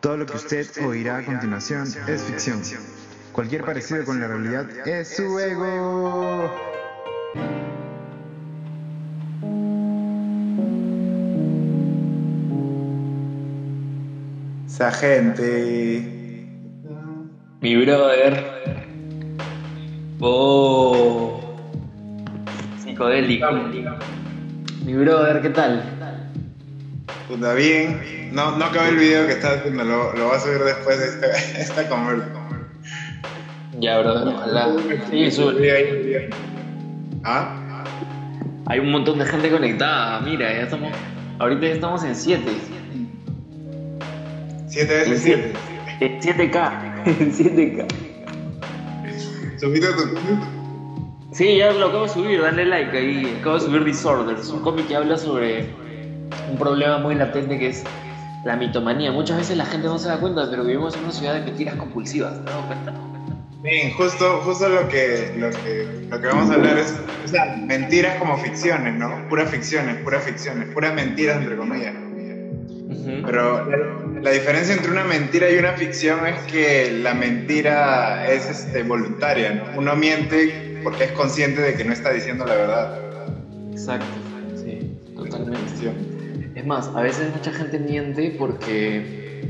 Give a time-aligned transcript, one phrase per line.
[0.00, 2.62] Todo lo que usted oirá a continuación es ficción.
[3.32, 6.50] Cualquier parecido con la realidad es su ego.
[14.66, 16.46] Esa gente.
[17.60, 18.86] Mi brother.
[20.20, 21.58] Oh.
[22.82, 23.52] Psicodélico.
[24.82, 25.89] Mi brother, ¿qué tal?
[27.36, 28.30] Bien.
[28.32, 31.06] No, no acabé el video que estaba haciendo, lo, lo voy a subir después de
[31.06, 31.26] esta,
[31.60, 32.26] esta conversa.
[33.78, 34.76] Ya, brother, ojalá.
[35.10, 36.30] Sí, sube.
[37.24, 37.84] ¿Ah?
[38.66, 40.20] Hay un montón de gente conectada.
[40.20, 40.92] Mira, ya estamos.
[41.38, 42.42] Ahorita ya estamos en 7.
[44.68, 45.52] Siete veces siete.
[46.00, 46.90] En 7K.
[47.06, 47.86] En 7K.
[49.58, 50.60] Subiste tu.
[51.32, 53.36] Sí, ya lo acabo de subir, dale like ahí.
[53.40, 55.66] Acabo de subir Disorders, un cómic que habla sobre
[56.50, 57.84] un problema muy latente que es
[58.44, 59.12] la mitomanía.
[59.12, 61.76] Muchas veces la gente no se da cuenta, pero vivimos en una ciudad de mentiras
[61.76, 62.44] compulsivas.
[62.44, 62.94] ¿Te das cuenta?
[63.62, 67.56] Bien, justo, justo lo que, lo que lo que vamos a hablar es o sea,
[67.56, 69.28] mentiras como ficciones, ¿no?
[69.28, 71.94] Puras ficciones, puras ficciones, puras mentiras entre comillas.
[73.24, 78.48] Pero la, la diferencia entre una mentira y una ficción es que la mentira es
[78.48, 79.78] este, voluntaria, ¿no?
[79.78, 82.98] Uno miente porque es consciente de que no está diciendo la verdad.
[83.72, 84.06] Exacto,
[84.56, 86.09] sí, totalmente.
[86.60, 89.40] Es más, a veces mucha gente miente porque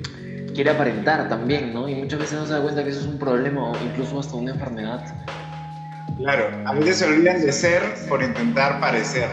[0.54, 1.88] quiere aparentar también, ¿no?
[1.88, 4.36] Y muchas veces no se da cuenta que eso es un problema o incluso hasta
[4.36, 5.02] una enfermedad.
[6.18, 9.28] Claro, a veces se olvidan de ser por intentar parecer.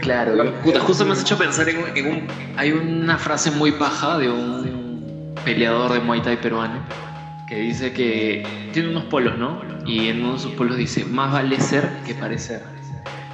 [0.00, 0.34] Claro,
[0.64, 2.26] puta, justo me has hecho pensar en, un- en un...
[2.56, 6.82] Hay una frase muy paja de un peleador de Muay Thai peruano
[7.46, 9.60] que dice que tiene unos polos, ¿no?
[9.86, 12.62] Y en uno de sus polos dice, más vale ser que parecer.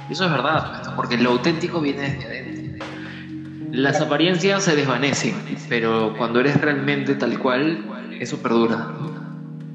[0.07, 2.68] Y eso es verdad, pues, porque lo auténtico viene desde adentro.
[3.71, 5.35] Las apariencias se desvanecen,
[5.67, 7.85] pero cuando eres realmente tal cual,
[8.19, 8.87] eso perdura.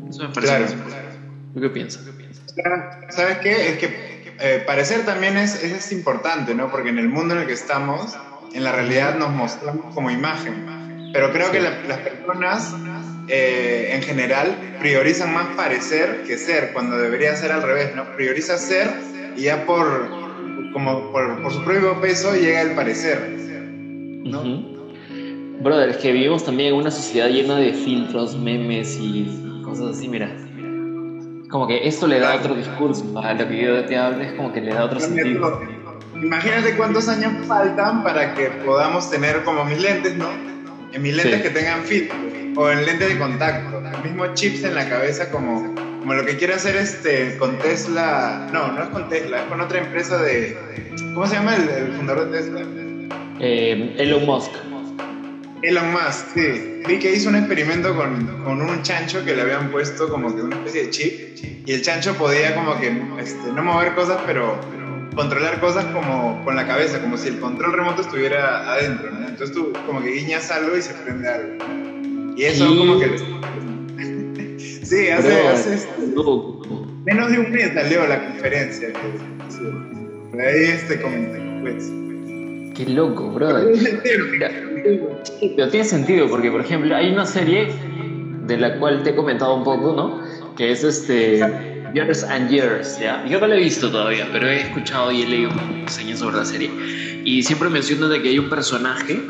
[0.08, 0.52] Eso me parece.
[0.52, 0.66] Claro.
[1.54, 2.02] ¿Tú qué piensas?
[3.10, 3.68] ¿Sabes qué?
[3.70, 3.86] Es que
[4.40, 6.70] eh, parecer también es, es, es importante, ¿no?
[6.70, 8.16] Porque en el mundo en el que estamos,
[8.52, 10.66] en la realidad nos mostramos como imagen.
[11.12, 12.74] Pero creo que la- las personas
[13.28, 18.04] eh, en general priorizan más parecer que ser, cuando debería ser al revés, ¿no?
[18.16, 18.90] Prioriza ser
[19.36, 20.10] y ya por,
[20.72, 23.36] como por, por su propio peso llega el parecer.
[24.24, 24.42] ¿No?
[25.62, 30.08] Brother, es que vivimos también en una sociedad llena de filtros, memes y cosas así,
[30.08, 30.28] mira.
[31.48, 34.52] Como que esto le da otro discurso a lo que yo te hablo, es como
[34.52, 35.60] que le da otro sentido.
[36.20, 40.28] Imagínate cuántos años faltan para que podamos tener como mis lentes, ¿no?
[40.92, 41.42] En mis lentes Sí.
[41.42, 42.16] que tengan filtro
[42.56, 46.36] o en lentes de contacto, el mismo chips en la cabeza como, como lo que
[46.36, 50.56] quiere hacer este con Tesla, no, no es con Tesla, es con otra empresa de,
[51.14, 52.60] ¿cómo se llama el, el fundador de Tesla?
[53.40, 54.50] Eh, Elon Musk.
[55.62, 56.82] Elon Musk, sí.
[56.86, 60.42] Vi que hizo un experimento con, con un chancho que le habían puesto como que
[60.42, 61.12] una especie de chip
[61.66, 62.88] y el chancho podía como que
[63.20, 64.58] este, no mover cosas, pero
[65.16, 69.20] controlar cosas como con la cabeza, como si el control remoto estuviera adentro, ¿no?
[69.28, 71.64] Entonces tú como que guiñas algo y se prende algo.
[72.36, 72.76] Y eso Sí.
[72.76, 73.18] como que...
[74.84, 76.86] sí, hace, Bro, hace este, loco.
[77.06, 78.88] menos de un mes salió la conferencia.
[78.88, 79.60] que- sí.
[80.30, 81.90] Por ahí este comenté, pues.
[82.74, 83.72] Qué loco, brother.
[85.56, 87.68] Pero tiene sentido, porque por ejemplo, hay una serie
[88.46, 90.20] de la cual te he comentado un poco, ¿no?
[90.56, 91.40] Que es este.
[91.94, 93.24] Years and Years, ¿ya?
[93.26, 95.50] Yo no la he visto todavía, pero he escuchado y he leído
[95.84, 96.68] reseñas sobre la serie.
[97.24, 99.22] Y siempre mencionan de que hay un personaje.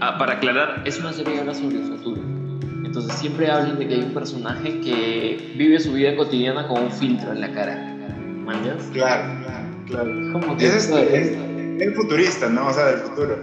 [0.00, 2.22] ah, para aclarar, es una serie que habla sobre el futuro.
[2.86, 6.90] Entonces siempre hablan de que hay un personaje que vive su vida cotidiana con un
[6.90, 7.94] filtro en la cara.
[8.46, 8.82] ¿Manjas?
[8.94, 10.32] Claro, claro, claro.
[10.32, 11.36] Como que Es, este, es,
[11.80, 12.66] es futurista, ¿no?
[12.66, 13.36] O sea, del futuro.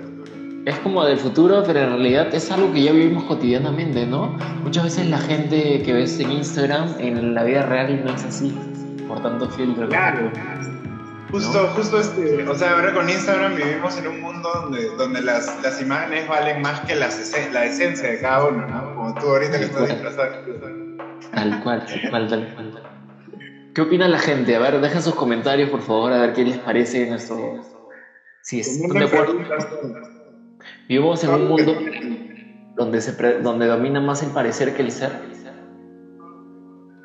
[0.66, 4.38] Es como del futuro, pero en realidad es algo que ya vivimos cotidianamente, ¿no?
[4.64, 8.54] Muchas veces la gente que ves en Instagram en la vida real no es así,
[9.08, 9.88] por tanto filtro.
[9.88, 10.30] Claro.
[11.32, 15.62] Justo, justo este, o sea, ahora con Instagram vivimos en un mundo donde, donde las,
[15.62, 18.96] las imágenes valen más que las la esencia de cada uno, ¿no?
[18.96, 20.32] Como tú ahorita que estás disfrazado.
[21.34, 22.84] Tal cual, tal cual, tal cual.
[23.74, 24.56] ¿Qué opina la gente?
[24.56, 27.77] A ver, dejen sus comentarios, por favor, a ver qué les parece nuestro...
[28.48, 29.34] Si están de acuerdo.
[30.88, 31.78] Vivimos en un mundo
[32.78, 35.20] donde, se pre- donde domina más el parecer que el ser.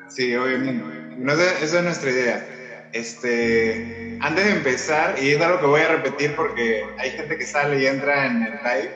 [0.07, 0.85] Sí, obviamente.
[1.17, 2.45] No esa es nuestra idea.
[2.93, 7.45] Este, antes de empezar, y es algo que voy a repetir porque hay gente que
[7.45, 8.93] sale y entra en el live,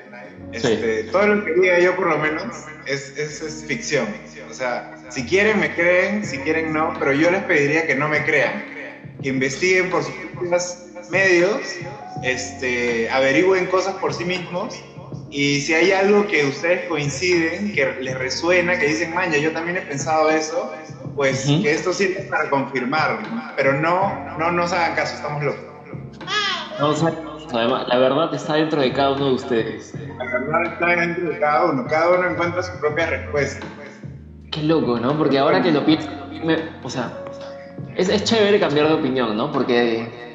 [0.53, 2.45] este, todo lo que diga yo por lo menos
[2.85, 4.15] es, es, es ficción.
[4.49, 8.07] O sea, si quieren me creen, si quieren no, pero yo les pediría que no
[8.07, 8.63] me crean,
[9.21, 11.61] que investiguen por sus propios medios,
[12.23, 14.75] este, averigüen cosas por sí mismos
[15.29, 19.77] Y si hay algo que ustedes coinciden, que les resuena, que dicen, man, yo también
[19.77, 20.71] he pensado eso,
[21.15, 23.19] pues que esto sirve para confirmar,
[23.55, 25.63] pero no, no nos hagan caso, estamos locos.
[26.79, 26.93] No,
[27.53, 29.93] además, la verdad está dentro de cada uno de ustedes.
[30.17, 33.65] La verdad está dentro de cada uno, cada uno encuentra su propia respuesta.
[34.51, 35.17] Qué loco, ¿no?
[35.17, 36.07] Porque ahora que lo pienso,
[36.83, 37.11] o sea,
[37.95, 39.51] es, es chévere cambiar de opinión, ¿no?
[39.51, 40.26] Porque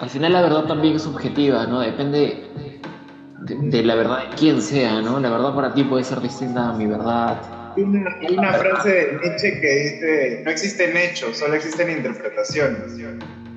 [0.00, 1.80] al final la verdad también es subjetiva, ¿no?
[1.80, 2.50] Depende
[3.40, 5.18] de, la verdad de quién sea, ¿no?
[5.20, 7.40] La verdad para ti puede ser distinta a mi verdad.
[7.76, 7.82] Hay
[8.36, 12.98] una, frase de Nietzsche que dice, no existen hechos, solo existen interpretaciones.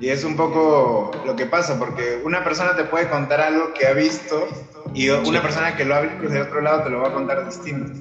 [0.00, 3.86] Y es un poco lo que pasa, porque una persona te puede contar algo que
[3.86, 4.46] ha visto
[4.94, 7.44] y una persona que lo ha visto desde otro lado te lo va a contar
[7.44, 7.92] distinto.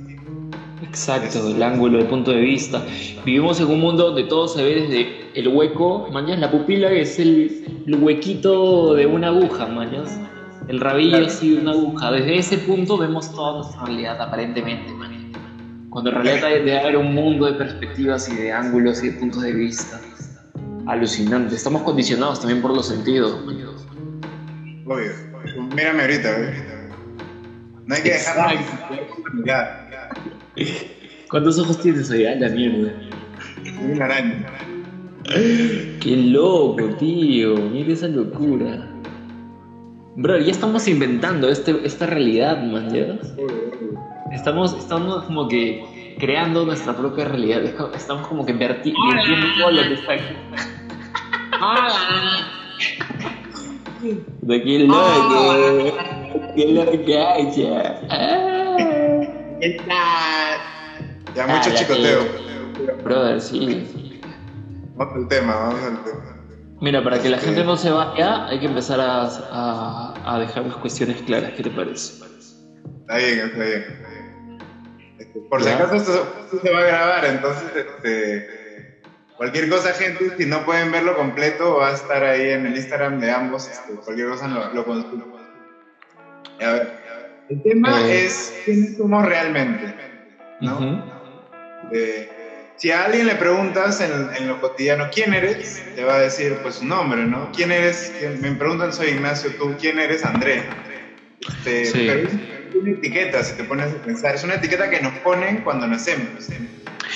[0.82, 2.86] Exacto, el ángulo, el punto de vista.
[3.26, 7.20] Vivimos en un mundo donde todo se ve desde el hueco, mañana la pupila es
[7.20, 10.20] el, huequito de una aguja, mañas.
[10.68, 12.12] El rabillo es así de una aguja.
[12.12, 14.92] Desde ese punto vemos toda nuestra realidad aparentemente,
[15.90, 19.44] Cuando en realidad debe haber un mundo de perspectivas y de ángulos y de puntos
[19.44, 20.02] de vista.
[20.88, 21.56] Alucinante.
[21.56, 23.38] Estamos condicionados también por los sentidos,
[24.88, 25.12] Obvio.
[25.76, 26.38] Mírame ahorita,
[27.88, 28.56] No hay que dejar
[31.30, 32.26] ¿Cuántos ojos tienes ahí?
[32.26, 32.94] A la mierda.
[33.82, 34.46] Una araña.
[36.00, 37.56] Qué loco, tío.
[37.56, 38.88] Mira esa locura.
[40.18, 43.20] Bro, ya estamos inventando este, esta realidad, man, ¿ya?
[44.32, 47.64] Estamos, estamos como que creando nuestra propia realidad.
[47.96, 49.02] Estamos como que vertiendo
[49.60, 50.36] todo lo que está aquí.
[54.42, 55.98] De qué loco.
[56.56, 58.65] Qué loco, ya
[59.74, 62.24] mucho ah, chicoteo.
[63.04, 64.22] Brother, sí.
[64.96, 66.36] Vamos al tema, vamos al tema.
[66.82, 70.76] Mira, para que la gente no se vaya, hay que empezar a, a, dejar las
[70.78, 71.54] cuestiones claras.
[71.54, 72.24] ¿Qué te parece?
[73.02, 73.86] Está bien, está bien.
[75.18, 79.02] Este, por si acaso esto, se va a grabar, entonces este,
[79.38, 83.20] cualquier cosa, gente, si no pueden verlo completo, va a estar ahí en el Instagram
[83.20, 83.70] de ambos.
[83.70, 84.82] Este, cualquier cosa lo, lo
[86.62, 87.05] A ver.
[87.50, 88.26] El tema eh.
[88.26, 89.94] es quiénes somos realmente,
[90.62, 91.14] ¿no?
[92.78, 96.76] si a alguien le preguntas en, lo cotidiano quién eres, te va a decir pues
[96.76, 97.50] su nombre, ¿no?
[97.56, 98.12] ¿Quién eres?
[98.42, 100.64] Me preguntan soy Ignacio, tú quién eres André.
[101.64, 105.14] Este, Pero es una etiqueta, si te pones a pensar, es una etiqueta que nos
[105.20, 106.50] ponen cuando nacemos.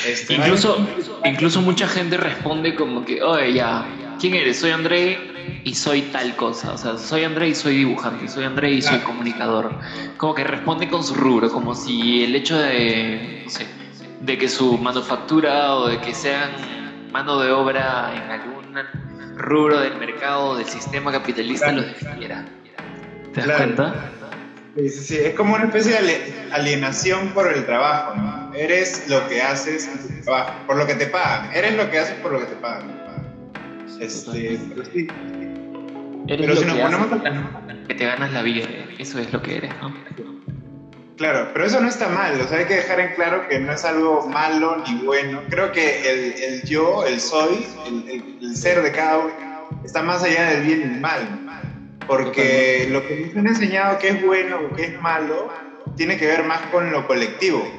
[0.07, 0.87] Este, incluso,
[1.25, 3.85] incluso mucha gente responde como que, oye, ya,
[4.19, 4.59] ¿quién eres?
[4.59, 5.17] Soy André
[5.63, 6.73] y soy tal cosa.
[6.73, 9.71] O sea, soy André y soy dibujante, soy André y soy comunicador.
[10.17, 13.67] Como que responde con su rubro, como si el hecho de, no sé,
[14.21, 16.51] de que su manufactura o de que sean
[17.11, 18.59] mano de obra en algún
[19.35, 22.45] rubro del mercado del sistema capitalista los definiera.
[23.33, 24.11] ¿Te das cuenta?
[24.75, 28.53] Sí, sí, sí, es como una especie de alienación por el trabajo, ¿no?
[28.53, 31.51] Eres lo que haces en tu trabajo, por lo que te pagan.
[31.53, 32.98] Eres lo que haces por lo que te pagan.
[33.99, 35.07] Este, pero sí.
[36.27, 37.07] Eres pero si nos ponemos
[37.87, 38.67] que te ganas la vida,
[38.97, 39.93] eso es lo que eres, ¿no?
[41.17, 43.73] Claro, pero eso no está mal, o sea, hay que dejar en claro que no
[43.73, 45.41] es algo malo ni bueno.
[45.49, 49.33] Creo que el, el yo, el soy, el, el, ser de cada uno
[49.83, 51.49] está más allá del bien y el mal.
[52.07, 55.49] Porque lo que nos han enseñado que es bueno o que es malo
[55.97, 57.69] tiene que ver más con lo colectivo.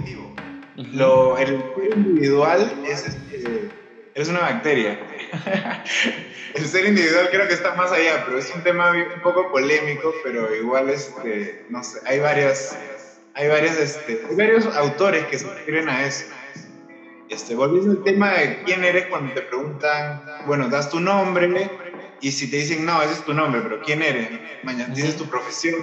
[0.93, 1.63] Lo, el
[1.97, 3.71] individual es, este,
[4.15, 4.99] es una bacteria.
[6.55, 10.15] el ser individual creo que está más allá, pero es un tema un poco polémico,
[10.23, 12.77] pero igual este, no sé, hay varias
[13.35, 16.27] hay, varios, este, varios autores que se refieren a eso.
[17.29, 21.71] Este, volviendo al tema de quién eres cuando te preguntan, bueno, das tu nombre
[22.21, 24.29] y si te dicen, no, ese es tu nombre, pero ¿quién eres?
[24.65, 25.77] Mañana dices tu profesión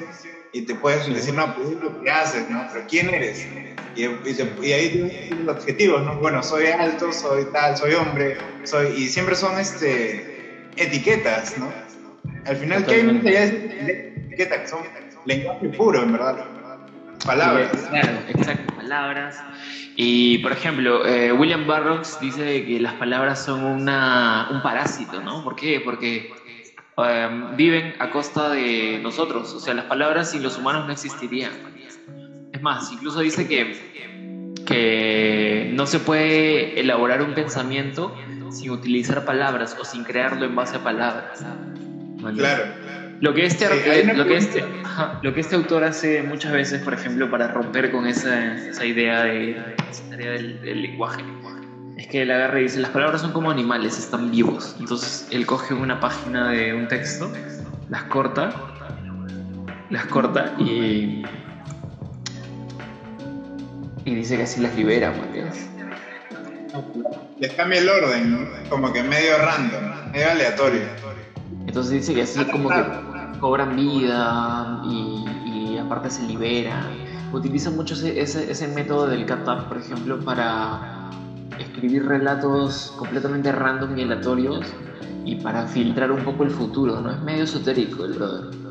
[0.54, 2.66] y te puedes decir, no, pues es lo que haces, ¿no?
[2.72, 3.48] Pero ¿quién eres?
[3.96, 6.16] Y, y, ahí tienes los objetivos, ¿no?
[6.16, 8.88] Bueno, soy alto, soy tal, soy hombre, soy...
[8.96, 11.72] Y siempre son este, etiquetas, ¿no?
[12.46, 14.60] Al final, ¿qué hay de etiquetas?
[14.60, 14.80] Que son
[15.26, 16.46] lenguaje puro, en verdad.
[17.26, 17.72] Palabras.
[17.90, 19.38] Claro, exacto, palabras.
[19.96, 25.44] Y, por ejemplo, eh, William Burroughs dice que las palabras son una, un parásito, ¿no?
[25.44, 25.82] ¿Por qué?
[25.84, 26.32] Porque
[26.98, 29.54] em, viven a costa de nosotros.
[29.54, 31.52] O sea, las palabras sin los humanos no existirían.
[32.52, 38.16] Es más, incluso dice que, que no se puede elaborar un pensamiento
[38.52, 41.44] sin utilizar palabras o sin crearlo en base a palabras.
[42.36, 42.64] Claro.
[43.20, 44.64] Lo que este, eh, lo, que este,
[45.24, 49.24] lo que este autor hace muchas veces, por ejemplo, para romper con esa, esa idea,
[49.24, 49.76] de,
[50.18, 51.24] del, lenguaje,
[51.98, 54.76] es que él agarra y dice, las palabras son como animales, están vivos.
[54.80, 57.32] Entonces él coge una página de un texto,
[57.90, 58.50] las corta,
[59.90, 61.24] las corta y,
[64.08, 65.52] Y dice que así las libera, ¿me
[67.42, 70.84] Les cambia el orden, como que medio random, medio aleatorio.
[71.66, 72.86] Entonces dice que así como que
[73.42, 76.86] cobran vida y, y aparte se liberan.
[77.34, 80.97] Utiliza mucho ese, ese, ese método del cat por ejemplo, para
[81.60, 84.66] escribir relatos completamente random y aleatorios
[85.26, 87.12] y para filtrar un poco el futuro, ¿no?
[87.12, 88.68] Es medio esotérico el brother.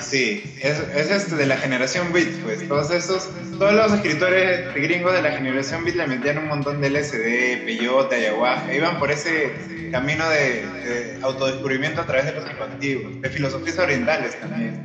[0.00, 2.68] Sí, es, es este de la generación Beat, pues.
[2.68, 6.90] Todos esos, todos los escritores gringos de la generación Beat le metían un montón de
[6.90, 13.28] LSD, peyote, ayahuasca, iban por ese camino de, autodescubrimiento a través de los antiguos, de
[13.28, 14.84] filosofías orientales también.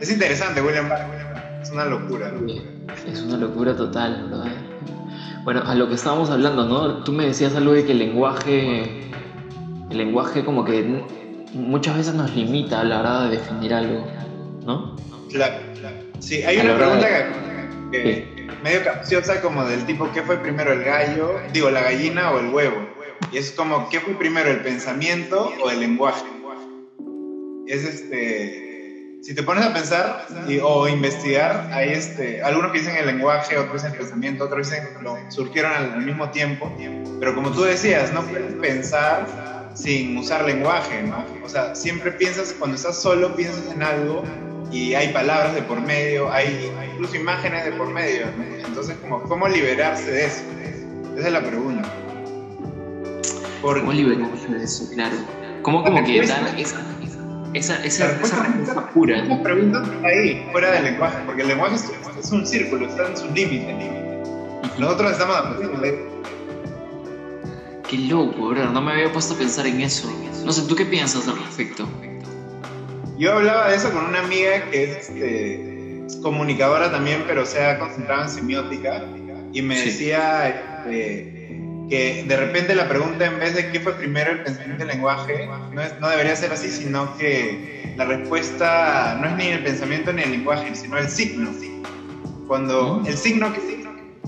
[0.00, 2.32] Es interesante, William Barr, es una locura.
[3.06, 4.67] Es una locura total, brother.
[5.48, 7.02] Bueno, a lo que estábamos hablando, ¿no?
[7.04, 8.82] Tú me decías algo de que el lenguaje,
[9.90, 10.82] el lenguaje como que
[11.54, 14.06] muchas veces nos limita a la hora de definir algo,
[14.66, 14.94] ¿no?
[15.30, 15.96] Claro, claro.
[16.18, 17.08] Sí, hay una pregunta
[17.90, 22.40] que, medio capciosa como del tipo, ¿qué fue primero el gallo, digo, la gallina o
[22.40, 22.86] el huevo?
[23.32, 26.26] Y es como, ¿qué fue primero el pensamiento o el lenguaje?
[27.66, 28.67] Es este,
[29.20, 30.26] si te pones a pensar
[30.62, 34.84] o investigar, hay este, algunos que dicen el lenguaje, otros dicen el pensamiento, otros dicen
[35.02, 36.72] lo, surgieron al, al mismo tiempo,
[37.18, 39.26] pero como tú decías, no puedes pensar
[39.74, 41.24] sin usar lenguaje, ¿no?
[41.44, 44.22] O sea, siempre piensas, cuando estás solo, piensas en algo
[44.72, 48.66] y hay palabras de por medio, hay incluso imágenes de por medio, ¿no?
[48.66, 50.42] Entonces, como, ¿cómo liberarse de eso?
[51.16, 51.88] Esa es la pregunta.
[53.62, 54.88] ¿Cómo liberarse de eso?
[54.94, 55.16] Claro.
[55.62, 56.80] ¿Cómo como que dan esa,
[57.58, 59.24] esa, esa, respuesta pura?
[59.24, 63.16] La pregunta está ahí, fuera del lenguaje, porque el lenguaje es, un círculo, está en
[63.16, 63.74] su límite.
[64.78, 66.18] Nosotros estamos aprendiendo
[67.88, 68.70] Qué loco, bro.
[68.70, 70.12] No me había puesto a pensar en eso.
[70.44, 71.88] No sé, ¿tú qué piensas al respecto?
[73.18, 77.78] Yo hablaba de eso con una amiga que es, este, comunicadora también, pero se ha
[77.78, 79.02] concentrado en semiótica.
[79.52, 80.48] Y me decía
[80.84, 81.37] este,
[81.88, 84.88] que de repente la pregunta, en vez de qué fue primero el pensamiento y el
[84.88, 90.12] lenguaje, no, no debería ser así, sino que la respuesta no es ni el pensamiento
[90.12, 91.50] ni el lenguaje, sino el signo.
[92.46, 93.52] Cuando el signo,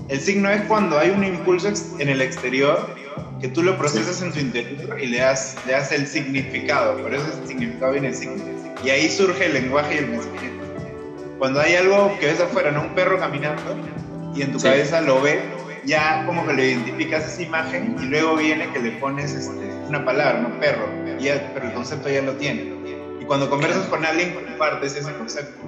[0.09, 2.95] el signo es cuando hay un impulso en el exterior
[3.39, 7.13] que tú lo procesas en tu interior y le das, le das el significado, por
[7.13, 8.43] eso el significado viene el signo.
[8.83, 10.65] Y ahí surge el lenguaje y el pensamiento.
[11.39, 12.81] Cuando hay algo que ves afuera, ¿no?
[12.81, 13.75] Un perro caminando
[14.35, 15.39] y en tu cabeza lo ve,
[15.85, 20.03] ya como que le identificas esa imagen y luego viene que le pones este, una
[20.03, 20.59] palabra, ¿no?
[20.59, 20.87] Perro,
[21.53, 22.73] pero el concepto ya lo tiene.
[23.19, 25.59] Y cuando conversas con alguien, compartes ese concepto.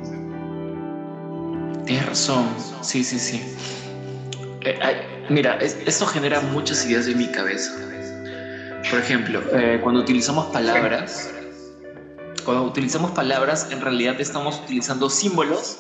[1.86, 2.48] Tienes razón,
[2.82, 3.42] sí, sí, sí.
[4.62, 7.72] Eh, Mira, esto genera muchas ideas en mi cabeza.
[8.90, 11.32] Por ejemplo, eh, cuando utilizamos palabras,
[12.44, 15.78] cuando utilizamos palabras, en realidad estamos utilizando símbolos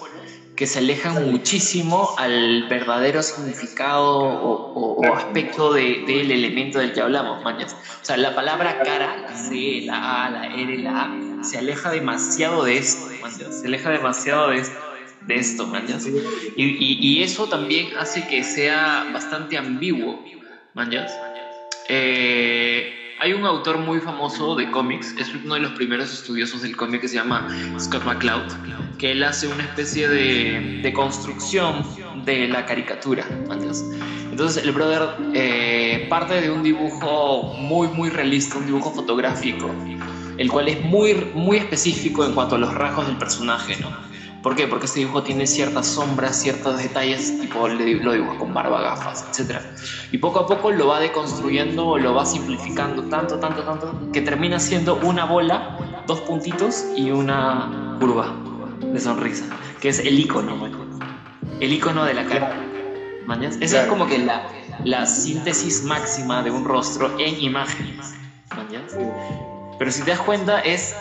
[0.55, 7.75] que se alejan muchísimo al verdadero significado o, aspecto del elemento del que hablamos, mañas.
[8.01, 11.91] O sea, la palabra cara, la C, la A, la R, la A, se aleja
[11.91, 13.09] demasiado de esto,
[13.51, 14.93] Se aleja demasiado de esto
[15.27, 16.05] de esto, manjas.
[16.05, 16.63] Y,
[16.99, 20.23] y, eso también hace que sea bastante ambiguo,
[20.73, 21.13] manjas.
[21.87, 26.75] Eh, hay un autor muy famoso de cómics, es uno de los primeros estudiosos del
[26.75, 27.47] cómic que se llama
[27.79, 28.51] Scott McCloud,
[28.97, 31.85] que él hace una especie de, de construcción
[32.25, 33.25] de la caricatura.
[34.29, 39.71] Entonces el brother eh, parte de un dibujo muy, muy realista, un dibujo fotográfico,
[40.37, 44.12] el cual es muy, muy específico en cuanto a los rasgos del personaje, ¿no?
[44.43, 44.67] ¿Por qué?
[44.67, 49.61] Porque este dibujo tiene ciertas sombras, ciertos detalles, tipo lo dibuja con barba, gafas, etc.
[50.11, 54.59] Y poco a poco lo va deconstruyendo lo va simplificando tanto, tanto, tanto, que termina
[54.59, 58.35] siendo una bola, dos puntitos y una curva
[58.81, 59.45] de sonrisa,
[59.79, 60.67] que es el icono,
[61.61, 62.53] el icono de la cara.
[63.25, 63.57] ¿Mañas?
[63.61, 64.45] Esa es como que la,
[64.83, 68.13] la síntesis máxima de un rostro en imágenes.
[68.57, 68.93] ¿Mañas?
[69.79, 70.93] Pero si te das cuenta, es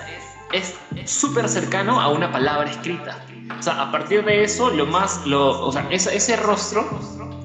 [0.53, 0.75] es
[1.07, 3.19] súper cercano a una palabra escrita.
[3.59, 6.89] O sea, a partir de eso, lo más, lo, o sea, ese, ese rostro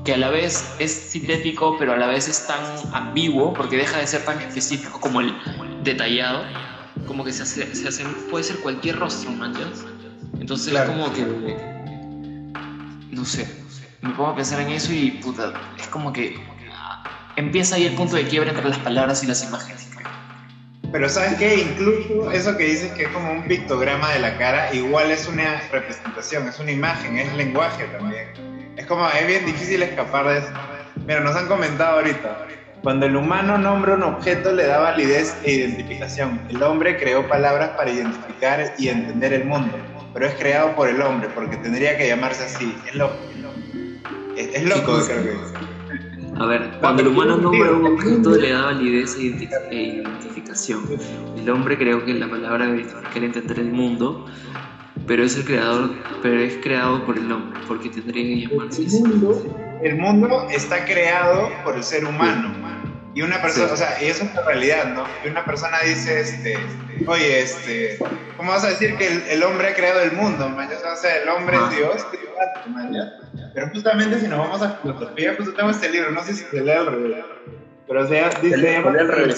[0.04, 2.62] que a la vez es sintético, pero a la vez es tan
[2.94, 5.36] ambiguo, porque deja de ser tan específico como el
[5.84, 6.44] detallado,
[7.06, 9.86] como que se hace, se hace puede ser cualquier rostro, ¿manchas?
[10.40, 11.24] Entonces es como que,
[13.12, 13.50] no sé,
[14.02, 16.36] me pongo a pensar en eso y puta, es como que
[17.36, 19.87] empieza ahí el punto de quiebre entre las palabras y las imágenes.
[20.92, 21.56] Pero ¿sabes qué?
[21.56, 25.62] Incluso eso que dices que es como un pictograma de la cara, igual es una
[25.72, 28.30] representación, es una imagen, es lenguaje también.
[28.78, 30.50] Es como, es bien difícil escapar de eso.
[31.06, 32.48] Mira, nos han comentado ahorita,
[32.84, 36.42] cuando el humano nombra un objeto le da validez e identificación.
[36.50, 39.78] El hombre creó palabras para identificar y entender el mundo,
[40.14, 42.78] pero es creado por el hombre, porque tendría que llamarse así.
[42.88, 43.12] Es lo,
[44.38, 45.67] Es loco, creo que.
[46.40, 50.84] A ver, cuando el humano nombra un objeto le da validez e, e identificación.
[51.36, 54.26] El hombre creo que la palabra identificar entender el mundo,
[55.08, 55.92] pero es el creador,
[56.22, 60.86] pero es creado por el hombre, porque tendría que llamarse el mundo, el mundo está
[60.86, 62.77] creado por el ser humano.
[63.18, 65.04] Y una persona, o sea, y eso es la realidad, ¿no?
[65.26, 66.56] Y una persona dice, este,
[67.08, 67.98] oye, este,
[68.38, 70.70] ¿cómo vas a decir que el, hombre ha creado el mundo, man?
[70.72, 72.06] O sea, el hombre es Dios,
[73.56, 76.62] Pero justamente si nos vamos a filosofía, pues tengo este libro, no sé si se
[76.62, 77.26] lee al revés.
[77.88, 78.56] Pero o sea, dice...
[78.56, 79.38] ¿Se al revés?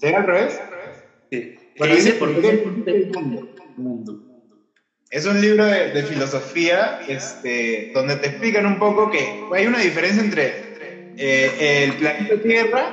[0.00, 0.60] ¿Se lee al revés?
[1.30, 1.58] Sí.
[1.78, 2.48] Bueno, dice, ¿por qué
[2.86, 3.12] el
[3.76, 4.24] mundo?
[5.10, 9.80] Es un libro de, de, filosofía este, donde te explican un poco que hay una
[9.80, 10.67] diferencia entre
[11.18, 12.92] eh, el planeta Tierra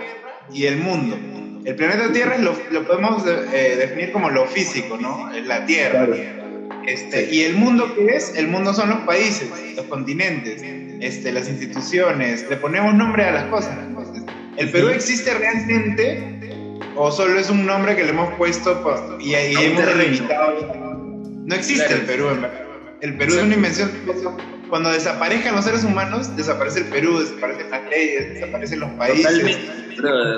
[0.51, 1.17] y el mundo.
[1.65, 5.31] El planeta Tierra lo, lo podemos eh, definir como lo físico, ¿no?
[5.45, 6.07] La Tierra.
[6.85, 10.61] Este, y el mundo que es, el mundo son los países, los continentes,
[11.01, 13.75] este, las instituciones, le ponemos nombre a las cosas.
[14.57, 16.23] ¿El Perú existe realmente
[16.95, 20.73] o solo es un nombre que le hemos puesto y, ahí hemos delimitado?
[21.45, 22.61] No existe el Perú, en verdad.
[23.01, 23.91] El Perú es una invención
[24.69, 29.57] cuando desaparezcan los seres humanos, desaparece el Perú, desaparecen las leyes, desaparecen los países,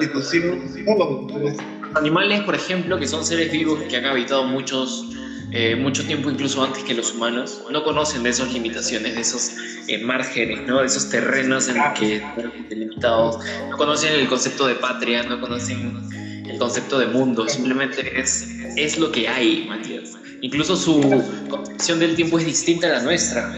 [0.01, 1.57] instituciones, Los
[1.95, 5.05] animales, por ejemplo, que son seres vivos que han habitado muchos,
[5.51, 9.51] eh, mucho tiempo, incluso antes que los humanos, no conocen de esas limitaciones, de esos
[9.87, 10.79] eh, márgenes, ¿no?
[10.79, 13.39] de esos terrenos en los que están delimitados.
[13.69, 16.01] No conocen el concepto de patria, no conocen
[16.45, 20.17] el concepto de mundo, simplemente es, es lo que hay, Matías.
[20.41, 21.01] Incluso su
[21.49, 23.51] concepción del tiempo es distinta a la nuestra.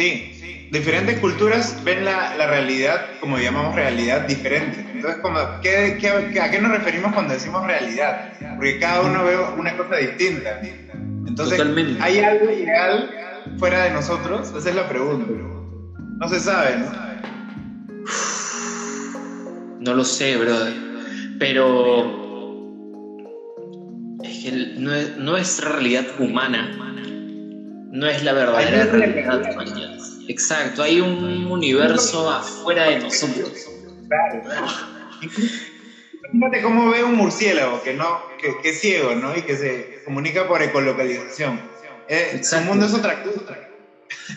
[0.00, 4.82] Sí, diferentes culturas ven la, la, realidad, como llamamos realidad, diferente.
[4.94, 8.32] Entonces, como, ¿qué, qué, a qué nos referimos cuando decimos realidad?
[8.56, 10.58] Porque cada uno ve una cosa distinta.
[11.26, 11.60] Entonces,
[12.00, 13.10] ¿hay algo real
[13.58, 14.54] fuera de nosotros?
[14.56, 15.26] Esa es la pregunta.
[16.18, 17.10] No se sabe, ¿no?
[19.80, 20.72] No lo sé, brother.
[21.38, 22.20] Pero
[24.22, 24.52] es que
[25.18, 26.70] nuestra realidad humana
[27.90, 29.98] no es la verdadera realidad.
[30.28, 33.52] Exacto, hay un universo afuera de nosotros.
[34.08, 34.42] Claro,
[36.32, 39.36] Imagínate cómo ve un murciélago que no, que, es ciego, ¿no?
[39.36, 41.60] Y que se comunica por ecolocalización.
[42.08, 43.58] Eh, su mundo es otra cosa.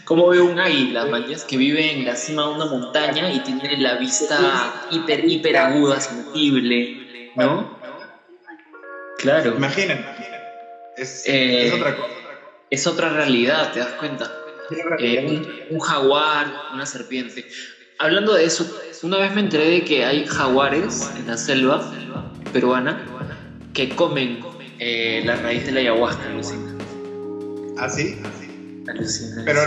[0.03, 3.77] Cómo ve un águila, mañas, que vive en la cima de una montaña y tiene
[3.77, 7.79] la vista hiper, hiper aguda, sensible, ¿no?
[9.19, 9.55] Claro.
[9.55, 10.03] Imagínate.
[10.97, 12.22] Es, es eh, otra cosa
[12.73, 14.31] es otra realidad, ¿te das cuenta?
[14.97, 17.45] Eh, un, jaguar, una serpiente.
[17.99, 18.65] Hablando de eso,
[19.03, 21.93] una vez me enteré de que hay jaguares en la selva
[22.51, 23.05] peruana
[23.73, 24.39] que comen
[24.79, 26.75] eh, la raíz de la ayahuasca, alucina.
[27.77, 28.19] ¿Ah, sí?
[29.45, 29.61] Pero,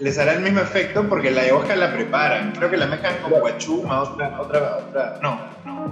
[0.00, 2.52] les hará el mismo efecto porque la ayahuasca la preparan.
[2.52, 5.18] Creo que la mezclan con guachuma, otra, otra, otra.
[5.22, 5.40] No,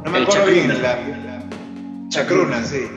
[0.04, 0.82] no me acuerdo bien.
[0.82, 0.98] La,
[2.10, 2.90] chacruna, sí.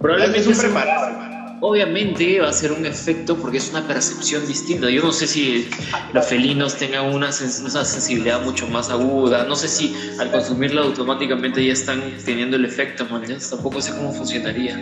[0.00, 4.90] Probablemente es un preparado obviamente va a ser un efecto porque es una percepción distinta.
[4.90, 5.68] Yo no sé si
[6.12, 11.72] los felinos tengan una, sensibilidad mucho más aguda, no sé si al consumirla automáticamente ya
[11.72, 14.76] están teniendo el efecto, man, tampoco sé cómo funcionaría.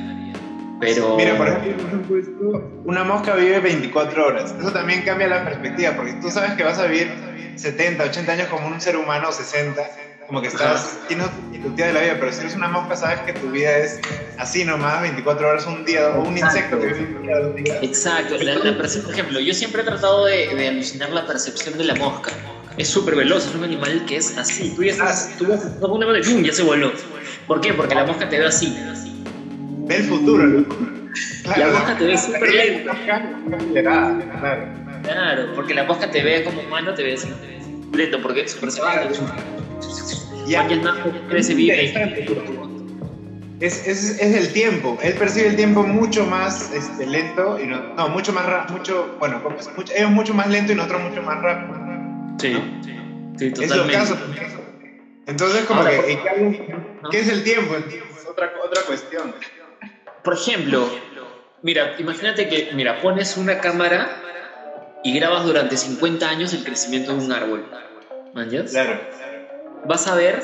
[0.79, 1.17] Pero...
[1.17, 4.55] Mira, por ejemplo, una mosca vive 24 horas.
[4.59, 7.11] Eso también cambia la perspectiva, porque tú sabes que vas a vivir
[7.57, 12.17] 70, 80 años como un ser humano, 60 como que estás, tienes de la vida,
[12.19, 14.01] pero si eres una mosca, sabes que tu vida es
[14.39, 17.79] así nomás, 24 horas un día, o un insecto que vive.
[17.83, 21.95] Exacto, la, por ejemplo, yo siempre he tratado de, de alucinar la percepción de la
[21.95, 22.33] mosca.
[22.77, 24.73] Es súper veloz, es un animal que es así.
[24.75, 26.93] Tú ya estás, tú vas a una mano y ya se voló.
[27.47, 27.73] ¿Por qué?
[27.73, 28.77] Porque la mosca te ve así.
[29.87, 30.67] Ve el futuro, ¿no?
[31.57, 32.97] la mosca te ve súper lenta.
[35.03, 37.29] Claro, porque la mosca te ve como humano, te ve así.
[37.93, 38.71] Lento, porque es súper
[40.47, 40.67] ya.
[41.29, 41.55] crece
[43.59, 44.99] Es, es, es, el tiempo.
[45.03, 49.17] Él percibe el tiempo mucho más este, lento y no, no mucho más rápido, mucho,
[49.19, 49.43] bueno,
[49.75, 51.75] mucho, es mucho más lento y nosotros mucho más rápido.
[52.39, 52.55] Sí,
[53.39, 53.97] sí, totalmente.
[53.97, 54.59] Es
[55.27, 56.19] Entonces, como que,
[57.11, 57.77] ¿qué es el tiempo?
[57.77, 59.35] Es otra, otra cuestión.
[60.23, 60.91] Por ejemplo,
[61.62, 64.21] mira, imagínate que, mira, pones una cámara
[65.03, 67.65] y grabas durante 50 años el crecimiento de un árbol.
[68.35, 68.71] ¿Manjas?
[68.71, 69.01] Claro
[69.87, 70.42] vas a ver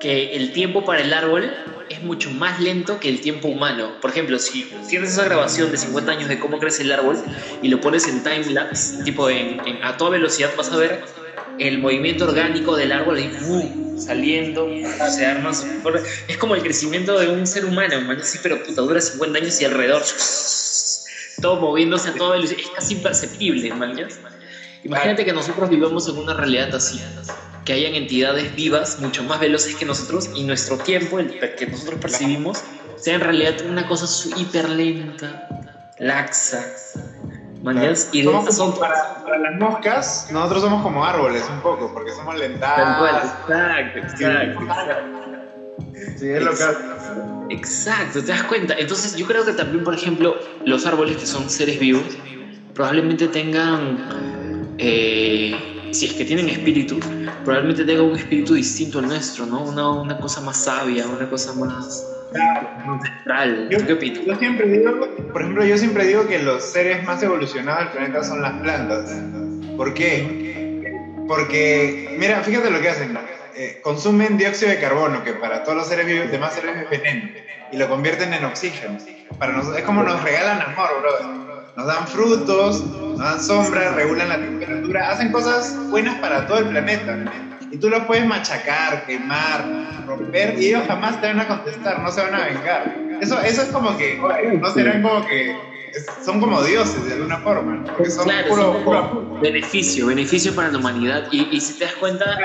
[0.00, 1.50] que el tiempo para el árbol
[1.88, 3.92] es mucho más lento que el tiempo humano.
[4.00, 7.16] Por ejemplo, si tienes esa grabación de 50 años de cómo crece el árbol
[7.62, 11.04] y lo pones en time lapse, tipo en, a toda velocidad, vas a ver
[11.58, 14.68] el movimiento orgánico del árbol ahí, uh, saliendo,
[15.10, 15.52] se arma.
[16.28, 19.64] Es como el crecimiento de un ser humano, sí, pero puta, dura 50 años y
[19.64, 20.02] alrededor
[21.40, 24.08] todo moviéndose a todo, es casi imperceptible, ¿mal?
[24.82, 27.00] Imagínate que nosotros vivamos en una realidad así,
[27.64, 31.98] que hayan entidades vivas mucho más veloces que nosotros y nuestro tiempo, el que nosotros
[32.00, 32.62] percibimos,
[32.96, 35.48] sea en realidad una cosa hiper lenta,
[35.98, 36.64] laxa.
[37.62, 38.10] ¿Mañas?
[38.12, 43.24] Y son para, para, las moscas, nosotros somos como árboles un poco, porque somos lentados.
[43.24, 45.34] Exacto, exacto, exacto.
[46.18, 48.74] Sí, es lo que Exacto, te das cuenta.
[48.78, 52.04] Entonces yo creo que también, por ejemplo, los árboles que son seres vivos,
[52.74, 56.98] probablemente tengan, eh, si es que tienen espíritu,
[57.44, 59.62] probablemente tengan un espíritu distinto al nuestro, ¿no?
[59.62, 62.04] Una, una cosa más sabia, una cosa más
[63.70, 67.92] yo, Yo siempre digo, por ejemplo, yo siempre digo que los seres más evolucionados del
[67.92, 69.14] planeta son las plantas.
[69.76, 70.92] ¿Por qué?
[71.28, 73.16] Porque, mira, fíjate lo que hacen.
[73.56, 77.30] Eh, consumen dióxido de carbono, que para todos los seres vivos, demás seres es veneno,
[77.70, 78.98] y lo convierten en oxígeno.
[79.38, 81.53] Para nosotros, es como nos regalan amor, brother.
[81.76, 86.68] Nos dan frutos, nos dan sombra, regulan la temperatura, hacen cosas buenas para todo el
[86.68, 87.18] planeta
[87.70, 89.64] y tú los puedes machacar, quemar,
[90.06, 92.94] romper y ellos jamás te van a contestar, no se van a vengar.
[93.20, 94.16] Eso, eso es como que,
[94.60, 95.56] no serán como que,
[96.24, 101.24] son como dioses de alguna forma, porque son puro, beneficio, beneficio para la humanidad.
[101.32, 102.36] Y, y si te das cuenta,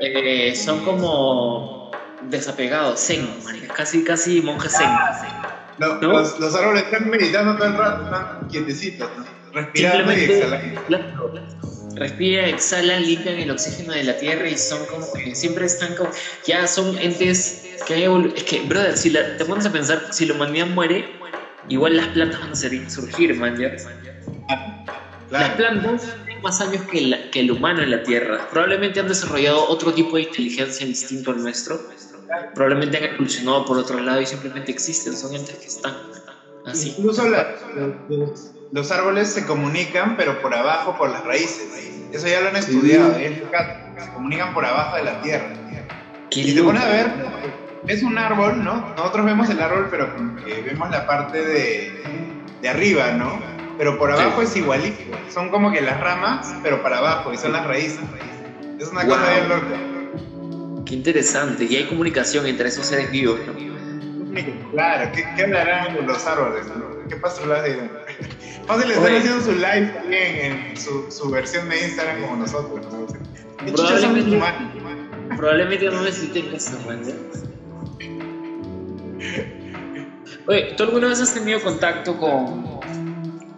[0.00, 1.90] eh, son como
[2.28, 3.26] desapegados, zen,
[3.74, 4.90] casi, casi monjes zen.
[5.78, 9.10] No, los, los, árboles están meditando todo el rato, están quietecitos,
[9.52, 10.80] respirando y exhalando
[11.96, 16.10] respira, exhala, limpian el oxígeno de la tierra y son como que siempre están como,
[16.46, 20.34] ya son entes que hay Es que, brother, si te pones a pensar, si la
[20.34, 21.08] humanidad muere,
[21.68, 23.74] igual las plantas van a surgir, man, ¿ya?
[25.30, 28.48] Las plantas tienen más años que, que el humano en la tierra.
[28.50, 31.80] Probablemente han desarrollado otro tipo de inteligencia distinto al nuestro.
[32.54, 35.96] Probablemente han evolucionado por otro lado y simplemente existen, son entes que están
[36.64, 36.94] así.
[36.96, 37.54] Incluso la,
[38.72, 41.68] los árboles se comunican, pero por abajo, por las raíces.
[42.12, 45.48] Eso ya lo han estudiado, se comunican por abajo de la tierra.
[46.30, 47.12] y te pones a ver,
[47.86, 48.94] es un árbol, ¿no?
[48.96, 50.08] Nosotros vemos el árbol, pero
[50.44, 51.92] vemos la parte de,
[52.60, 53.40] de arriba, ¿no?
[53.78, 55.02] Pero por abajo es igualito.
[55.28, 58.00] Son como que las ramas, pero para abajo, y son las raíces.
[58.78, 59.95] Es una cosa bien loca.
[60.86, 61.64] Qué interesante.
[61.64, 63.40] Y hay comunicación entre esos seres vivos,
[64.70, 66.66] Claro, ¿qué, qué hablarán los árboles?
[67.08, 67.90] ¿Qué pastoras dirán?
[68.66, 72.86] Fácil están haciendo su live también en su, su, versión de Instagram como nosotros.
[73.74, 74.38] Probablemente,
[75.36, 76.78] probablemente no necesiten eso,
[80.48, 82.78] Oye, ¿tú alguna vez has tenido contacto con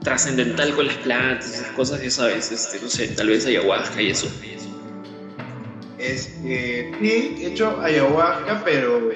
[0.02, 4.10] trascendental con las plantas, esas cosas, ya sabes, este, no sé, tal vez ayahuasca y
[4.10, 4.30] eso?
[5.98, 9.10] Este, sí, he hecho ayahuasca, pero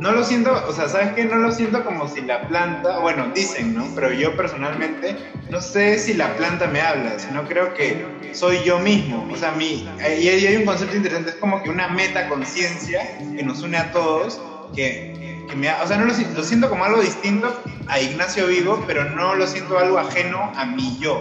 [0.00, 1.24] no lo siento, o sea, ¿sabes qué?
[1.24, 3.86] No lo siento como si la planta, bueno, dicen, ¿no?
[3.94, 5.16] Pero yo personalmente
[5.50, 9.28] no sé si la planta me habla, sino creo que soy yo mismo.
[9.32, 13.62] O sea, mi, y hay un concepto interesante, es como que una metaconciencia que nos
[13.62, 14.40] une a todos,
[14.74, 18.84] que, que me, o sea, no lo, lo, siento como algo distinto a Ignacio Vigo,
[18.86, 21.20] pero no lo siento algo ajeno a mi yo,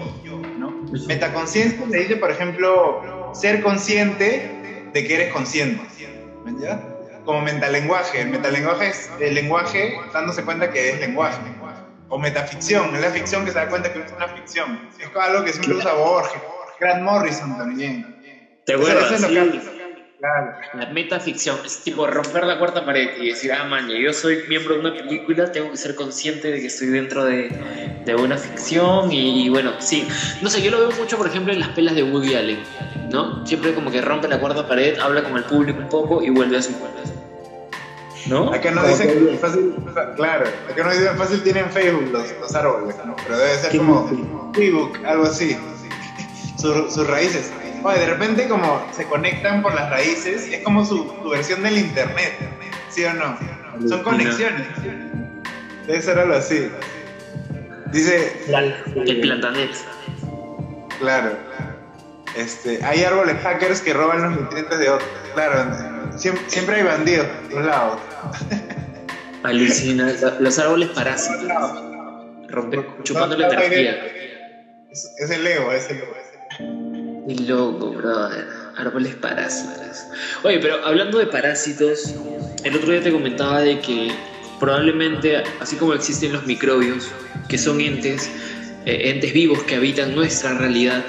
[0.59, 0.71] ¿no?
[1.07, 4.57] Metaconciencia te dice, por ejemplo, ser consciente
[4.93, 5.81] de que eres consciente,
[6.59, 6.81] ¿ya?
[7.27, 8.21] como metalenguaje.
[8.21, 11.37] El metalenguaje es el lenguaje dándose cuenta que es lenguaje.
[12.09, 14.89] O metaficción, es la ficción que se da cuenta que es una ficción.
[14.97, 16.41] Es algo que siempre usa Borges,
[16.79, 18.15] Grant Morrison también.
[18.65, 19.11] ¿Te acuerdas?
[19.11, 19.76] Eso es
[20.19, 20.53] Claro.
[20.73, 24.73] La metaficción es tipo romper la cuarta pared y decir, ah, maña, yo soy miembro
[24.73, 27.49] de una película, tengo que ser consciente de que estoy dentro de,
[28.03, 30.07] de una ficción y, bueno, sí.
[30.41, 32.59] No sé, yo lo veo mucho, por ejemplo, en las pelas de Woody Allen,
[33.11, 33.45] ¿no?
[33.45, 36.57] Siempre como que rompe la cuarta pared, habla con el público un poco y vuelve
[36.57, 36.71] a su
[38.25, 38.51] ¿No?
[38.51, 39.73] Acá no dicen que fácil,
[40.15, 43.15] claro, acá no dicen fácil tienen Facebook los, los árboles, ¿no?
[43.23, 45.55] Pero debe ser como Facebook, algo así,
[46.57, 47.51] sus raíces.
[47.87, 52.33] Oye, de repente como se conectan por las raíces, es como su, versión del internet,
[52.89, 53.39] ¿sí o no?
[53.87, 54.67] Son conexiones.
[55.85, 56.69] Debe ser algo así.
[57.93, 58.43] Dice...
[58.93, 59.71] El plantanet.
[60.99, 61.31] Claro.
[62.35, 65.09] Este, hay árboles hackers que roban los nutrientes de otros.
[65.33, 65.71] Claro,
[66.17, 67.99] siempre, hay bandidos por todos lados.
[69.43, 71.47] Alucina, los árboles parásitos.
[72.49, 73.95] Rompe, chupando la energía.
[74.91, 76.16] Es, el ego, es el ego.
[77.27, 78.47] Qué loco, brother.
[78.77, 80.05] Árboles parásitos.
[80.43, 82.13] Oye, pero hablando de parásitos,
[82.63, 84.11] el otro día te comentaba de que
[84.61, 87.09] probablemente, así como existen los microbios,
[87.49, 88.29] que son entes,
[88.85, 91.03] eh, entes vivos que habitan nuestra realidad,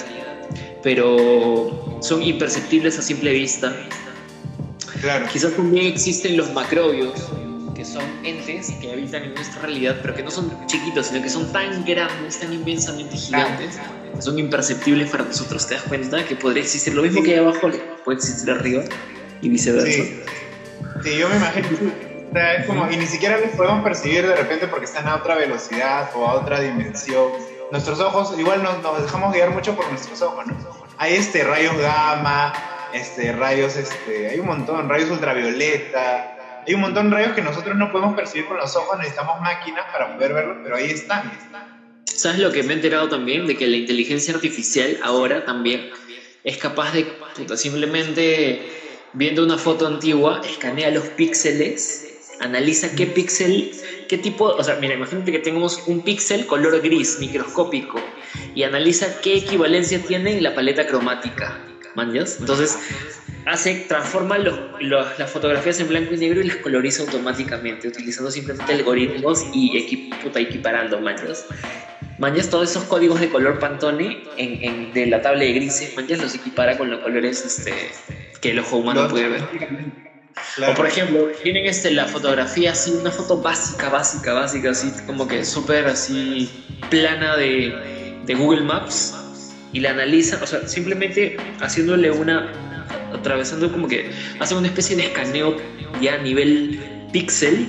[0.83, 3.73] pero son imperceptibles a simple vista.
[5.01, 5.27] Claro.
[5.33, 7.29] Quizás también existen los macrobios,
[7.79, 11.31] que son entes que habitan en nuestra realidad, pero que no son chiquitos, sino que
[11.31, 13.79] son tan grandes, tan inmensamente gigantes,
[14.17, 15.65] que son imperceptibles para nosotros.
[15.65, 17.71] ¿Te das cuenta que podría existir lo mismo que hay abajo,
[18.05, 18.83] puede existir arriba
[19.43, 19.93] y viceversa?
[19.93, 20.21] Sí,
[21.05, 21.69] sí yo me imagino.
[22.29, 25.15] O sea, es como, y ni siquiera los podemos percibir de repente porque están a
[25.15, 27.31] otra velocidad o a otra dimensión.
[27.71, 30.57] Nuestros ojos, igual nos, nos dejamos guiar mucho por nuestros ojos, ¿no?
[30.99, 32.53] Hay este rayos gamma,
[32.93, 36.38] este, rayos, este, hay un montón, rayos ultravioleta,
[36.69, 39.87] hay un montón de rayos que nosotros no podemos percibir con los ojos, necesitamos máquinas
[39.91, 41.33] para poder verlos, pero ahí están.
[42.05, 43.47] ¿Sabes lo que me he enterado también?
[43.47, 45.89] De que la inteligencia artificial ahora también
[46.45, 47.07] es capaz de
[47.57, 48.69] simplemente
[49.15, 53.71] viendo una foto antigua, escanea los píxeles, analiza qué píxel,
[54.07, 57.99] qué tipo, o sea, mira, imagínate que tenemos un píxel color gris, microscópico,
[58.55, 61.65] y analiza qué equivalencia tiene en la paleta cromática.
[61.95, 62.37] ¿Manjas?
[62.41, 62.79] Entonces,
[63.47, 69.45] hace, transforma las fotografías en blanco y negro y las coloriza automáticamente, utilizando simplemente algoritmos
[69.53, 71.47] y equiparando manchas.
[72.19, 76.35] Manchas todos esos códigos de color Pantone en, de la tabla de grises, manchas los
[76.35, 77.73] equipara con los colores este,
[78.41, 79.43] que el ojo humano puede ver.
[80.69, 85.27] O por ejemplo, tienen este, la fotografía así, una foto básica, básica, básica, así como
[85.27, 86.51] que súper así
[86.91, 89.15] plana de, de Google Maps
[89.73, 92.53] y la analizan, o sea, simplemente haciéndole una
[93.13, 95.57] atravesando como que hacen una especie de escaneo
[96.01, 96.81] ya a nivel
[97.13, 97.67] píxel,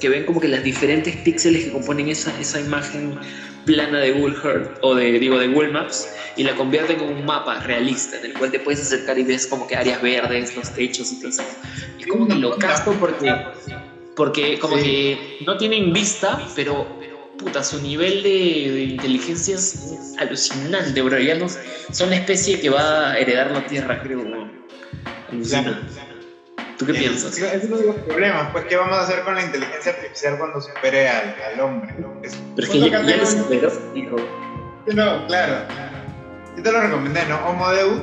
[0.00, 3.18] que ven como que las diferentes píxeles que componen esa, esa imagen
[3.64, 7.24] plana de Google Earth o de digo de Google Maps y la convierten en un
[7.24, 10.72] mapa realista en el cual te puedes acercar y ves como que áreas verdes, los
[10.72, 11.42] techos y todo eso.
[11.98, 13.34] Es como que lo casto porque
[14.14, 16.86] porque como que no tienen vista, pero
[17.38, 21.18] puta, su nivel de, inteligencia es alucinante, bro.
[21.18, 21.46] Ya no,
[21.92, 24.24] son la especie que va a heredar la Tierra, creo,
[26.78, 27.38] ¿Tú qué piensas?
[27.38, 30.60] Es uno de los problemas, pues, ¿qué vamos a hacer con la inteligencia artificial cuando
[30.60, 31.94] supere al, al hombre?
[32.22, 34.16] Es, Pero es que ya, ya lo superó, hijo.
[34.92, 35.64] No, claro.
[36.56, 37.36] Yo te lo recomendé, ¿no?
[37.48, 38.00] Homo Deus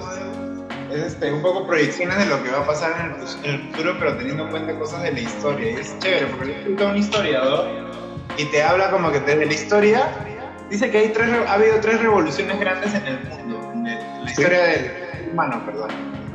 [0.91, 3.71] es este, un poco proyecciones de lo que va a pasar en el, en el,
[3.71, 5.71] futuro, pero teniendo en cuenta cosas de la historia.
[5.71, 7.92] Y es chévere, porque yo escucho a un historiador
[8.37, 10.11] y te habla como que desde la historia,
[10.69, 13.83] dice que hay tres, ha habido tres revoluciones grandes en el mundo, en,
[14.23, 15.89] la historia del humano, perdón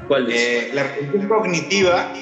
[0.09, 2.13] ¿Cuál eh, la revolución cognitiva,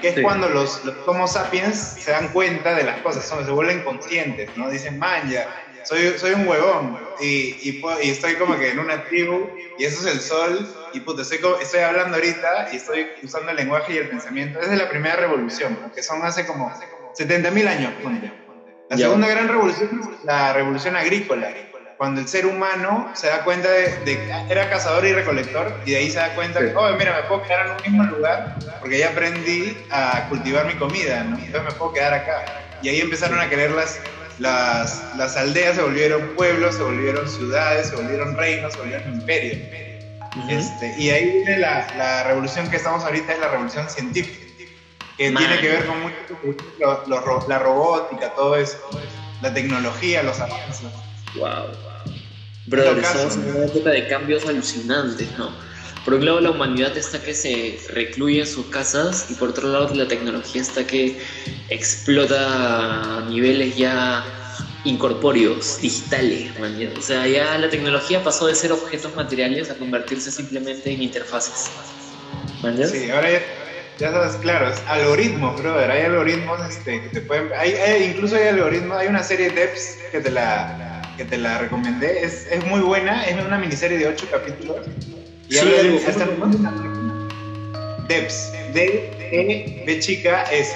[0.00, 3.50] que es cuando los, los, Homo sapiens se dan cuenta de las cosas, son, se
[3.50, 4.70] vuelven conscientes, ¿no?
[4.70, 5.48] Dicen, man, ya,
[5.84, 10.06] soy, soy un huevón y, y, y, estoy como que en una tribu y eso
[10.06, 13.96] es el sol y puta, estoy, estoy hablando ahorita y estoy usando el lenguaje y
[13.98, 14.60] el pensamiento.
[14.60, 16.70] Esa es la primera revolución, que son hace como
[17.18, 17.92] 70.000 años.
[18.92, 21.48] La segunda gran revolución es la revolución agrícola
[21.96, 25.96] cuando el ser humano se da cuenta de, que era cazador y recolector y de
[25.96, 28.98] ahí se da cuenta que, oh, mira, me puedo quedar en un mismo lugar porque
[28.98, 31.38] ya aprendí a cultivar mi comida, ¿no?
[31.38, 32.44] entonces me puedo quedar acá.
[32.82, 33.98] Y ahí empezaron a creer las,
[34.40, 39.58] las, las aldeas, se volvieron pueblos, se volvieron ciudades, se volvieron reinos, se volvieron imperios.
[40.50, 44.51] este, y ahí viene la, la, revolución que estamos ahorita, es la revolución científica,
[45.16, 48.78] que tiene que ver con mucho, la robótica, todo eso,
[49.40, 50.82] la tecnología, los avances.
[51.34, 51.66] Wow.
[52.66, 55.50] Brother, estamos en una época de cambios alucinantes, ¿no?
[56.04, 59.68] Por un lado la humanidad está que se recluye en sus casas y por otro
[59.68, 61.20] lado la tecnología está que
[61.68, 64.24] explota a niveles ya
[64.84, 66.76] incorpóreos, digitales, man.
[66.98, 71.70] O sea, ya la tecnología pasó de ser objetos materiales a convertirse simplemente en interfaces.
[72.62, 72.76] ¿Man?
[72.88, 73.42] Sí, ahora ya,
[73.98, 75.90] ya, sabes, claro, es algoritmos, brother.
[75.90, 77.50] Hay algoritmos este, que te pueden...
[77.56, 77.74] Hay,
[78.12, 82.24] incluso hay algoritmos, hay una serie de apps que te la que te la recomendé.
[82.24, 84.86] Es, es muy buena, es una miniserie de 8 capítulos.
[85.48, 86.26] Y sí, habla de esta
[88.08, 90.74] Debs, D, E, chica, S.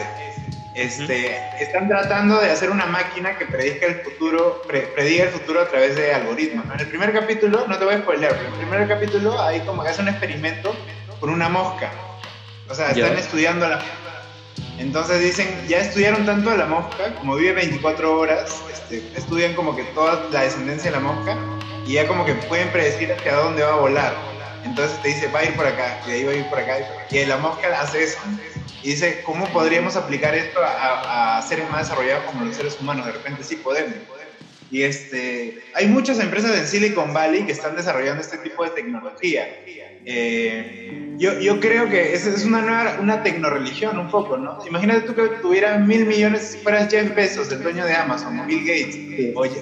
[0.75, 4.63] Este, Están tratando de hacer una máquina que predica el futuro,
[4.95, 6.67] prediga el futuro a través de algoritmos.
[6.75, 9.61] En el primer capítulo, no te voy a spoiler, pero en el primer capítulo hay
[9.61, 10.77] como que hace un experimento
[11.19, 11.91] con una mosca.
[12.69, 13.81] O sea, están estudiando la
[14.79, 19.75] entonces dicen, ya estudiaron tanto a la mosca, como vive 24 horas, este, estudian como
[19.75, 21.37] que toda la descendencia de la mosca
[21.87, 24.15] y ya como que pueden predecir hacia dónde va a volar.
[24.65, 26.77] Entonces te dice, va a ir por acá, y ahí va a ir por acá.
[27.11, 28.19] Y la mosca hace eso.
[28.83, 33.07] Y dice, ¿cómo podríamos aplicar esto a, a seres más desarrollados como los seres humanos?
[33.07, 33.95] De repente sí podemos.
[34.71, 39.47] Y este, hay muchas empresas en Silicon Valley que están desarrollando este tipo de tecnología.
[40.09, 44.57] Eh, yo, yo, creo que es, es una nueva, una tecnoreligión un poco, ¿no?
[44.65, 48.45] Imagínate tú que tuvieras mil millones, si fueras Jeff Bezos, el dueño de Amazon, o
[48.47, 48.97] Bill Gates,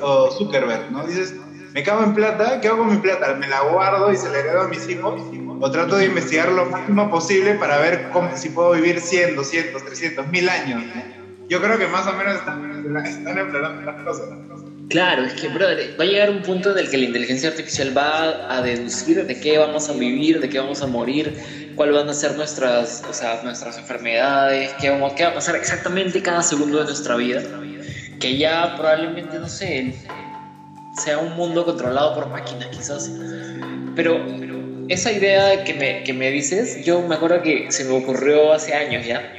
[0.02, 1.06] o, Zuckerberg, ¿no?
[1.06, 1.34] Dices,
[1.72, 3.34] me cago en plata, ¿qué hago con mi plata?
[3.34, 5.22] ¿Me la guardo y se la heredo a mis hijos?
[5.60, 9.82] ¿O trato de investigar lo máximo posible para ver cómo, si puedo vivir 100, 200,
[9.82, 10.84] 300, mil años?
[11.48, 13.52] yo creo que más o menos están, están
[13.84, 14.28] las cosas.
[14.88, 17.96] Claro, es que, brother, va a llegar un punto en el que la inteligencia artificial
[17.96, 22.08] va a deducir de qué vamos a vivir, de qué vamos a morir, cuáles van
[22.08, 26.42] a ser nuestras, o sea, nuestras enfermedades, qué, vamos, qué va a pasar exactamente cada
[26.42, 27.42] segundo de nuestra vida.
[28.20, 29.94] Que ya probablemente, no sé,
[31.02, 33.10] sea un mundo controlado por máquinas, quizás.
[33.96, 34.24] Pero
[34.88, 38.74] esa idea que me, que me dices, yo me acuerdo que se me ocurrió hace
[38.74, 39.32] años ya.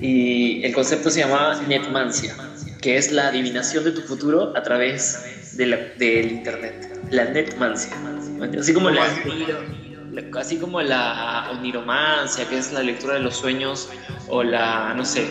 [0.00, 2.34] Y el concepto se llamaba netmancia
[2.82, 5.66] que es la adivinación de tu futuro a través de
[5.96, 7.96] del internet, la netmancia,
[8.58, 9.06] así como la,
[10.38, 13.88] así como la oniromancia, que es la lectura de los sueños,
[14.28, 15.28] o la, no sé,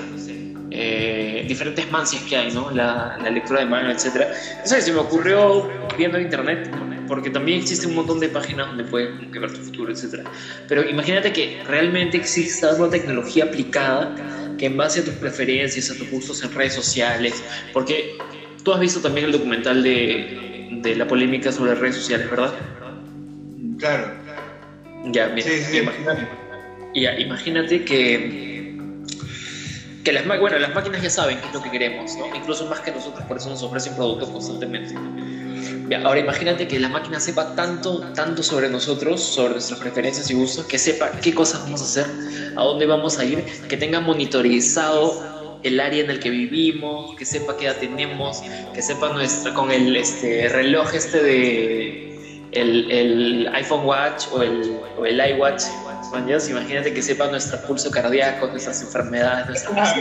[0.72, 2.72] eh, diferentes mancias que hay, ¿no?
[2.72, 4.28] La, la lectura de mano, etc.
[4.64, 6.72] Eso se me ocurrió viendo internet,
[7.08, 10.26] porque también existe un montón de páginas donde puedes ver tu futuro, etc.
[10.70, 14.16] Pero imagínate que realmente exista una tecnología aplicada
[14.62, 17.44] que en base a tus preferencias, a tus gustos en redes sociales,
[17.74, 18.16] porque
[18.64, 22.54] tú has visto también el documental de, de la polémica sobre redes sociales, ¿verdad?
[23.80, 24.14] Claro.
[25.06, 26.28] Ya, mira, sí, sí, imagínate,
[26.94, 29.04] ya, imagínate que,
[30.04, 32.28] que las, bueno, las máquinas ya saben qué es lo que queremos, ¿no?
[32.36, 34.94] incluso más que nosotros, por eso nos ofrecen productos constantemente.
[35.96, 40.66] Ahora imagínate que la máquina sepa tanto, tanto sobre nosotros, sobre nuestras preferencias y gustos,
[40.66, 42.06] que sepa qué cosas vamos a hacer,
[42.56, 47.26] a dónde vamos a ir, que tenga monitorizado el área en el que vivimos, que
[47.26, 48.42] sepa qué edad tenemos,
[48.74, 55.06] que sepa nuestra, con el este, reloj este de el, iPhone Watch o el, o
[55.06, 55.64] el iWatch,
[56.50, 59.96] imagínate que sepa nuestro pulso cardíaco, nuestras enfermedades, nuestras...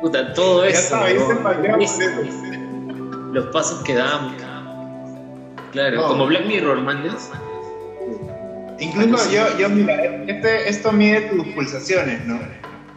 [0.00, 0.96] Puta, todo eso.
[3.32, 4.45] Los pasos que damos.
[5.76, 7.30] Claro, como Black Mirror, mandes.
[8.78, 9.94] Incluso yo, yo, mira,
[10.26, 12.40] este, esto mide tus pulsaciones, ¿no?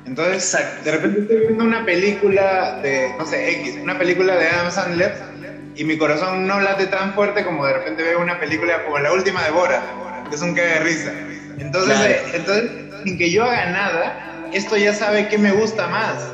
[0.06, 4.72] Entonces, de repente estoy viendo una película de, no sé, X, una película de Adam
[4.72, 5.14] Sandler
[5.76, 9.12] y mi corazón no late tan fuerte como de repente veo una película como la
[9.12, 9.84] última de Bora,
[10.30, 11.12] que es un cae de risa.
[11.58, 12.72] Entonces, eh, entonces,
[13.04, 16.32] sin que yo haga nada, esto ya sabe qué me gusta más.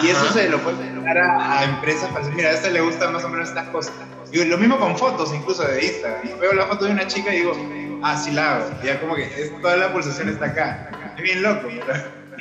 [0.00, 3.10] Y eso se lo puede dar a, empresas para decir, mira, a este le gusta
[3.10, 3.92] más o menos estas cosas.
[4.32, 6.26] Y lo mismo con fotos, incluso de Instagram.
[6.26, 8.82] Y veo la foto de una chica y digo, ah, sí la hago.
[8.82, 9.26] ya como que
[9.60, 11.14] toda la pulsación está acá.
[11.16, 11.68] Es bien loco.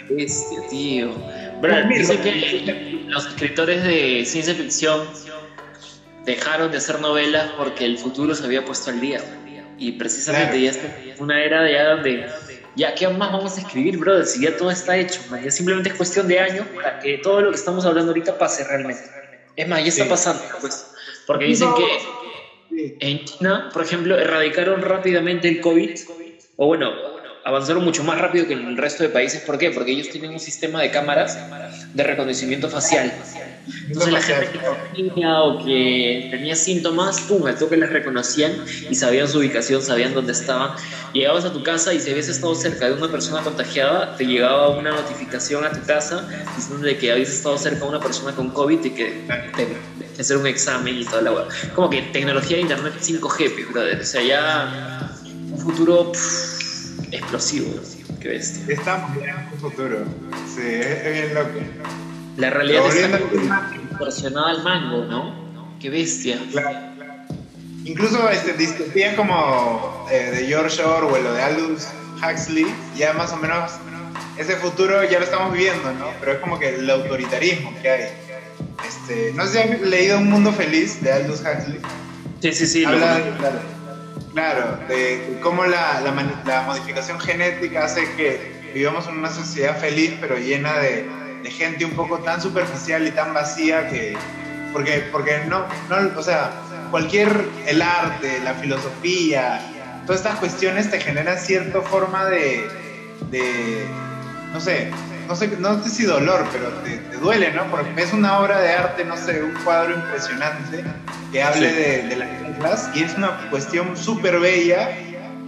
[0.10, 1.12] Bestia, tío.
[1.60, 5.08] Bueno, dice que los escritores de ciencia ficción
[6.26, 9.22] dejaron de hacer novelas porque el futuro se había puesto al día.
[9.78, 12.30] Y precisamente ya está una era de ya donde
[12.76, 15.96] ya qué más vamos a escribir, brother, si ya todo está hecho, ya simplemente es
[15.96, 19.02] cuestión de años para que todo lo que estamos hablando ahorita pase realmente.
[19.56, 20.91] Es más, ya está pasando, pues,
[21.28, 25.92] porque dicen que en China, por ejemplo, erradicaron rápidamente el COVID,
[26.58, 26.92] o bueno,
[27.44, 29.42] avanzaron mucho más rápido que en el resto de países.
[29.42, 29.72] ¿Por qué?
[29.72, 31.38] Porque ellos tienen un sistema de cámaras
[31.94, 33.12] de reconocimiento facial.
[33.88, 38.54] Entonces la gente que tenía o que tenía síntomas, pum, al toque les reconocían
[38.90, 40.72] y sabían su ubicación, sabían dónde estaban.
[41.14, 44.70] Llegabas a tu casa y si habías estado cerca de una persona contagiada, te llegaba
[44.70, 48.86] una notificación a tu casa diciendo que habías estado cerca de una persona con COVID
[48.86, 49.68] y que te
[50.20, 51.48] hacer un examen y toda la web.
[51.76, 54.02] Como que tecnología de internet 5G, brother.
[54.02, 55.12] O sea, ya
[55.52, 56.12] un futuro
[57.12, 57.80] explosivo,
[58.20, 58.64] qué bestia.
[58.74, 60.06] Estamos en un futuro,
[60.48, 61.60] sí, es bien loco.
[62.38, 63.20] La realidad está
[63.90, 65.78] proporcionada al mango, ¿no?
[65.80, 66.40] Qué bestia.
[66.52, 66.92] Claro.
[67.84, 73.38] Incluso este, distopías como eh, de George Orwell o de Aldous Huxley, ya más o
[73.38, 73.72] menos
[74.38, 76.08] ese futuro ya lo estamos viviendo, ¿no?
[76.20, 78.10] Pero es como que el autoritarismo que hay.
[78.88, 81.80] Este, no sé si han leído Un Mundo Feliz de Aldous Huxley.
[82.42, 82.86] Sí, sí, sí.
[82.86, 83.22] Habla,
[84.34, 90.38] Claro, de cómo la, la, modificación genética hace que vivamos en una sociedad feliz, pero
[90.38, 91.06] llena de,
[91.44, 94.18] de, gente un poco tan superficial y tan vacía que.
[94.72, 96.52] Porque, porque no, no, o sea,
[96.92, 97.46] cualquier.
[97.68, 99.60] el arte, la filosofía,
[100.06, 102.70] todas estas cuestiones te generan cierta forma de.
[103.32, 103.86] de
[104.54, 104.92] no sé,
[105.28, 107.70] no sé, no sé si dolor, pero te, duele, ¿no?
[107.70, 110.84] Porque ves una obra de arte, no sé, un cuadro impresionante
[111.32, 114.90] que hable de, de, las reglas y es una cuestión súper bella,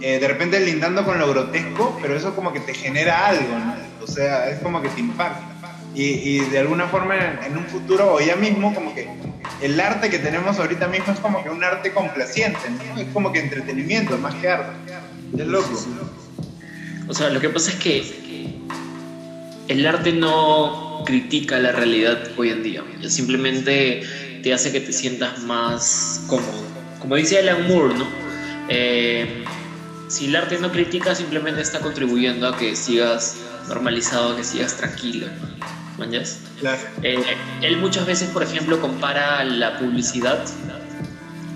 [0.00, 3.74] eh, de repente lindando con lo grotesco, pero eso como que te genera algo, ¿no?
[4.02, 5.42] O sea, es como que te impacta.
[5.94, 9.08] Y, y de alguna forma en, un futuro o ya mismo como que
[9.60, 13.00] el arte que tenemos ahorita mismo es como que un arte complaciente, ¿no?
[13.00, 14.72] Es como que entretenimiento más que arte.
[15.38, 15.70] Es loco.
[17.06, 18.23] O sea, lo que pasa es que
[19.68, 24.02] el arte no critica la realidad hoy en día, simplemente
[24.42, 26.64] te hace que te sientas más cómodo.
[27.00, 28.06] Como dice Alan Moore, ¿no?
[28.68, 29.44] Eh,
[30.08, 33.36] si el arte no critica, simplemente está contribuyendo a que sigas
[33.68, 35.26] normalizado, a que sigas tranquilo.
[35.98, 36.40] ¿Mañas?
[37.02, 37.22] Eh,
[37.62, 40.44] él muchas veces, por ejemplo, compara la publicidad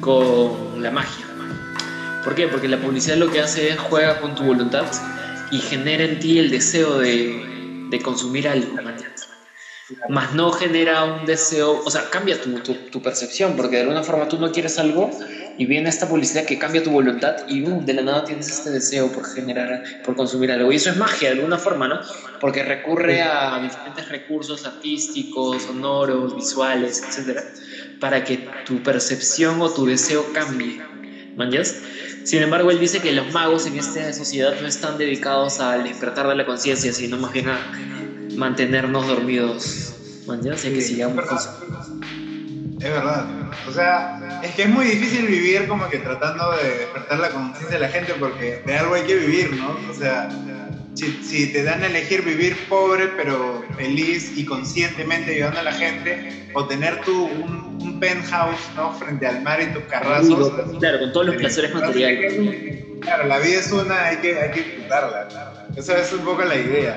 [0.00, 1.26] con la magia.
[2.24, 2.46] ¿Por qué?
[2.46, 4.86] Porque la publicidad lo que hace es juega con tu voluntad
[5.50, 7.57] y genera en ti el deseo de,
[7.90, 8.76] de consumir algo
[10.08, 14.28] más no genera un deseo, o sea, cambia tu, tu, percepción, porque de alguna forma
[14.28, 15.10] tú no quieres algo
[15.56, 18.70] y viene esta publicidad que cambia tu voluntad y uh, de la nada tienes este
[18.70, 20.70] deseo por generar, por consumir algo.
[20.72, 22.00] Y eso es magia de alguna forma, ¿no?
[22.40, 27.44] Porque recurre a diferentes recursos artísticos, sonoros, visuales, etcétera,
[27.98, 30.82] para que tu percepción o tu deseo cambie.
[31.36, 31.76] ¿Manjas?
[32.28, 36.28] Sin embargo, él dice que los magos en esta sociedad no están dedicados al despertar
[36.28, 37.58] de la conciencia, sino más bien a
[38.36, 39.94] mantenernos dormidos.
[40.42, 41.24] ya sé que sigamos
[42.80, 43.24] Es verdad.
[43.66, 47.78] O sea, es que es muy difícil vivir como que tratando de despertar la conciencia
[47.78, 49.78] de la gente porque de algo hay que vivir, ¿no?
[49.90, 50.28] O sea,
[50.98, 56.48] si, te dan a elegir vivir pobre pero feliz y conscientemente ayudando a la gente
[56.54, 57.68] o tener tu un,
[58.00, 58.92] penthouse, ¿no?
[58.92, 60.52] Frente al mar y tus carrazos.
[60.78, 62.84] Claro, con todos los placeres materiales.
[63.00, 65.66] Claro, la vida es una, hay que, hay que disfrutarla.
[65.76, 66.96] Esa es un poco la idea.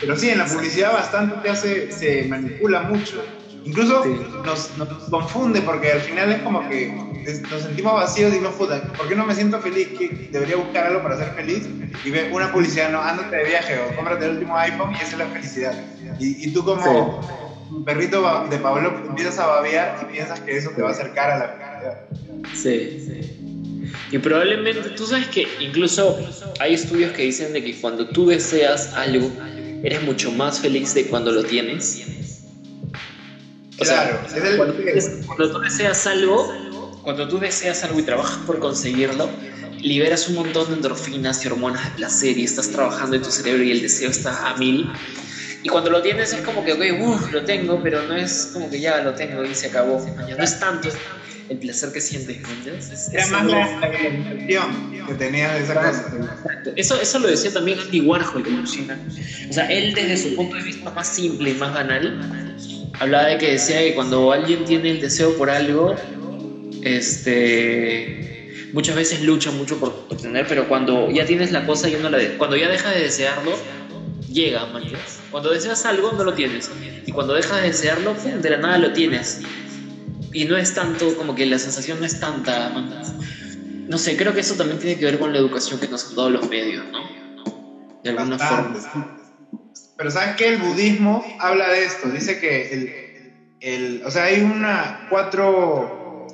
[0.00, 3.22] Pero sí, en la publicidad bastante ya se, se manipula mucho.
[3.64, 4.04] Incluso
[4.44, 6.88] nos, nos, confunde porque al final es como que
[7.50, 9.88] nos sentimos vacíos y no puta, ¿por qué no me siento feliz?
[9.98, 11.68] que debería buscar algo para ser feliz
[12.04, 15.12] y ve una publicidad, no, ándate de viaje o cómprate el último iPhone y esa
[15.12, 15.74] es la felicidad.
[16.18, 17.20] Y, y tú como
[17.70, 21.30] un perrito de Pablo empiezas a babear y piensas que eso te va a acercar
[21.30, 22.50] a la felicidad.
[22.54, 23.40] Sí, sí.
[24.12, 26.18] Y probablemente, tú sabes que incluso
[26.58, 29.30] hay estudios que dicen de que cuando tú deseas algo,
[29.82, 32.29] eres mucho más feliz de cuando lo tienes.
[33.80, 34.22] O sea,
[34.56, 36.52] cuando, tú deseas algo,
[37.02, 39.30] cuando tú deseas algo y trabajas por conseguirlo,
[39.80, 43.62] liberas un montón de endorfinas y hormonas de placer y estás trabajando en tu cerebro
[43.62, 44.86] y el deseo está a mil.
[45.62, 48.68] Y cuando lo tienes es como que, ok, uff, lo tengo, pero no es como
[48.70, 50.04] que ya lo tengo y se acabó.
[50.36, 50.90] No es tanto,
[51.50, 52.38] el placer que sientes.
[52.90, 56.04] Es, Era más la, la que tenías de esa cosa.
[56.76, 60.90] Eso, eso lo decía también Andy Warhol O sea, él desde su punto de vista
[60.90, 62.56] más simple y más banal,
[62.98, 65.94] hablaba de que decía que cuando alguien tiene el deseo por algo,
[66.82, 72.08] este muchas veces lucha mucho por obtener, pero cuando ya tienes la cosa, ya no
[72.08, 73.52] la cuando ya dejas de desearlo,
[74.30, 74.84] llega, man.
[75.30, 76.70] Cuando deseas algo, no lo tienes.
[77.06, 79.40] Y cuando dejas de desearlo, de la nada lo tienes
[80.32, 82.70] y no es tanto, como que la sensación no es tanta.
[83.88, 86.16] No sé, creo que eso también tiene que ver con la educación que nos han
[86.16, 87.00] dado los medios, ¿no?
[88.04, 89.16] De alguna forma.
[90.00, 90.48] Pero ¿sabes qué?
[90.48, 92.08] El budismo habla de esto.
[92.08, 92.90] Dice que el,
[93.60, 96.26] el, o sea, hay una cuatro,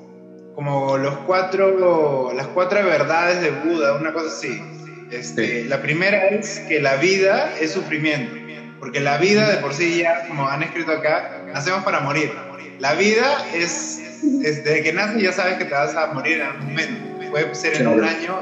[0.55, 4.63] como los cuatro, las cuatro verdades de Buda, una cosa así.
[5.11, 8.37] Este, La primera es que la vida es sufrimiento,
[8.79, 12.31] porque la vida de por sí ya, como han escrito acá, nacemos para morir.
[12.79, 16.67] La vida es, desde que naces ya sabes que te vas a morir en algún
[16.69, 17.31] momento.
[17.33, 18.41] Puede ser en un año,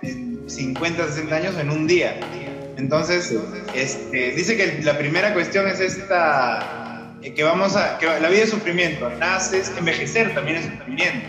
[0.00, 2.20] en, 50, 60 años en un día.
[2.76, 3.34] Entonces,
[3.74, 8.44] este, dice que la primera cuestión es esta, eh, que vamos a, que la vida
[8.44, 11.28] es sufrimiento, naces, envejecer también es sufrimiento,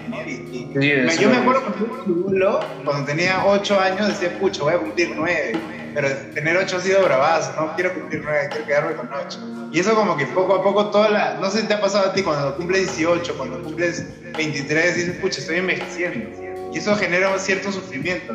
[1.19, 5.51] yo me acuerdo cuando, cuando tenía 8 años, decía, pucho, voy a cumplir 9
[5.93, 9.39] pero tener ocho ha sido bravazo, no quiero cumplir nueve, quiero quedarme con ocho.
[9.71, 12.09] Y eso como que poco a poco toda la, no sé si te ha pasado
[12.09, 14.05] a ti cuando cumples 18, cuando cumples
[14.37, 16.40] 23, dices, pucha, estoy envejeciendo.
[16.73, 18.33] Y eso genera un cierto sufrimiento.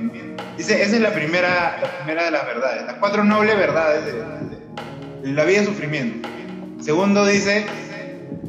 [0.56, 5.32] Dice, esa es la primera, la primera de las verdades, las cuatro nobles verdades de,
[5.32, 6.28] la vida es sufrimiento.
[6.80, 7.66] Segundo dice,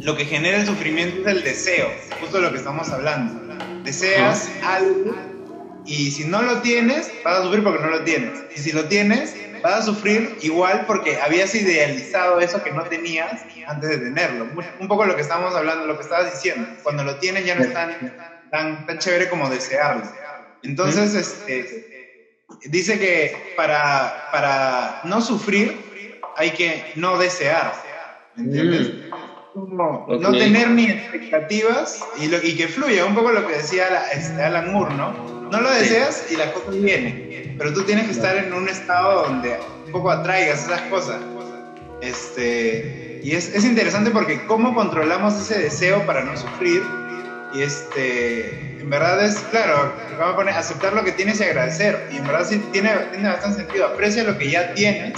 [0.01, 3.55] lo que genera el sufrimiento es el deseo, justo lo que estamos hablando.
[3.83, 5.15] Deseas algo
[5.85, 8.43] y si no lo tienes, vas a sufrir porque no lo tienes.
[8.55, 9.33] Y si lo tienes,
[9.63, 14.47] vas a sufrir igual porque habías idealizado eso que no tenías antes de tenerlo.
[14.79, 16.67] Un poco lo que estamos hablando, lo que estabas diciendo.
[16.83, 17.95] Cuando lo tienes ya no es tan,
[18.49, 20.03] tan, tan chévere como desearlo.
[20.63, 25.77] Entonces, este, dice que para, para no sufrir
[26.35, 27.73] hay que no desear.
[28.37, 28.91] ¿Entiendes?
[29.55, 33.87] No, no, tener ni expectativas y, lo, y, que fluya, un poco lo que decía
[34.13, 35.13] este, Alan Moore, ¿no?
[35.49, 39.23] No lo deseas y las cosas vienen, pero tú tienes que estar en un estado
[39.23, 41.21] donde un poco atraigas esas cosas.
[42.01, 46.83] Este, y es, es interesante porque cómo controlamos ese deseo para no sufrir
[47.53, 52.09] y este, en verdad es, claro, vamos a poner, aceptar lo que tienes y agradecer.
[52.11, 53.85] Y en verdad sí tiene, tiene bastante sentido.
[53.87, 55.13] Aprecia lo que ya tienes.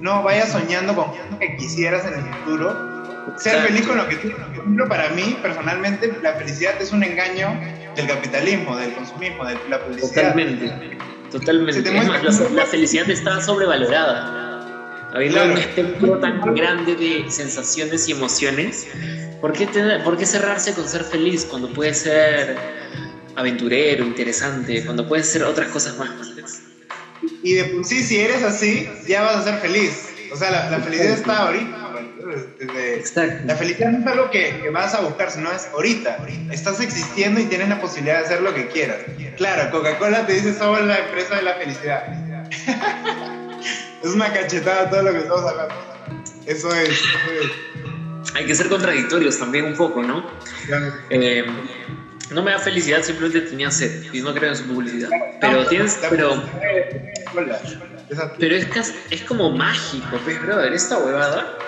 [0.00, 2.96] No vayas soñando con lo que quisieras en el futuro.
[3.36, 4.38] Ser feliz con lo que tienes.
[4.38, 7.48] Por ejemplo, para mí, personalmente, la felicidad es un engaño
[7.94, 10.32] del capitalismo, del consumismo, de la publicidad.
[10.32, 10.98] Totalmente,
[11.30, 11.92] totalmente.
[12.52, 14.45] la, felicidad está sobrevalorada.
[15.16, 18.86] Habiendo un espectro tan grande de sensaciones y emociones,
[19.40, 19.66] ¿por qué,
[20.04, 22.56] ¿por qué cerrarse con ser feliz cuando puede ser
[23.34, 26.10] aventurero, interesante, cuando puede ser otras cosas más?
[27.42, 30.10] Y de sí, si eres así, ya vas a ser feliz.
[30.32, 31.82] O sea, la, felicidad está ahorita.
[33.46, 36.26] La felicidad no es algo que, vas a buscar, sino es ahorita.
[36.50, 38.98] Estás existiendo y tienes la posibilidad de hacer lo que quieras.
[39.36, 43.32] Claro, Coca-Cola te dice somos la empresa de la felicidad.
[44.08, 45.74] es una cachetada todo lo que estamos hablando.
[46.46, 47.02] Eso es,
[48.34, 50.24] Hay que ser contradictorios también un poco, ¿no?
[51.10, 51.44] Eh,
[52.30, 55.10] no me da felicidad, simplemente tenía sed y no creo en su publicidad.
[55.40, 56.42] Pero tienes, pero...
[58.38, 61.58] Pero es, es como mágico, pues, brother, esta huevada.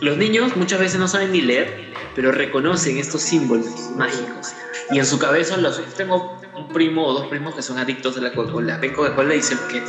[0.00, 4.52] Los niños muchas veces no saben ni leer, pero reconocen estos símbolos mágicos.
[4.90, 8.20] Y en su cabeza los tengo un primo o dos primos que son adictos a
[8.20, 8.78] la Coca-Cola.
[8.78, 9.82] Ven Coca-Cola y dicen que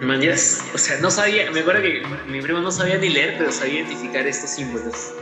[0.00, 3.52] Mañas, o sea, no sabía, me acuerdo que mi primo no sabía ni leer, pero
[3.52, 5.14] sabía identificar estos símbolos.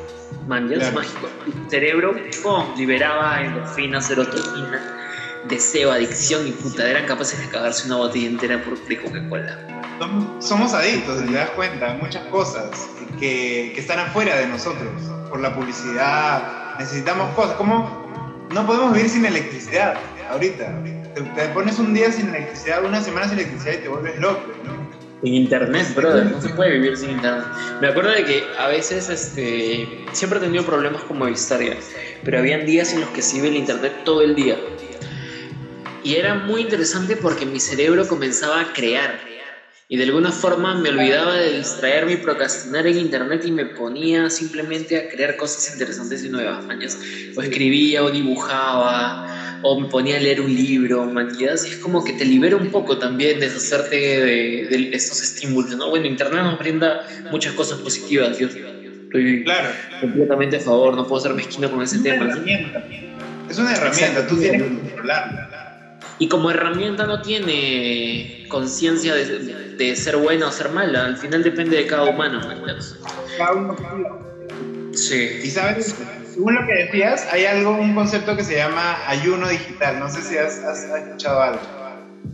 [0.47, 1.29] Mañas mágico.
[1.47, 2.75] El cerebro, ¡pum!
[2.77, 4.81] liberaba endorfina, serotonina,
[5.49, 9.59] deseo, adicción y puta, eran capaces de acabarse una botella entera por Coca-Cola.
[10.41, 12.71] Somos adictos, te das cuenta, muchas cosas
[13.21, 14.91] que, que están afuera de nosotros,
[15.29, 18.03] por la publicidad, necesitamos cosas, como
[18.53, 19.95] no podemos vivir sin electricidad
[20.31, 20.83] ahorita
[21.15, 24.93] te, pones un día sin electricidad, una semana sin electricidad y te vuelves loco, ¿no?
[25.23, 27.45] Sin internet, brother, no se puede vivir sin internet.
[27.81, 31.61] Me acuerdo de que a veces este, siempre he tenido problemas con Movistar,
[32.25, 34.59] pero habían días en los que se iba el internet todo el día.
[36.03, 39.21] Y era muy interesante porque mi cerebro comenzaba a crear.
[39.89, 44.29] Y de alguna forma me olvidaba de distraerme y procrastinar en internet y me ponía
[44.31, 46.65] simplemente a crear cosas interesantes y nuevas.
[47.37, 49.32] O escribía o dibujaba
[49.63, 52.71] o me ponía a leer un libro, manías, y es como que te libera un
[52.71, 55.91] poco también deshacerte de, de, estos estímulos, ¿no?
[55.91, 59.71] Bueno, Internet nos brinda muchas cosas positivas, yo estoy claro.
[60.01, 62.35] completamente a favor, no puedo ser mezquino con ese tema.
[63.49, 65.99] Es una herramienta, tú tienes que controlarla.
[66.19, 71.43] Y como herramienta no tiene conciencia de, de, ser buena o ser mala, al final
[71.43, 72.41] depende de cada humano.
[73.37, 73.77] Cada uno.
[74.93, 75.41] Sí.
[75.43, 75.97] Y sabes,
[76.33, 79.99] según lo que decías, hay algo, un concepto que se llama ayuno digital.
[79.99, 81.61] No sé si has, escuchado algo.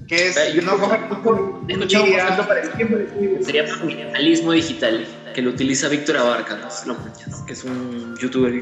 [0.06, 1.00] Que es Yo no coger
[1.68, 2.88] He escuchado un concepto parecido.
[3.42, 6.96] Sería minimalismo digital, que lo utiliza Víctor Abarca, ¿no?
[7.46, 8.52] que es un youtuber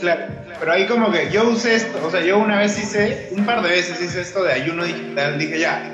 [0.00, 0.26] Claro,
[0.58, 3.62] pero ahí como que yo usé esto, o sea, yo una vez hice, un par
[3.62, 5.90] de veces hice esto de ayuno digital, dije ya,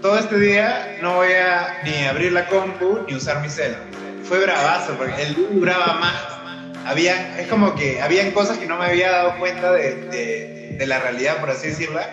[0.00, 3.74] todo este día no voy a ni abrir la compu ni usar mi cel.
[4.22, 6.41] Fue bravazo, porque el duraba más
[6.86, 10.98] había, es como que habían cosas que no me había dado cuenta de, de, la
[11.00, 12.10] realidad, por así decirla.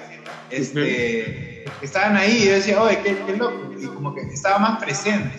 [0.49, 3.73] Este, Estaban ahí y yo decía, oye, qué, qué, loco.
[3.79, 5.31] Y como que estaba más presente.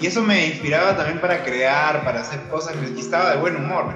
[0.00, 3.94] Y eso me inspiraba también para crear, para hacer cosas, y estaba de buen humor.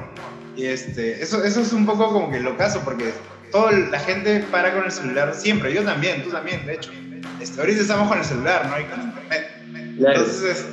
[0.57, 3.13] Y este, eso, eso es un poco como que lo caso, porque
[3.51, 5.73] toda la gente para con el celular siempre.
[5.73, 6.91] Yo también, tú también, de hecho.
[7.41, 8.81] Este, ahorita estamos con el celular, ¿no?
[8.81, 9.51] Y con internet.
[9.99, 10.67] Entonces,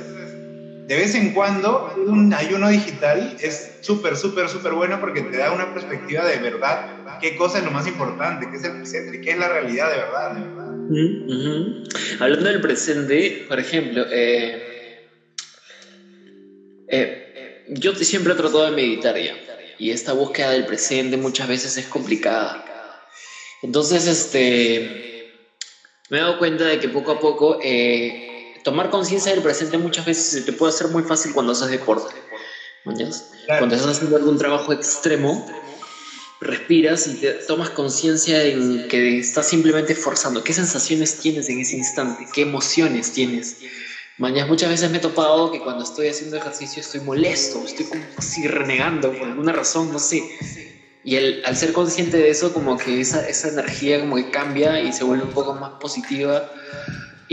[0.90, 5.52] de vez en cuando un ayuno digital es súper, súper, súper bueno porque te da
[5.52, 6.84] una perspectiva de verdad
[7.20, 9.96] qué cosa es lo más importante, qué es el presente, qué es la realidad de
[9.98, 10.32] verdad.
[12.18, 15.06] Hablando del presente, por ejemplo, eh,
[16.88, 19.36] eh, yo siempre he tratado de meditar ya,
[19.78, 22.64] y esta búsqueda del presente muchas veces es complicada.
[23.62, 25.30] Entonces, este,
[26.08, 28.29] me he dado cuenta de que poco a poco eh,
[28.62, 32.14] tomar conciencia del presente muchas veces se te puede hacer muy fácil cuando haces deporte.
[32.82, 35.44] Cuando estás haciendo algún trabajo extremo,
[36.40, 40.42] respiras y te tomas conciencia de que estás simplemente forzando.
[40.42, 42.26] ¿Qué sensaciones tienes en ese instante?
[42.32, 43.58] ¿Qué emociones tienes?
[44.16, 48.02] Mañana muchas veces me he topado que cuando estoy haciendo ejercicio estoy molesto, estoy como
[48.16, 50.22] así renegando por alguna razón, no sé.
[51.02, 54.80] Y el, al ser consciente de eso, como que esa, esa energía como que cambia
[54.80, 56.50] y se vuelve un poco más positiva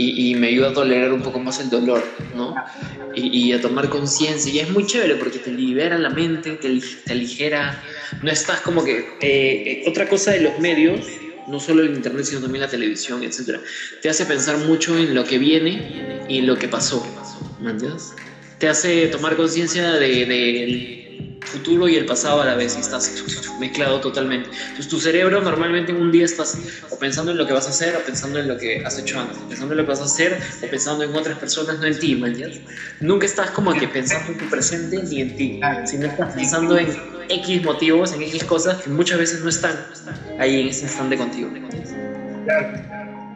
[0.00, 2.04] y, me ayuda a tolerar un poco más el dolor,
[2.36, 2.54] ¿no?
[3.16, 4.52] Y, a tomar conciencia.
[4.52, 7.82] Y es muy chévere porque te libera la mente, te, te aligera.
[8.22, 8.98] No estás como que.
[8.98, 11.04] Eh, eh, otra cosa de los medios,
[11.48, 13.58] no solo el internet, sino también la televisión, etc.
[14.00, 17.04] Te hace pensar mucho en lo que viene y en lo que pasó.
[17.60, 18.12] ¿Me entiendes?
[18.58, 20.97] Te hace tomar conciencia de, de
[21.48, 23.12] futuro y el pasado a la vez y estás
[23.58, 24.50] mezclado totalmente.
[24.60, 26.56] Entonces tu cerebro normalmente en un día estás
[26.90, 29.18] o pensando en lo que vas a hacer o pensando en lo que has hecho
[29.18, 31.98] antes, pensando en lo que vas a hacer o pensando en otras personas, no en
[31.98, 32.32] ti, ¿me?
[33.00, 36.94] Nunca estás como que pensando en tu presente ni en ti, sino estás pensando en
[37.28, 39.76] X motivos, en X cosas que muchas veces no están
[40.38, 41.50] ahí en ese instante contigo.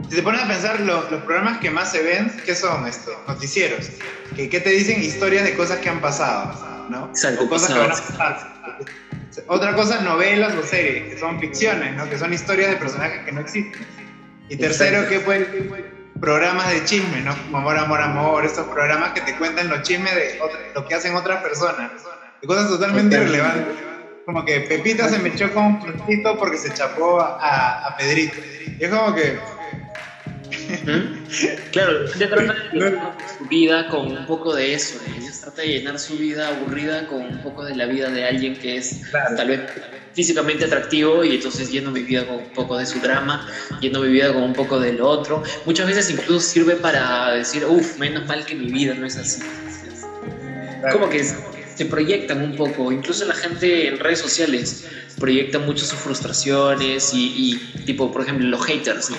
[0.08, 3.14] Si te pones a pensar, los programas que más se ven, ¿qué son estos?
[3.26, 3.90] Noticieros.
[4.36, 5.02] ¿Qué, ¿Qué te dicen?
[5.02, 6.52] Historias de cosas que han pasado,
[6.92, 7.08] ¿no?
[7.08, 8.52] Exacto, o cosas que van a pasar.
[9.48, 12.08] Otra cosa, novelas o series, que son ficciones, ¿no?
[12.08, 13.84] Que son historias de personajes que no existen.
[14.48, 15.90] Y tercero, ¿qué fue?
[16.20, 17.34] Programas de chisme, ¿no?
[17.44, 20.38] Como Amor, Amor, Amor, estos programas que te cuentan los chismes de
[20.74, 21.90] lo que hacen otras personas.
[22.40, 23.74] De cosas totalmente irrelevantes.
[24.26, 28.36] Como que Pepita se me echó con un porque se chapó a, a Pedrito.
[28.78, 29.38] Y es como que
[31.70, 35.00] Claro, ella trata de llenar su vida con un poco de eso.
[35.00, 38.54] Ella trata de llenar su vida aburrida con un poco de la vida de alguien
[38.56, 38.98] que es
[39.36, 39.60] tal vez
[40.12, 43.40] físicamente atractivo y entonces lleno mi vida con un poco de su drama,
[43.80, 45.42] lleno mi vida con un poco del otro.
[45.64, 49.40] Muchas veces incluso sirve para decir, uff, menos mal que mi vida no es así.
[50.90, 54.76] Como que se proyectan un poco, incluso la gente en redes sociales
[55.18, 59.16] proyecta mucho sus frustraciones y, y tipo, por ejemplo, los haters, ¿no?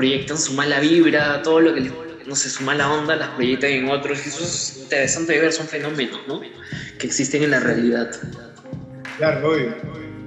[0.00, 1.92] Proyectan su mala vibra, todo lo que
[2.26, 4.26] no sé, su mala onda las proyectan en otros.
[4.26, 6.40] Eso es interesante de ver, son fenómenos, ¿no?
[6.98, 8.10] Que existen en la realidad.
[9.18, 9.76] Claro, obvio.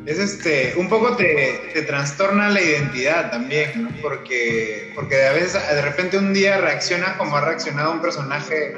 [0.06, 3.90] Es este, un poco te, te trastorna la identidad también, ¿no?
[4.00, 8.76] Porque, porque a veces, de repente un día reaccionas como ha reaccionado un personaje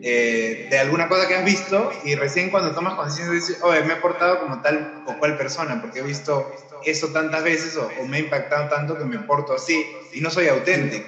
[0.00, 3.94] eh, de alguna cosa que has visto y recién cuando tomas conciencia dices, oye, me
[3.94, 6.50] he portado como tal o cual persona, porque he visto
[6.84, 10.48] eso tantas veces o, me ha impactado tanto que me porto así y no soy
[10.48, 11.06] auténtico.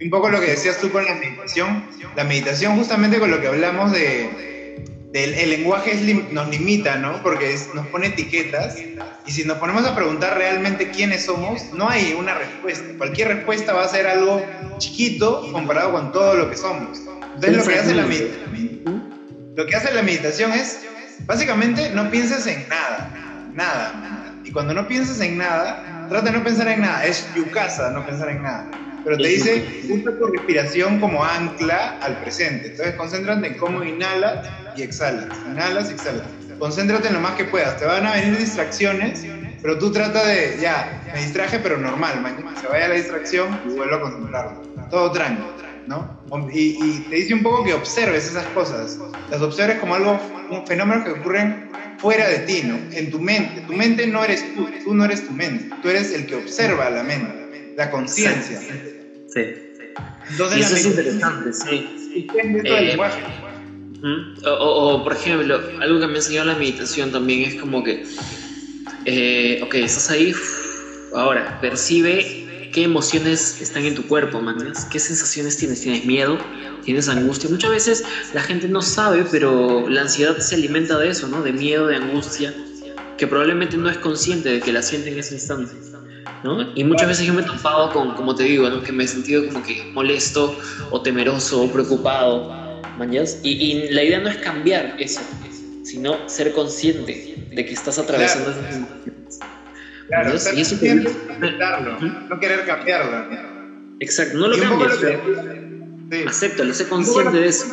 [0.00, 3.46] Un poco lo que decías tú con la meditación, la meditación justamente con lo que
[3.46, 4.74] hablamos de,
[5.12, 5.94] del el lenguaje
[6.30, 7.22] nos limita, ¿no?
[7.22, 8.76] Porque nos pone etiquetas
[9.24, 12.84] y si nos ponemos a preguntar realmente quiénes somos, no hay una respuesta.
[12.98, 14.42] Cualquier respuesta va a ser algo
[14.78, 16.98] chiquito comparado con todo lo que somos.
[17.34, 19.14] Entonces lo que hace la meditación,
[19.56, 20.80] lo que hace la meditación es,
[21.26, 23.10] básicamente, no pienses en nada,
[23.52, 24.32] nada.
[24.44, 27.04] Y cuando no piensas en nada, trata de no pensar en nada.
[27.04, 28.70] Es tu casa, no pensar en nada.
[29.04, 32.68] Pero te dice, usa tu respiración como ancla al presente.
[32.68, 35.26] Entonces, concéntrate en cómo inhalas y exhalas.
[35.50, 36.26] Inhalas y exhalas.
[36.58, 37.76] Concéntrate en lo más que puedas.
[37.78, 39.24] Te van a venir distracciones,
[39.60, 42.20] pero tú trata de, ya, me distraje, pero normal.
[42.20, 44.62] Mañana se vaya la distracción y vuelvo a concentrarlo.
[44.88, 45.71] Todo tranquilo.
[45.86, 46.22] ¿No?
[46.52, 48.98] Y, te dice un poco que observes esas cosas,
[49.30, 50.20] las observes como algo,
[50.50, 51.68] un fenómeno que ocurren
[51.98, 52.78] fuera de ti, ¿no?
[52.92, 53.62] En tu mente.
[53.62, 56.90] Tu mente no eres tú, tú no eres tu mente, tú eres el que observa
[56.90, 58.60] la mente, la conciencia.
[58.60, 59.40] Sí.
[60.30, 61.86] Entonces, y eso es interesante, sí.
[62.14, 62.96] Eh,
[64.44, 68.04] o, por ejemplo, algo que me ha enseñado la meditación también es como que,
[69.04, 70.34] eh, ok, estás ahí,
[71.14, 72.42] ahora percibe
[72.72, 74.72] qué emociones están en tu cuerpo, man.
[74.90, 75.80] ¿Qué sensaciones tienes?
[75.80, 76.38] ¿Tienes miedo?
[76.84, 77.48] ¿Tienes angustia?
[77.50, 81.42] Muchas veces la gente no sabe, pero la ansiedad se alimenta de eso, ¿no?
[81.42, 82.54] De miedo, de angustia,
[83.18, 85.72] que probablemente no es consciente de que la siente en ese instante.
[86.42, 86.72] ¿no?
[86.74, 88.82] Y muchas veces yo me he topado con, como te digo, ¿no?
[88.82, 90.58] que me he sentido como que molesto
[90.90, 93.38] o temeroso o preocupado, ¿mañas?
[93.44, 95.20] Y, y la idea no es cambiar eso,
[95.84, 99.38] sino ser consciente de que estás atravesando esas emociones.
[100.08, 100.76] Claro, y eso
[102.28, 103.26] no querer cambiarlo.
[104.00, 104.98] Exacto, no lo cambies.
[106.10, 106.24] Sí.
[106.26, 107.66] Acéptalo, sé consciente de eso.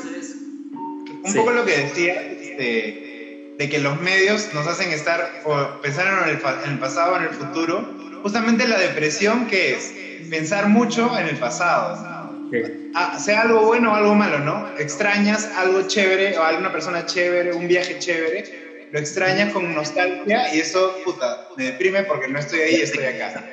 [1.24, 6.08] Un poco lo que decía de, de, que los medios nos hacen estar o pensar
[6.08, 7.86] en el, en el pasado o en el futuro.
[8.22, 9.94] Justamente la depresión que es
[10.30, 11.98] pensar mucho en el pasado.
[12.96, 14.68] Ah, sea algo bueno o algo malo, ¿no?
[14.78, 20.60] Extrañas algo chévere o alguna persona chévere, un viaje chévere lo extrañas con nostalgia y
[20.60, 23.46] eso, puta, me deprime porque no estoy ahí, estoy acá.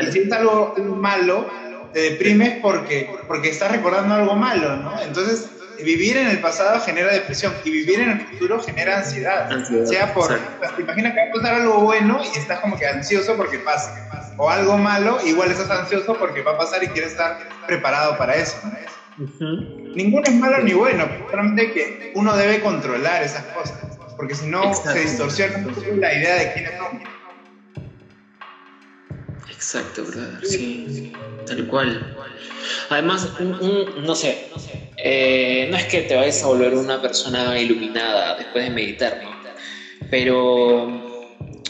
[0.00, 1.48] Y si es algo malo,
[1.92, 5.00] te deprimes porque, porque estás recordando algo malo, ¿no?
[5.00, 5.50] Entonces,
[5.82, 9.48] vivir en el pasado genera depresión y vivir en el futuro genera ansiedad.
[9.86, 13.36] sea por, te imaginas que va a pasar algo bueno y estás como que ansioso
[13.36, 14.06] porque pasa.
[14.36, 18.34] O algo malo, igual estás ansioso porque va a pasar y quieres estar preparado para
[18.34, 18.58] eso.
[19.94, 23.89] Ninguno es malo ni bueno, solamente que uno debe controlar esas cosas
[24.20, 25.56] porque si no se distorsiona
[25.96, 27.02] la idea de quiénes son.
[29.50, 31.10] Exacto, brother, sí,
[31.46, 32.14] tal cual.
[32.90, 34.46] Además, no sé,
[34.98, 39.30] eh, no es que te vayas a volver una persona iluminada después de meditar, ¿no?
[40.10, 40.86] Pero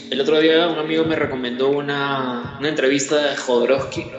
[0.09, 4.11] el otro día un amigo me recomendó una, una entrevista de Jodorowsky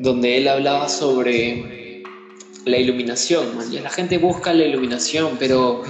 [0.00, 2.02] donde él hablaba sobre
[2.64, 3.46] la iluminación.
[3.70, 5.82] la gente busca la iluminación, pero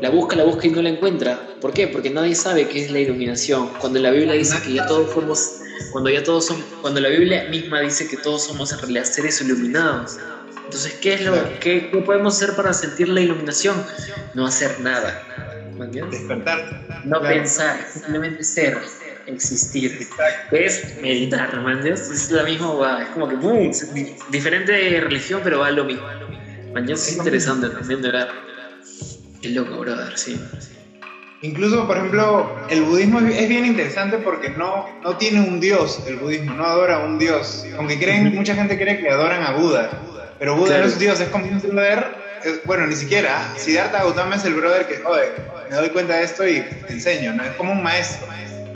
[0.00, 1.38] la busca, la busca y no la encuentra.
[1.60, 1.86] ¿Por qué?
[1.86, 3.68] Porque nadie sabe qué es la iluminación.
[3.80, 5.60] Cuando la Biblia dice que ya todos somos,
[5.92, 9.40] cuando ya todos son, cuando la Biblia misma dice que todos somos en realidad seres
[9.40, 10.18] iluminados.
[10.64, 13.84] Entonces, ¿qué es lo qué, podemos hacer para sentir la iluminación?
[14.34, 15.22] No hacer nada.
[16.10, 17.02] Despertar.
[17.04, 18.78] No pensar, simplemente ser.
[19.26, 20.06] existir.
[20.50, 21.86] Es meditar, man.
[21.86, 23.70] Es la misma, es como que, ¡boom!
[24.30, 26.06] Diferente religión, pero va lo mismo.
[26.72, 28.28] Man, es interesante también de verdad.
[29.40, 30.38] Qué loco, brother, sí.
[31.42, 36.16] Incluso, por ejemplo, el budismo es bien interesante porque no, no tiene un dios, el
[36.16, 37.64] budismo, no adora a un dios.
[37.78, 39.90] Aunque creen, mucha gente cree que adoran a Buda,
[40.38, 42.14] pero Buda no es dios, es como un brother,
[42.64, 45.32] bueno, ni siquiera, Siddhartha Gautama es el brother que, oye,
[45.70, 47.42] me doy cuenta de esto y te enseño, ¿no?
[47.42, 48.28] Es como un maestro.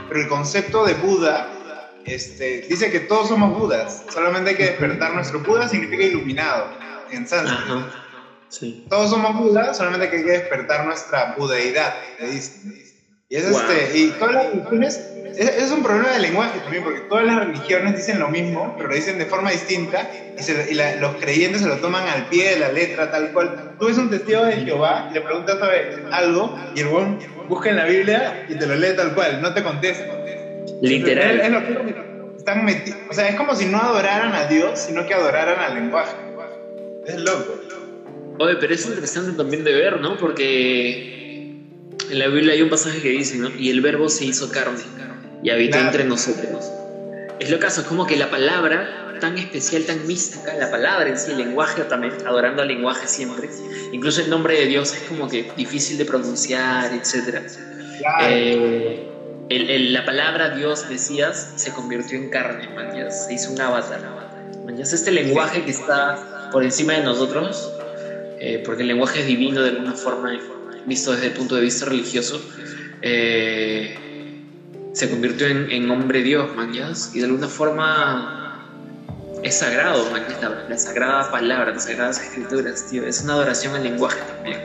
[0.09, 1.49] Pero el concepto de Buda
[2.07, 6.71] este, dice que todos somos Budas, solamente hay que despertar nuestro Buda significa iluminado
[7.11, 8.04] en sánscrito.
[8.89, 12.75] Todos somos Buda, solamente que hay que despertar nuestra budeidad, dicen.
[13.29, 15.01] Y, es este, y todas las religiones,
[15.37, 18.95] es, un problema de lenguaje también, porque todas las religiones dicen lo mismo, pero lo
[18.95, 23.11] dicen de forma distinta, y, los creyentes se lo toman al pie de la letra,
[23.11, 23.77] tal cual.
[23.79, 25.59] Tú ves un testigo de Jehová y le preguntas
[26.13, 29.53] algo, y el buen busca en la Biblia y te lo lee tal cual, no
[29.53, 30.05] te contesta.
[30.81, 31.41] Literal.
[31.41, 31.95] Es, lo que
[32.37, 32.67] están
[33.09, 36.15] o sea, es como si no adoraran a Dios, sino que adoraran al lenguaje.
[37.07, 37.61] Es loco.
[38.39, 40.17] Oye, pero es interesante también de ver, ¿no?
[40.17, 41.15] Porque
[42.11, 43.49] en la Biblia hay un pasaje que dice, ¿no?
[43.57, 44.83] Y el verbo se hizo carne
[45.43, 46.71] y habitó entre nosotros.
[47.39, 51.19] Es lo caso, es como que la palabra tan especial, tan mística, la palabra en
[51.19, 53.49] sí, el lenguaje también, adorando al lenguaje siempre,
[53.93, 57.43] incluso el nombre de Dios es como que difícil de pronunciar, etc.
[58.23, 59.09] Eh,
[59.49, 64.01] la palabra Dios, decías, se convirtió en carne, mañas, se hizo un avatar.
[64.65, 67.74] Mañas, este lenguaje que está por encima de nosotros,
[68.47, 70.39] eh, porque el lenguaje es divino de alguna forma,
[70.85, 72.43] visto desde el punto de vista religioso,
[73.01, 73.97] eh,
[74.93, 78.69] se convirtió en, hombre Dios, mañas, y de alguna forma
[79.43, 80.37] es sagrado, mañas,
[80.69, 84.61] la, sagrada palabra, las sagradas escrituras, tío, es una adoración al lenguaje también,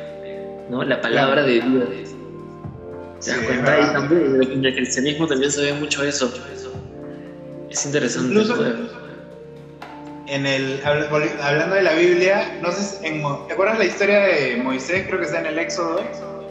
[0.69, 0.83] ¿no?
[0.83, 1.89] La palabra de Dios.
[3.23, 3.73] ¿Te das cuenta?
[3.75, 6.29] ahí también, en el cristianismo también se ve mucho eso.
[7.69, 8.27] Es interesante.
[8.27, 8.61] Incluso,
[10.29, 12.99] en el, hablando de la Biblia, no sé,
[13.47, 15.05] ¿te acuerdas la historia de Moisés?
[15.07, 16.01] Creo que está en el Éxodo.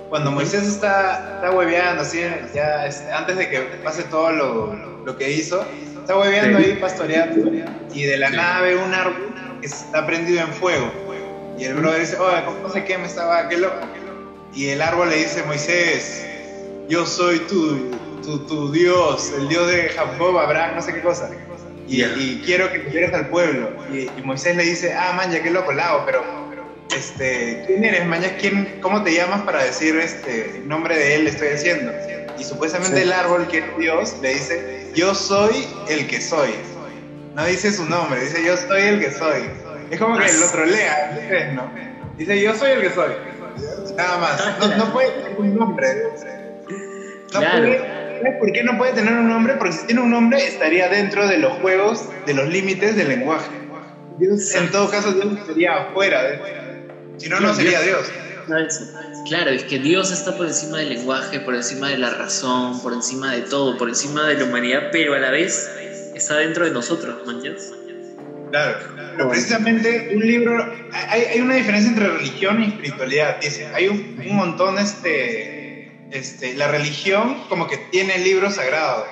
[0.09, 2.21] Cuando Moisés está, está hueveando, así,
[2.55, 4.75] ya este, antes de que pase todo lo,
[5.05, 5.65] lo que hizo,
[6.01, 7.51] está hueveando ahí, pastoreando,
[7.95, 10.91] y de la nave un árbol que está prendido en fuego.
[11.59, 13.77] Y el brother dice, oh, sé qué, me estaba, qué loco.
[14.55, 16.25] Y el árbol le dice, Moisés,
[16.89, 17.91] yo soy tu,
[18.23, 21.31] tu, tu Dios, el Dios de Jacob, Abraham, no sé qué cosa
[21.89, 23.71] y, quiero que llegues al pueblo.
[23.93, 26.23] Y, Moisés le dice, ah, man, ya que loco lago, pero,
[26.95, 28.23] este, ¿quién eres, man?
[28.41, 31.93] ¿Quién, ¿Cómo te llamas para decir este, el nombre de él le estoy diciendo?
[32.39, 36.51] Y supuestamente el árbol, que es Dios, le dice, yo soy el que soy.
[37.35, 39.43] No dice su nombre, dice, yo soy el que soy.
[39.91, 41.71] Es como que el otro lea, ¿no?
[42.17, 43.13] Dice, yo soy el que soy.
[43.97, 44.77] Nada más.
[44.77, 45.87] No, puede tener un nombre.
[47.33, 47.98] No puede
[48.39, 49.55] por qué no puede tener un nombre?
[49.55, 53.51] Porque si tiene un nombre estaría dentro de los juegos, de los límites del lenguaje.
[54.19, 56.23] Dios, en todo caso, Dios sería afuera.
[56.23, 56.39] De,
[57.19, 58.11] si no, no sería Dios.
[59.29, 62.95] Claro, es que Dios está por encima del lenguaje, por encima de la razón, por
[62.95, 65.71] encima de todo, por encima de la humanidad, pero a la vez
[66.15, 67.35] está dentro de nosotros, ¿me
[68.51, 68.79] Claro,
[69.15, 73.41] pero precisamente un libro, hay, hay, una diferencia entre religión y espiritualidad.
[73.43, 75.58] Dice, hay un, un montón este,
[76.13, 79.05] este, la religión como que tiene libros sagrados,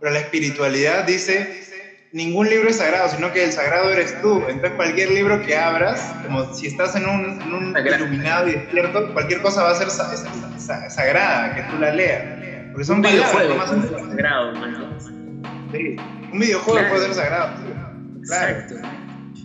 [0.00, 1.64] pero la espiritualidad dice,
[2.12, 4.42] ningún libro es sagrado, sino que el sagrado eres tú.
[4.48, 9.62] Entonces cualquier libro que abras, como si estás en un, iluminado y despierto, cualquier cosa
[9.62, 12.22] va a ser sagrada, que tú la leas.
[12.72, 14.52] Porque son un videojuego sagrado,
[16.32, 17.52] un videojuego puede ser sagrado.
[18.18, 18.74] Exacto.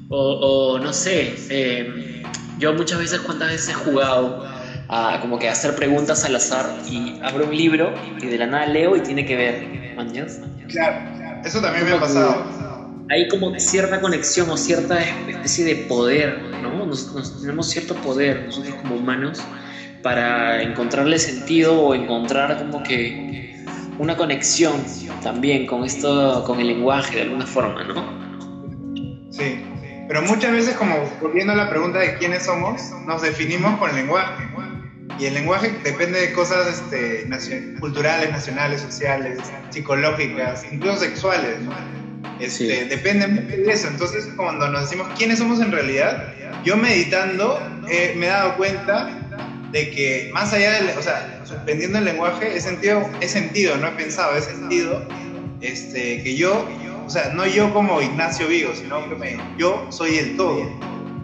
[0.10, 2.24] O, no sé, eh,
[2.60, 4.53] yo muchas veces, ¿cuántas veces he jugado?
[4.94, 8.68] A como que hacer preguntas al azar y abro un libro y de la nada
[8.68, 9.96] leo y tiene que ver.
[9.96, 10.40] ¿Mañas?
[10.70, 12.46] Claro, eso también me ha pasado.
[13.10, 16.86] Hay como cierta conexión o cierta especie de poder, ¿no?
[16.86, 19.44] Nos, tenemos cierto poder nosotros como humanos
[20.02, 23.64] para encontrarle sentido o encontrar como que
[24.00, 24.84] una conexión
[25.22, 29.32] también con esto, con el lenguaje de alguna forma, ¿no?
[29.32, 29.64] Sí,
[30.08, 33.96] pero muchas veces como volviendo a la pregunta de quiénes somos, nos definimos con el
[33.96, 34.44] lenguaje.
[35.20, 37.28] Y el lenguaje depende de cosas este,
[37.80, 39.40] culturales, nacionales, sociales,
[39.70, 41.72] psicológicas, incluso sexuales, ¿no?
[42.40, 43.88] Este, Depende mucho de eso.
[43.88, 46.34] Entonces, cuando nos decimos quiénes somos en realidad,
[46.64, 49.10] yo meditando eh, me he dado cuenta
[49.72, 53.88] de que más allá del, o sea, suspendiendo el lenguaje, he sentido, he sentido, no
[53.88, 55.06] he pensado, he sentido
[55.62, 56.68] este, que yo,
[57.06, 60.70] o sea, no yo como Ignacio Vigo, sino que me, yo soy el todo.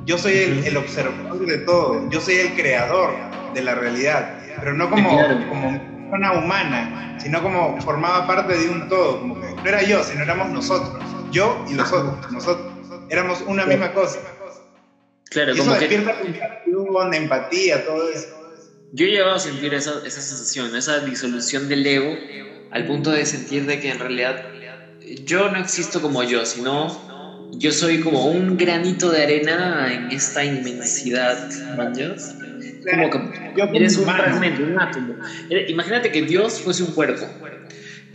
[0.09, 2.09] Yo soy el, el observador de todo.
[2.09, 3.13] Yo soy el creador
[3.53, 5.07] de la realidad, pero no como,
[5.47, 5.79] como
[6.09, 10.23] persona humana, sino como formaba parte de un todo, como que no era yo, sino
[10.23, 12.73] éramos nosotros, yo y los otros, nosotros,
[13.11, 14.19] éramos una misma cosa.
[15.29, 18.29] Claro, Y como eso que despierta compasión, empatía, todo eso.
[18.93, 22.15] yo he llegado a sentir esa, esa sensación, esa disolución del ego,
[22.71, 24.43] al punto de sentir de que en realidad
[25.23, 27.08] yo no existo como yo, sino
[27.57, 31.37] yo soy como un granito de arena en esta inmensidad,
[31.75, 32.35] ¿manjas?
[32.91, 33.19] Como que
[33.73, 35.15] eres un fragmento, un átomo.
[35.67, 37.29] Imagínate que Dios fuese un cuerpo.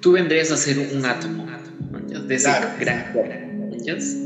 [0.01, 1.47] Tú vendrías a ser un átomo,
[1.91, 2.27] ¿manjas?
[2.27, 2.69] De ese Claro.
[2.79, 3.13] gran
[3.69, 4.17] ¿manjas?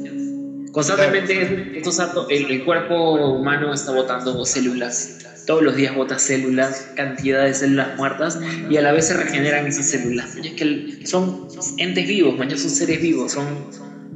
[0.73, 5.17] Constantemente estos átomos- el, el cuerpo humano está botando células.
[5.47, 8.39] Todos los días bota células, cantidad de células muertas
[8.69, 10.35] y a la vez se regeneran esas células.
[10.57, 11.49] Que son
[11.79, 13.67] entes vivos, son seres vivos, son,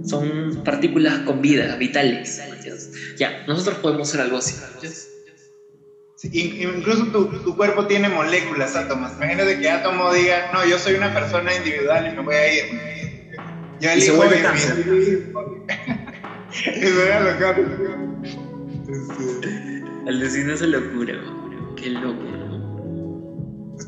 [0.04, 2.40] son partículas con vida, vitales.
[3.16, 4.54] Ya, nosotros podemos ser algo así.
[6.32, 9.12] incluso tu, tu cuerpo tiene moléculas, átomos.
[9.16, 12.64] Imagínate que átomo diga, no, yo soy una persona individual y me voy a ir.
[13.80, 14.76] Yo Y se vuelve cáncer.
[16.52, 17.66] Eso era lo que
[20.06, 21.74] El destino es locura, bro.
[21.76, 22.31] qué loco.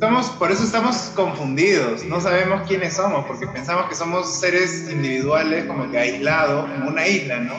[0.01, 0.07] ¿No?
[0.07, 5.65] Estamos, por eso estamos confundidos, no sabemos quiénes somos, porque pensamos que somos seres individuales,
[5.67, 7.55] como que aislados, en una isla, ¿no?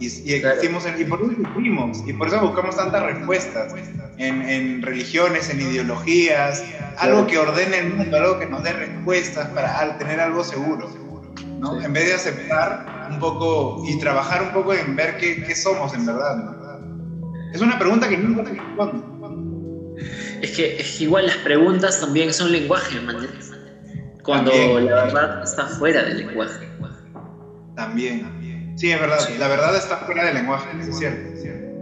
[0.00, 3.72] Y, y existimos en- y por eso sufrimos, y por eso buscamos tantas respuestas
[4.16, 6.62] en, en religiones, en ideologías,
[6.98, 10.88] algo que ordene el mundo, algo que nos dé respuestas para al- tener algo seguro,
[11.58, 11.80] ¿no?
[11.80, 15.92] En vez de aceptar un poco y trabajar un poco en ver qué, qué somos
[15.94, 16.52] en verdad, ¿no?
[17.52, 19.17] Es una pregunta que nunca te responde.
[20.42, 23.16] Es que, es que igual las preguntas también son lenguaje, man.
[24.22, 24.86] Cuando También.
[24.86, 26.68] la verdad está fuera del lenguaje.
[27.74, 28.74] También.
[28.76, 29.18] Sí, es verdad.
[29.38, 31.30] La verdad está fuera del lenguaje, es cierto.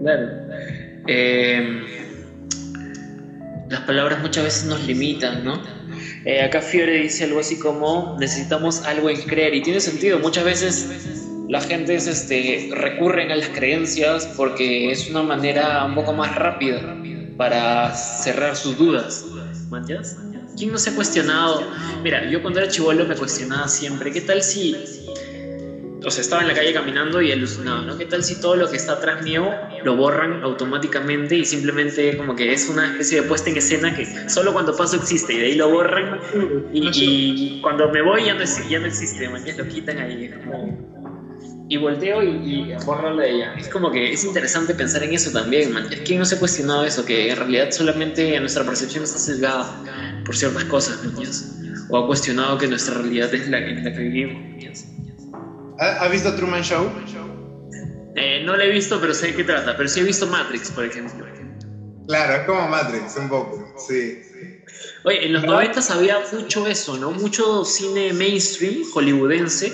[0.01, 0.29] Claro.
[1.09, 1.83] Eh,
[3.69, 5.61] las palabras muchas veces nos limitan, ¿no?
[6.25, 10.19] Eh, acá Fiore dice algo así como necesitamos algo en creer y tiene sentido.
[10.19, 10.89] Muchas veces
[11.49, 16.35] la gente es, este, recurren a las creencias porque es una manera un poco más
[16.35, 16.97] rápida
[17.37, 19.25] para cerrar sus dudas.
[19.71, 20.17] ¿Manchas?
[20.57, 21.61] ¿Quién no se ha cuestionado?
[22.03, 24.75] Mira, yo cuando era chivolo me cuestionaba siempre, ¿qué tal si
[26.05, 27.97] o sea, estaba en la calle caminando y alucinado, ¿no?
[27.99, 29.51] ¿Qué tal si todo lo que está atrás mío
[29.83, 34.07] lo borran automáticamente y simplemente como que es una especie de puesta en escena que
[34.29, 36.21] solo cuando paso existe y de ahí lo borran
[36.73, 39.99] y, y cuando me voy ya no, es- ya no existe, man, ya lo quitan
[39.99, 40.31] ahí.
[40.31, 40.96] como-
[41.69, 43.53] Y volteo y, y borro la de ella.
[43.57, 45.89] Es como que es interesante pensar en eso también, man.
[46.05, 47.05] ¿Quién no se ha cuestionado eso?
[47.05, 49.83] Que en realidad solamente nuestra percepción está sesgada
[50.25, 51.13] por ciertas cosas, man,
[51.89, 55.75] O ha cuestionado que nuestra realidad es la, en la que vivimos, man.
[55.81, 56.93] ¿Ha- ¿Has visto Truman Show?
[58.15, 59.77] Eh, no la he visto, pero sé de qué trata.
[59.77, 61.27] Pero sí he visto Matrix, por ejemplo.
[62.07, 63.75] Claro, es como Matrix, un poco.
[63.77, 64.15] Sí.
[65.05, 67.11] Oye, en los 90 había mucho eso, ¿no?
[67.13, 69.73] Mucho cine mainstream, hollywoodense,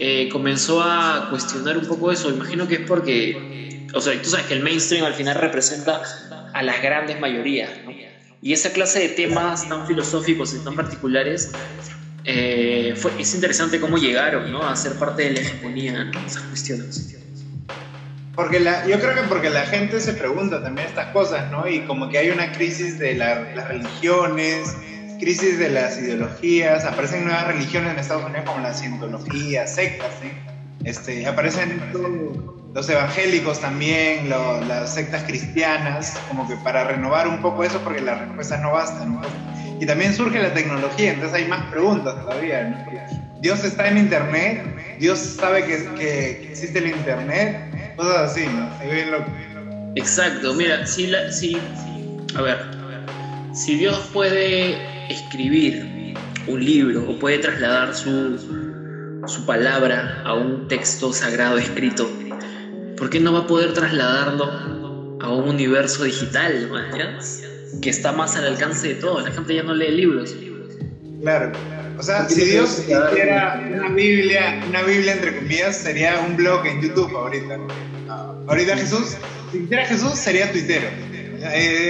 [0.00, 2.30] eh, comenzó a cuestionar un poco eso.
[2.30, 3.36] Imagino que es porque,
[3.94, 6.00] o sea, tú sabes que el mainstream al final representa
[6.52, 7.90] a las grandes mayorías, ¿no?
[8.42, 11.50] Y esa clase de temas tan filosóficos y tan particulares,
[12.24, 14.66] eh, fue, es interesante cómo llegaron, ¿no?
[14.66, 16.26] A ser parte de la hegemonía, ¿no?
[16.26, 17.06] Esas cuestiones.
[18.34, 21.68] Porque la, yo creo que porque la gente se pregunta también estas cosas, ¿no?
[21.68, 24.76] Y como que hay una crisis de la- las religiones,
[25.20, 30.28] crisis de las ideologías, aparecen nuevas religiones en Estados Unidos como la cientología, sectas, ¿sí?
[30.84, 31.80] Este, aparecen
[32.74, 38.00] los evangélicos también, lo- las sectas cristianas, como que para renovar un poco eso porque
[38.00, 39.14] las respuestas no bastan.
[39.14, 39.20] ¿no?
[39.80, 42.62] Y también surge la tecnología, entonces hay más preguntas todavía.
[42.64, 42.84] ¿no?
[43.40, 44.62] Dios está en Internet,
[44.98, 48.70] Dios sabe que, que existe el Internet, cosas así, ¿no?
[49.96, 51.58] Exacto, mira, si, la, si,
[52.36, 52.58] a ver,
[53.52, 56.14] si Dios puede escribir
[56.46, 58.38] un libro o puede trasladar su,
[59.26, 62.08] su palabra a un texto sagrado escrito,
[62.96, 67.18] ¿por qué no va a poder trasladarlo a un universo digital, man, ya?
[67.80, 69.24] que está más al alcance de todos?
[69.24, 70.34] La gente ya no lee libros.
[71.20, 71.52] Claro.
[71.98, 76.80] O sea, si Dios hiciera una Biblia, una Biblia entre comillas, sería un blog en
[76.80, 77.58] YouTube ahorita.
[78.46, 79.16] Ahorita Jesús,
[79.52, 80.88] si hiciera Jesús, sería tuitero.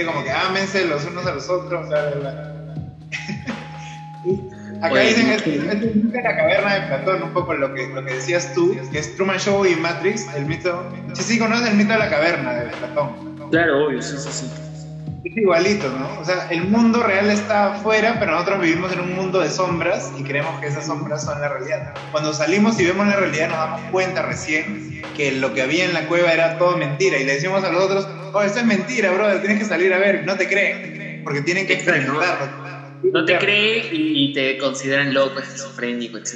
[0.05, 2.55] Como que ámense los unos a los otros, bla, bla.
[4.81, 5.61] Acá Oye, dicen, sí.
[5.71, 9.15] es, la caverna de Platón, un poco lo que, lo que decías tú, que es
[9.15, 10.91] Truman Show y Matrix, el mito.
[11.13, 13.49] Sí, sí, conoces el mito de la caverna de Platón.
[13.51, 14.70] Claro, obvio, sí, sí, sí.
[15.23, 16.19] Es igualito, ¿no?
[16.19, 20.11] O sea, el mundo real está afuera, pero nosotros vivimos en un mundo de sombras
[20.17, 21.93] y creemos que esas sombras son la realidad.
[22.11, 25.93] Cuando salimos y vemos la realidad nos damos cuenta recién que lo que había en
[25.93, 29.11] la cueva era todo mentira y le decimos a los otros, oh, esto es mentira,
[29.11, 32.47] brother, tienes que salir a ver, no te creen, porque tienen que experimentarlo.
[33.03, 36.33] no te cree y te consideran loco, esquizofrénico, etc.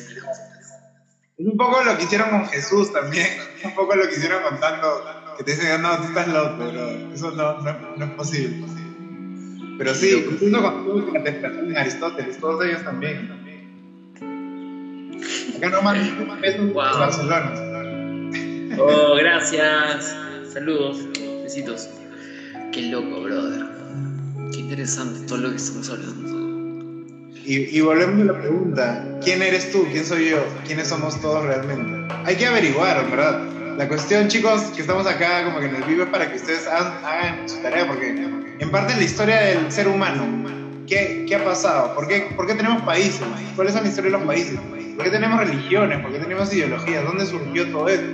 [1.38, 3.28] Es un poco lo que hicieron con Jesús también,
[3.64, 5.04] un poco lo que hicieron contando,
[5.38, 8.66] que te dicen, no, tú estás loco, pero eso no, no, no es posible.
[9.78, 13.30] Pero sí, junto con la de Aristóteles, todos ellos también.
[15.58, 15.98] Acá nomás
[16.74, 16.74] wow.
[16.74, 17.54] Barcelona.
[18.78, 20.16] Oh, gracias.
[20.52, 21.00] Saludos,
[21.44, 21.90] besitos.
[22.72, 23.66] Qué loco, brother.
[24.52, 26.36] Qué interesante todo lo que estamos hablando.
[27.46, 29.86] Y, y, volvemos a la pregunta, ¿quién eres tú?
[29.92, 30.44] ¿Quién soy yo?
[30.66, 32.12] ¿Quiénes somos todos realmente?
[32.26, 33.44] Hay que averiguar, ¿verdad?
[33.78, 36.66] La cuestión, chicos, que estamos acá como que en el vivo es para que ustedes
[36.66, 38.08] hagan, su tarea, porque
[38.60, 40.26] en parte la historia del ser humano,
[40.88, 41.94] ¿qué, qué ha pasado?
[41.94, 43.22] ¿Por qué, ¿Por qué tenemos países?
[43.56, 44.58] ¿Cuál es la historia de los países?
[44.96, 46.00] ¿Por qué tenemos religiones?
[46.00, 47.04] ¿Por qué tenemos ideologías?
[47.04, 48.08] ¿Dónde surgió todo esto?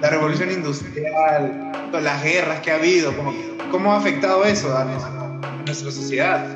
[0.00, 3.34] La revolución industrial, todas las guerras que ha habido, ¿cómo,
[3.70, 4.84] cómo ha afectado eso a
[5.66, 6.46] nuestra sociedad?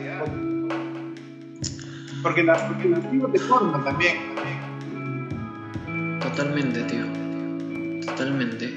[2.22, 2.99] Porque la cultura
[3.30, 4.16] te forma también.
[6.20, 7.22] Totalmente, tío.
[8.07, 8.72] Totalmente.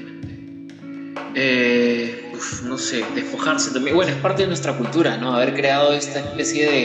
[1.36, 2.32] Eh,
[2.64, 3.96] no sé, despojarse también.
[3.96, 5.34] Bueno, es parte de nuestra cultura, ¿no?
[5.34, 6.84] Haber creado esta especie de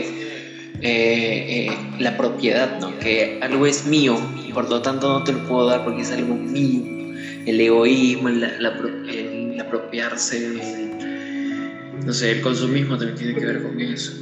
[0.83, 2.99] eh, eh, la propiedad, ¿no?
[2.99, 6.11] Que algo es mío y por lo tanto no te lo puedo dar porque es
[6.11, 7.15] algo mío.
[7.47, 10.99] El egoísmo, el, apropiarse,
[12.05, 14.13] no sé, el consumismo también tiene que ver con eso.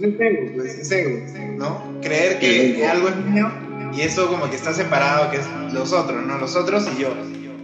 [0.00, 1.24] Es ego, pues, es ego,
[1.56, 2.00] ¿no?
[2.02, 3.50] Creer que, algo es mío
[3.96, 6.38] y eso como que está separado, que es los otros, ¿no?
[6.38, 7.14] Los otros y yo.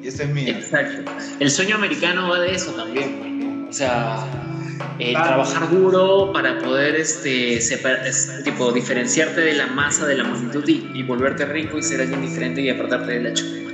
[0.03, 0.55] Y eso es mío.
[0.55, 1.11] Exacto.
[1.41, 3.67] El sueño americano va de eso también.
[3.69, 4.27] O sea,
[4.99, 7.59] trabajar duro para poder este,
[8.45, 12.61] tipo, diferenciarte de la masa, de la magnitud y, volverte rico y ser alguien diferente
[12.61, 13.71] y apartarte de la chupa.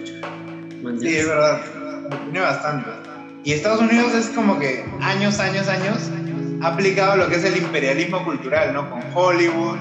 [1.00, 1.60] Sí, es verdad.
[2.24, 2.90] Tiene bastante.
[3.44, 6.10] Y Estados Unidos es como que años, años, años
[6.62, 8.88] ha aplicado lo que es el imperialismo cultural, ¿no?
[8.88, 9.78] Con Hollywood,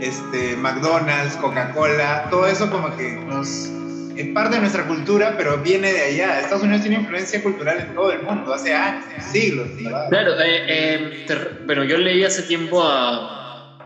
[0.00, 3.70] este, McDonald's, Coca-Cola, todo eso como que nos
[4.16, 6.40] es parte de nuestra cultura, pero viene de allá.
[6.40, 9.68] Estados Unidos tiene influencia cultural en todo el mundo, hace años, siglos.
[10.10, 11.26] Claro, eh, eh,
[11.66, 13.78] pero yo leí hace tiempo a...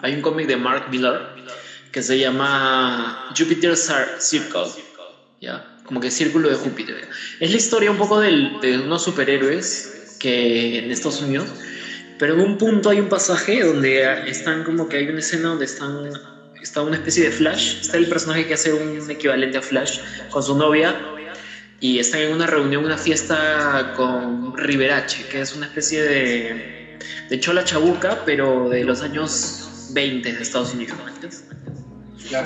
[0.00, 1.28] Hay un cómic de Mark Miller
[1.90, 4.66] que se llama Jupiter Circle,
[5.40, 5.64] ¿ya?
[5.84, 7.08] Como que Círculo de Júpiter.
[7.40, 9.93] Es la historia un poco de unos superhéroes
[10.24, 11.52] que en Estados Unidos
[12.18, 15.66] pero en un punto hay un pasaje donde están como que hay una escena donde
[15.66, 16.10] están
[16.62, 19.98] está una especie de Flash, está el personaje que hace un equivalente a Flash
[20.30, 20.96] con su novia
[21.78, 26.98] y están en una reunión, una fiesta con Riverache, que es una especie de,
[27.28, 30.96] de chola chabuca, pero de los años 20 de Estados Unidos.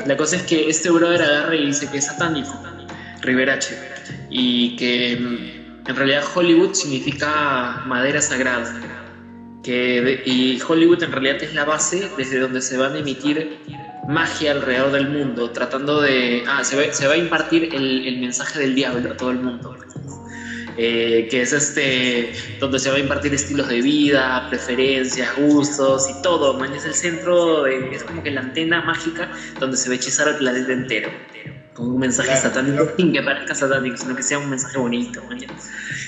[0.04, 2.60] La cosa es que este brother agarra y dice que es satánico,
[3.20, 3.78] Riverache,
[4.28, 5.57] y que
[5.88, 8.80] en realidad Hollywood significa madera sagrada
[9.64, 13.58] y Hollywood en realidad es la base desde donde se van a emitir
[14.08, 16.42] magia alrededor del mundo, tratando de...
[16.46, 19.40] Ah, se va, se va a impartir el, el, mensaje del diablo a todo el
[19.40, 19.76] mundo.
[20.78, 26.22] Eh, que es este, donde se va a impartir estilos de vida, preferencias, gustos y
[26.22, 29.28] todo, man, es el centro, es como que la antena mágica
[29.58, 31.10] donde se va a hechizar al planeta entero,
[31.78, 35.38] con un mensaje satánico, sin que parezca satánico, sino que sea un mensaje bonito, man,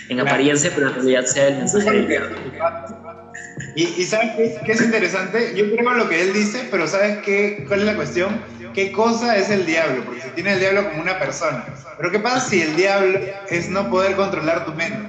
[0.09, 2.37] en apariencia, pero en realidad sea el mensaje del diablo.
[3.77, 5.55] Y, y ¿sabes qué, es interesante?
[5.55, 7.65] Yo creo lo que él dice, pero ¿sabes qué?
[7.69, 8.43] ¿Cuál es la cuestión?
[8.75, 10.05] ¿Qué cosa es el diablo?
[10.05, 11.65] Porque se tiene el diablo como una persona.
[11.97, 15.09] Pero ¿qué pasa si el diablo es no poder controlar tu mente?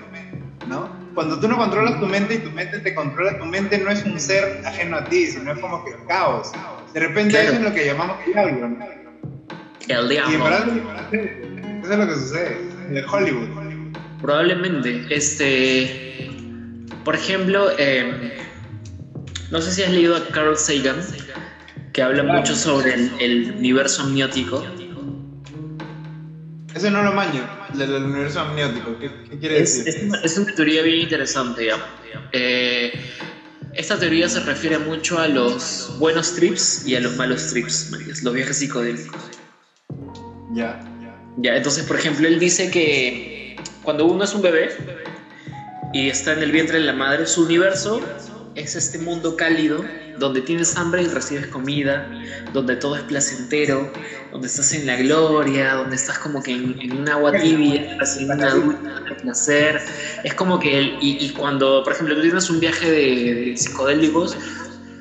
[0.68, 0.96] ¿No?
[1.16, 4.04] Cuando tú no controlas tu mente y tu mente te controla, tu mente no es
[4.06, 6.52] un ser ajeno a ti, sino es como que caos.
[6.94, 9.01] De repente eso es lo que llamamos diablo, ¿no?
[9.92, 10.32] El diablo.
[10.32, 10.68] Y en verdad,
[11.84, 12.58] eso es lo que sucede
[12.90, 13.48] en Hollywood.
[14.22, 16.12] Probablemente, este
[17.04, 18.38] por ejemplo, eh,
[19.50, 20.98] no sé si has leído a Carl Sagan,
[21.94, 24.64] que habla mucho sobre el, universo amniótico.
[26.76, 28.98] Ese no lo maño, del universo amniótico.
[29.00, 29.88] ¿Qué, quiere decir?
[30.24, 31.70] Es, una, teoría bien interesante.
[32.34, 32.92] Eh,
[33.74, 38.34] esta teoría se refiere mucho a los buenos trips y a los malos trips, los
[38.34, 39.41] viajes psicodélicos.
[40.54, 40.80] Ya.
[41.38, 44.70] Ya, entonces, por ejemplo, él dice que cuando uno es un bebé,
[45.94, 47.26] y está en el vientre de la madre.
[47.26, 48.02] Su universo
[48.56, 49.84] es este mundo cálido
[50.20, 52.08] donde tienes hambre y recibes comida,
[52.54, 53.92] donde todo es placentero,
[54.32, 58.52] donde estás en la gloria, donde estás como que en, un agua tibia, recibiendo una
[58.52, 59.82] adulta de placer.
[60.24, 64.38] Es como que, y, cuando, por ejemplo, tú tienes un viaje de, psicodélicos,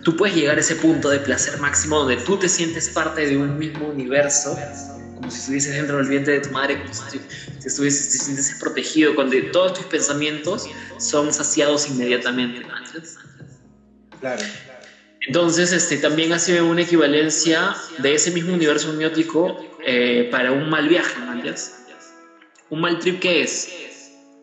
[0.05, 3.37] tú puedes llegar a ese punto de placer máximo donde tú te sientes parte de
[3.37, 4.57] un mismo universo
[5.31, 7.21] como si estuvieses dentro del vientre de tu madre, como si,
[7.65, 10.69] estuvieses, te sientes protegido, cuando todos tus pensamientos
[10.99, 12.63] son saciados inmediatamente.
[14.19, 14.43] Claro.
[15.29, 19.57] Entonces, este, también hace una equivalencia de ese mismo universo amniótico
[19.87, 21.41] eh, para un mal viaje, ¿no?
[22.71, 23.69] ¿Un mal trip qué es?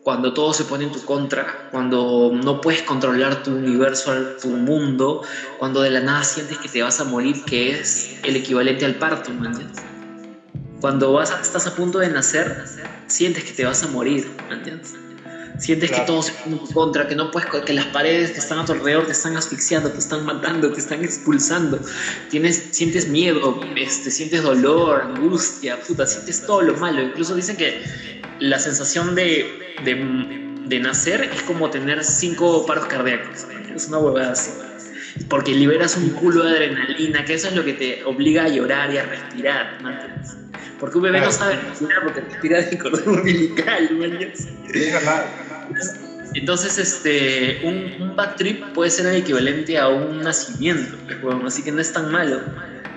[0.02, 4.10] Cuando todo se pone en tu contra, cuando no puedes controlar tu universo,
[4.40, 5.22] tu mundo,
[5.58, 8.94] cuando de la nada sientes que te vas a morir, que es el equivalente al
[8.94, 9.97] parto, ¿me entiendes?
[10.80, 12.64] Cuando vas estás a punto de nacer,
[13.06, 14.94] sientes que te vas a morir, ¿me entiendes?
[15.58, 18.58] Sientes que todo se pone en contra, que no puedes, que las paredes que están
[18.58, 21.80] a tu alrededor te están asfixiando, te están matando, te están expulsando.
[22.28, 27.02] Tienes, sientes miedo, este, sientes dolor, angustia, puta, sientes todo lo malo.
[27.02, 27.82] Incluso dicen que
[28.38, 29.46] la sensación de,
[29.84, 33.46] de, nacer es como tener cinco paros cardíacos.
[33.74, 34.52] Es una huevada así.
[35.28, 38.92] Porque liberas un culo de adrenalina, que eso es lo que te obliga a llorar
[38.92, 40.36] y a respirar, ¿me entiendes?
[40.78, 43.88] Porque un bebé no sabe respirar porque respira de cordón umbilical.
[46.34, 50.96] Entonces, este, un, un, bad trip puede ser el equivalente a un nacimiento,
[51.44, 52.40] así que no es tan malo,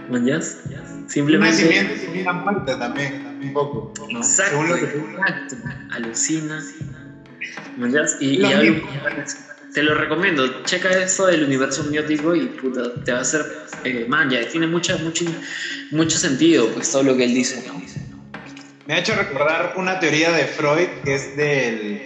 [0.10, 0.60] ¿mañas?
[1.08, 1.64] Simplemente...
[1.64, 3.94] Un nacimiento es una muerte también, un poco.
[4.12, 4.20] ¿no?
[4.20, 5.56] Exacto, exacto.
[5.92, 6.62] Alucina.
[7.78, 8.18] ¿mañas?
[8.20, 8.88] Y, y algo,
[9.74, 13.46] te lo recomiendo, checa esto del universo amniótico y puta, te va a hacer
[13.84, 15.26] eh, man, ya tiene mucho, mucho,
[15.92, 17.82] mucho sentido pues todo lo que él dice, ¿no?
[18.88, 22.02] Me ha hecho recordar una teoría de Freud que es del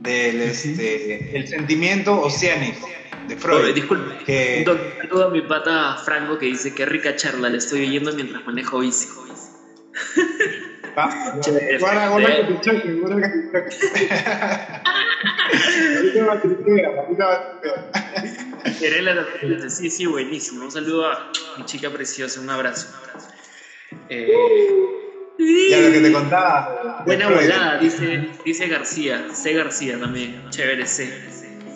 [0.00, 2.88] del este, el sentimiento oceánico
[3.28, 3.74] de Freud.
[3.74, 4.64] disculpe, que...
[4.66, 8.46] un saludo a mi pata Franco que dice que rica charla, le estoy oyendo mientras
[8.46, 9.08] manejo bici.
[16.12, 16.26] Que te
[19.58, 19.70] choque.
[19.70, 20.64] Sí, sí, buenísimo.
[20.64, 22.88] Un saludo a mi chica preciosa, un abrazo.
[24.08, 24.32] Eh,
[25.70, 27.02] ya lo que te contaba.
[27.06, 29.52] Buena volada, dice, dice García, C.
[29.54, 31.10] García también, chévere C.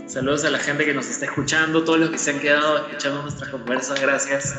[0.06, 3.22] Saludos a la gente que nos está escuchando, todos los que se han quedado escuchando
[3.22, 4.54] nuestras conversas, gracias.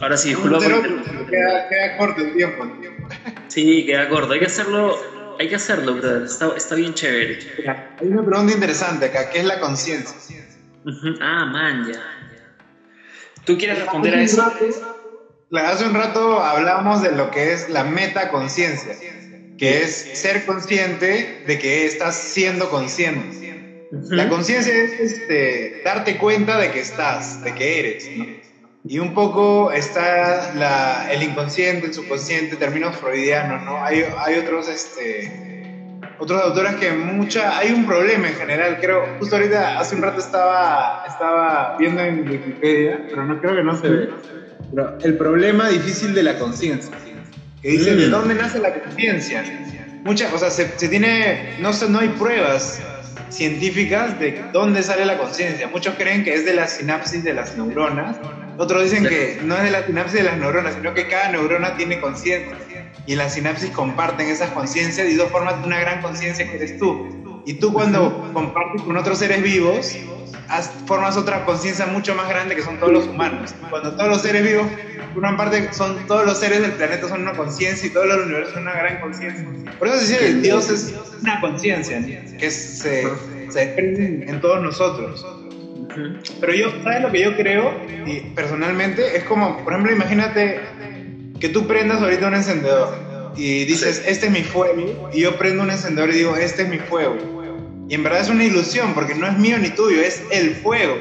[0.00, 0.60] Ahora sí, disculpa.
[0.60, 3.08] Queda, queda, corto el tiempo, el tiempo.
[3.48, 4.32] Sí, queda corto.
[4.32, 4.96] Hay que hacerlo,
[5.38, 6.22] hay que hacerlo, brother.
[6.22, 7.38] Está, está bien chévere.
[8.00, 10.16] Hay una pregunta interesante acá, ¿qué es la conciencia?
[11.20, 12.00] Ah, man, ya.
[13.44, 14.52] ¿Tú quieres responder a eso?
[15.52, 18.94] hace un rato hablábamos de lo que es la metaconciencia,
[19.56, 23.86] que es ser consciente de que estás siendo consciente.
[24.10, 28.08] La conciencia es este, darte cuenta de que estás, de que eres.
[28.88, 33.84] Y un poco está la, el inconsciente, el subconsciente, términos freudianos, ¿no?
[33.84, 39.36] Hay, hay otros, este, otros autores que mucha, hay un problema en general, creo, justo
[39.36, 43.88] ahorita, hace un rato estaba, estaba viendo en Wikipedia, pero no creo que no se
[43.88, 44.08] ve
[45.02, 46.96] el problema difícil de la conciencia.
[47.60, 48.10] Que dice, ¿de mm.
[48.10, 49.44] dónde nace la conciencia?
[50.04, 52.80] Muchas, o sea, se, tiene, no, no hay pruebas
[53.28, 55.68] científicas de dónde sale la conciencia.
[55.68, 58.16] Muchos creen que es de la sinapsis de las neuronas.
[58.58, 61.76] Otros dicen que no es de la sinapsis de las neuronas, sino que cada neurona
[61.76, 62.56] tiene conciencia.
[63.06, 66.76] Y las sinapsis comparten esas conciencias y dos formas de una gran conciencia que eres
[66.76, 67.42] tú.
[67.46, 69.96] Y tú cuando compartes con otros seres vivos,
[70.86, 73.54] formas otra conciencia mucho más grande que son todos los humanos.
[73.70, 74.66] Cuando todos los seres vivos,
[75.14, 78.54] una parte son todos los seres del planeta son una conciencia y todos los universos
[78.54, 79.46] son una gran conciencia.
[79.78, 82.00] Por eso se dice que el Dios es una conciencia
[82.38, 83.06] que se,
[83.50, 85.24] se en todos nosotros.
[86.40, 87.74] Pero yo, ¿sabes lo que yo creo?
[88.06, 90.60] Y personalmente es como, por ejemplo, imagínate
[91.40, 95.62] que tú prendas ahorita un encendedor y dices, este es mi fuego, y yo prendo
[95.62, 97.38] un encendedor y digo, este es mi fuego
[97.88, 100.96] y en verdad es una ilusión porque no es mío ni tuyo, es el fuego.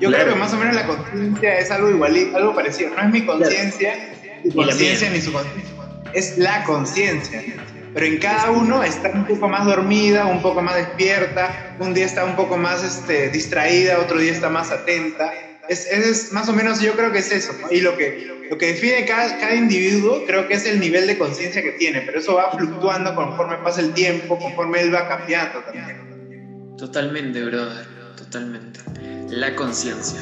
[0.00, 2.90] Yo creo que más o menos la conciencia es algo igual, algo parecido.
[2.90, 4.10] No es mi conciencia,
[4.44, 5.74] ni conciencia ni su conciencia.
[6.12, 7.42] Es la conciencia.
[7.92, 12.06] Pero en cada uno está un poco más dormida, un poco más despierta, un día
[12.06, 15.32] está un poco más este, distraída, otro día está más atenta.
[15.68, 17.52] Es, es, más o menos, yo creo que es eso.
[17.70, 21.18] Y lo que, lo que define cada, cada individuo, creo que es el nivel de
[21.18, 25.60] conciencia que tiene, pero eso va fluctuando conforme pasa el tiempo, conforme él va cambiando
[25.60, 26.76] también.
[26.76, 27.86] Totalmente, brother,
[28.16, 28.80] totalmente.
[29.28, 30.20] La conciencia.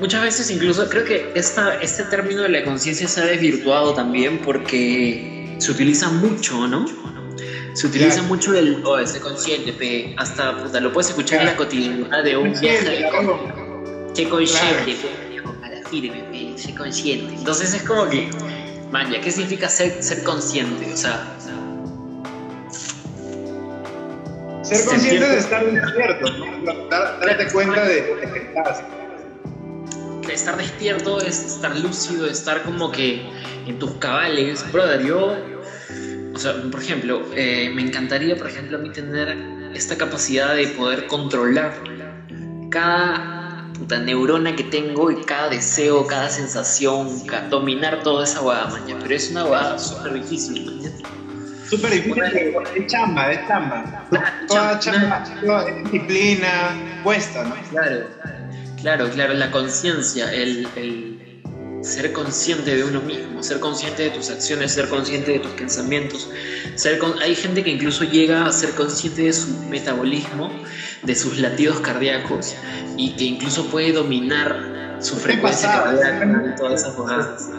[0.00, 4.38] Muchas veces incluso creo que esta, este término de la conciencia se ha desvirtuado también
[4.38, 6.86] porque se utiliza mucho, ¿no?
[7.74, 11.56] Se utiliza mucho el, oh, ese consciente, pe, hasta puta, lo puedes escuchar en la
[11.56, 13.06] cotidianidad de un viaje.
[14.14, 14.96] Qué consciente,
[15.60, 17.34] para firme, pe, consciente.
[17.34, 18.30] Entonces es como que,
[18.90, 20.92] man, ¿qué significa ser, ser consciente?
[20.92, 21.34] O sea,
[24.62, 26.88] Ser consciente de estar despierto, ¿no?
[26.90, 28.82] darte cuenta de, que estás.
[30.32, 33.22] Estar despierto es estar lúcido, estar como que
[33.66, 34.70] en tus cabales.
[34.72, 35.36] Brother, yo,
[36.34, 39.36] o sea, por ejemplo, eh, me encantaría, por ejemplo, a mí tener
[39.74, 41.82] esta capacidad de poder controlar
[42.70, 47.08] cada puta neurona que tengo y cada deseo, cada sensación,
[47.48, 48.80] dominar toda esa guada.
[48.86, 50.90] Pero es una guada súper difícil, maña.
[51.68, 54.06] Súper difícil, es chamba, es chamba.
[54.48, 55.24] toda chamba,
[55.84, 57.54] disciplina, cuesta, ¿no?
[57.70, 58.47] Claro, claro,
[58.80, 61.18] claro, la conciencia, el, el
[61.82, 66.28] ser consciente de uno mismo, ser consciente de tus acciones, ser consciente de tus pensamientos.
[66.74, 70.52] Ser Hay gente que incluso llega a ser consciente de su metabolismo,
[71.02, 72.56] de sus latidos cardíacos
[72.96, 77.50] y que incluso puede dominar su frecuencia cardíaca y todas esas cosas.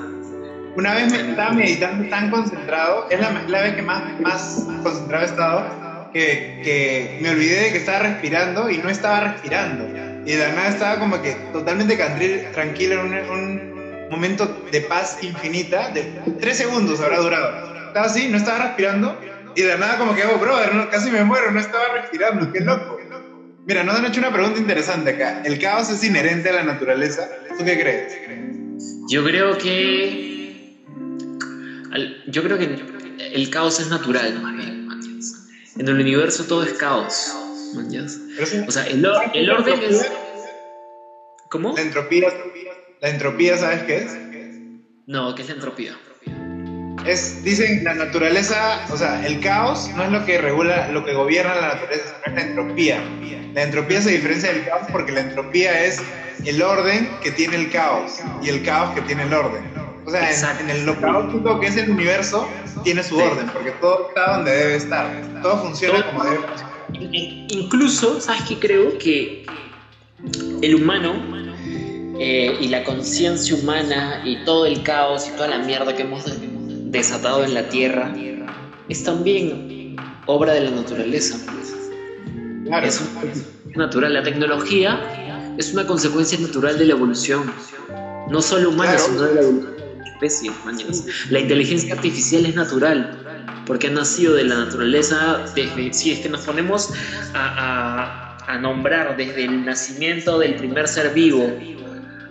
[0.76, 5.24] Una vez me estaba meditando tan concentrado, es la, la vez que más, más concentrado
[5.24, 10.09] he estado, que, que me olvidé de que estaba respirando y no estaba respirando.
[10.26, 11.96] Y de nada estaba como que totalmente
[12.54, 16.04] tranquilo en un momento de paz infinita, de
[16.40, 17.88] tres segundos habrá durado.
[17.88, 19.20] Estaba así, no estaba respirando,
[19.56, 22.98] y de nada como que, oh, brother, casi me muero, no estaba respirando, qué loco.
[23.66, 25.44] Mira, nos han hecho una pregunta interesante acá.
[25.46, 27.30] ¿El caos es inherente a la naturaleza?
[27.58, 28.18] ¿Tú qué crees?
[29.10, 30.76] Yo creo que...
[32.28, 32.78] Yo creo que
[33.34, 34.42] el caos es natural,
[35.78, 37.34] En el universo todo es caos,
[38.68, 40.12] O sea, el, el orden es...
[41.50, 41.74] ¿Cómo?
[41.76, 42.30] La entropía,
[43.02, 44.18] la entropía, ¿sabes qué es?
[45.08, 45.98] No, ¿qué es la entropía?
[47.06, 51.14] Es, dicen, la naturaleza, o sea, el caos no es lo que regula, lo que
[51.14, 53.04] gobierna la naturaleza, sino es la entropía.
[53.54, 56.00] La entropía se diferencia del caos porque la entropía es
[56.46, 59.64] el orden que tiene el caos y el caos que tiene el orden.
[60.06, 62.48] O sea, en, el, lo caótico que es el universo,
[62.84, 65.08] tiene su orden, porque todo está donde debe estar.
[65.42, 66.69] Todo funciona como debe funcionar.
[66.94, 68.60] Incluso, ¿sabes qué?
[68.60, 69.46] Creo que
[70.62, 71.14] el humano
[72.20, 76.26] eh, y la conciencia humana y todo el caos y toda la mierda que hemos
[76.92, 78.14] desatado en la Tierra
[78.90, 79.96] es también
[80.26, 81.38] obra de la naturaleza.
[82.66, 82.86] Claro.
[82.86, 83.02] Es
[83.76, 84.14] natural.
[84.14, 85.00] La tecnología
[85.58, 87.52] es una consecuencia natural de la evolución,
[88.30, 90.52] no solo humana, sino de la evolución de la especie.
[91.30, 93.29] La inteligencia artificial es natural,
[93.70, 96.90] porque ha nacido de la naturaleza desde, si es que nos ponemos
[97.36, 101.54] a, a, a nombrar desde el nacimiento del primer ser vivo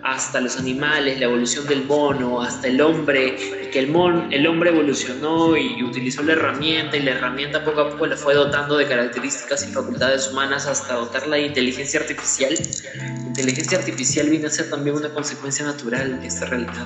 [0.03, 4.71] hasta los animales, la evolución del mono, hasta el hombre, que el, mon, el hombre
[4.71, 8.85] evolucionó y utilizó la herramienta y la herramienta poco a poco le fue dotando de
[8.85, 12.53] características y facultades humanas hasta dotarla de inteligencia artificial.
[12.97, 16.85] La inteligencia artificial viene a ser también una consecuencia natural de esta realidad.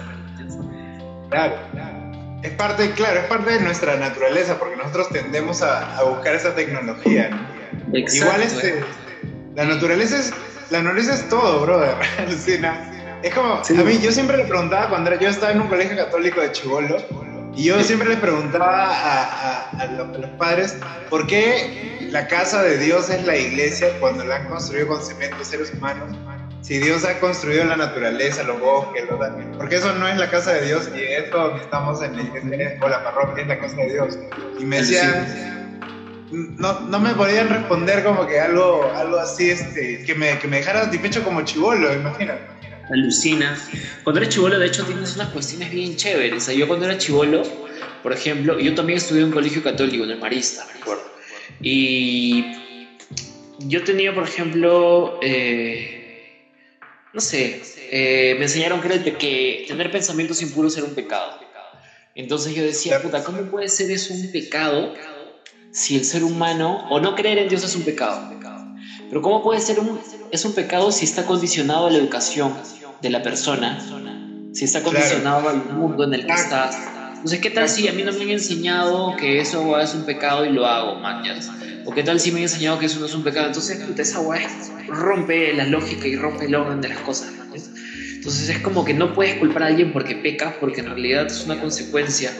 [1.31, 1.55] Claro,
[2.44, 7.30] Es parte, claro, es parte de nuestra naturaleza porque nosotros tendemos a, buscar esa tecnología.
[7.94, 8.84] Igual este,
[9.56, 10.34] la naturaleza es
[10.70, 11.95] la naturaleza es todo, brother.
[13.24, 15.95] Es como, a mí, yo siempre le preguntaba cuando era, yo estaba en un colegio
[15.95, 16.98] católico de Chivolo,
[17.56, 20.76] y yo siempre le preguntaba a, los, padres
[21.10, 25.41] por qué la casa de Dios es la iglesia cuando la han construido con cemento
[25.45, 26.10] seres humanos.
[26.64, 29.19] Si Dios ha construido la naturaleza, los bosques, los
[29.57, 32.80] porque eso no es la casa de Dios y esto donde estamos en la iglesia
[32.81, 34.18] o la parroquia es la casa de Dios.
[34.60, 35.80] Y me decían,
[36.31, 40.57] no, no, me podían responder como que algo, algo así este, que, me, que me
[40.57, 42.53] dejara satisfecho como chivolo, imagínate
[42.91, 43.57] alucina.
[44.03, 46.48] Cuando eres chivolo, de hecho, tienes unas cuestiones bien chéveres.
[46.56, 47.44] yo cuando era chivolo,
[48.02, 51.03] por ejemplo, yo también estudié en un colegio católico, en el Marista, me acuerdo.
[51.61, 52.45] Y
[53.60, 56.02] yo tenía, por ejemplo, eh,
[57.14, 57.61] no sé,
[57.91, 61.40] eh, me enseñaron que, que tener pensamientos impuros era un pecado.
[62.15, 64.94] Entonces yo decía, puta, ¿cómo puede ser eso un pecado
[65.72, 68.31] si el ser humano, o no creer en Dios es un pecado?
[69.10, 69.99] Pero ¿cómo puede ser un,
[70.31, 72.56] es un pecado si está condicionado a la educación
[73.02, 73.80] de la persona?
[74.53, 76.77] Si está condicionado al mundo en el que estás.
[77.23, 80.43] Entonces, ¿qué tal si a mí no me han enseñado que eso es un pecado
[80.43, 81.23] y lo hago, man?
[81.85, 83.47] ¿O qué tal si me han enseñado que eso no es un pecado?
[83.47, 84.45] Entonces, esa guay
[84.89, 87.31] rompe la lógica y rompe el orden de las cosas.
[87.53, 91.45] Entonces, es como que no puedes culpar a alguien porque peca, porque en realidad es
[91.45, 92.35] una consecuencia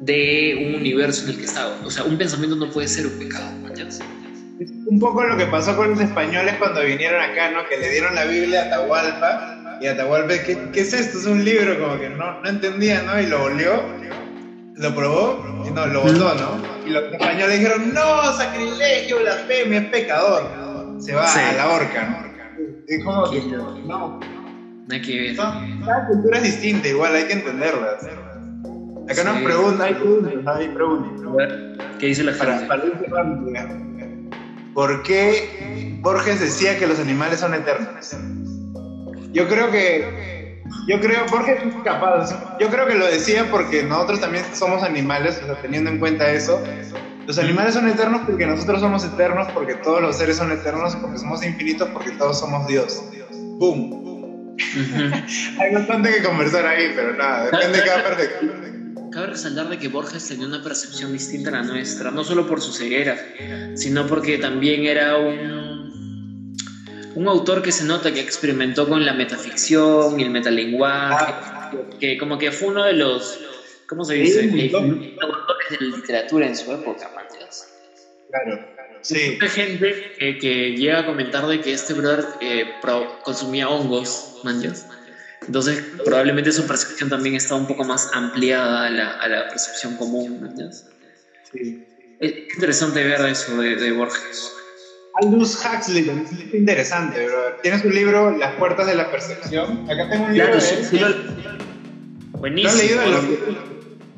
[0.00, 1.68] de un universo en el que está.
[1.84, 3.74] O sea, un pensamiento no puede ser un pecado, man
[4.86, 7.68] un poco lo que pasó con los españoles cuando vinieron acá, ¿no?
[7.68, 11.18] Que le dieron la Biblia a Atahualpa y Atahualpa, ¿qué, ¿qué es esto?
[11.18, 13.20] Es un libro, como que no, no entendía, ¿no?
[13.20, 13.82] Y lo volvió,
[14.74, 16.86] lo probó y no, lo votó, ¿no?
[16.86, 20.42] Y los españoles dijeron, no, sacrilegio, blasfemia, es pecador.
[20.98, 22.26] Se va a la horca, ¿no?
[22.86, 23.26] Es como,
[23.86, 24.20] no.
[24.88, 25.36] No hay que ver.
[25.36, 28.06] Cada cultura es distinta, igual hay que entenderlas.
[29.08, 31.50] Acá nos preguntan, hay preguntas, hay preguntas.
[31.98, 32.66] ¿Qué dice la gente?
[32.66, 33.68] Para, para
[34.74, 38.14] ¿Por qué Borges decía que los animales son eternos?
[39.36, 44.46] Yo creo que, yo creo, es capaz, yo creo que lo decía porque nosotros también
[44.54, 46.64] somos animales, o sea, teniendo en cuenta eso,
[47.26, 51.18] los animales son eternos porque nosotros somos eternos, porque todos los seres son eternos, porque
[51.18, 53.04] somos infinitos, porque todos somos Dios.
[53.58, 54.56] ¡Boom!
[55.60, 58.86] Hay bastante que conversar ahí, pero nada, depende de cada perfección.
[59.12, 62.62] Cabe resaltar de que Borges tenía una percepción distinta a la nuestra, no solo por
[62.62, 63.18] su ceguera,
[63.74, 65.65] sino porque también era un,
[67.16, 71.34] un autor que se nota que experimentó con la metaficción y el metalenguaje,
[71.98, 73.40] que como que fue uno de los,
[73.88, 74.50] ¿cómo se dice?
[74.50, 77.72] Sí, autores de la literatura en su época, Matías.
[78.30, 78.68] Claro,
[79.00, 79.38] sí.
[79.40, 82.66] Hay gente que, que llega a comentar de que este brother eh,
[83.24, 84.86] consumía hongos, manjas.
[85.46, 89.96] Entonces, probablemente su percepción también está un poco más ampliada a la, a la percepción
[89.96, 90.86] común, manjas.
[91.50, 91.82] sí.
[92.18, 94.50] Es interesante ver eso de, de Borges.
[95.22, 97.38] Aldous Huxley también es interesante, bro.
[97.62, 99.84] Tiene su libro Las puertas de la percepción.
[99.90, 100.84] Acá tengo un libro Claro, de sí, él.
[100.84, 103.02] sí lo- ¿Lo has Buenísimo.
[103.02, 103.46] leído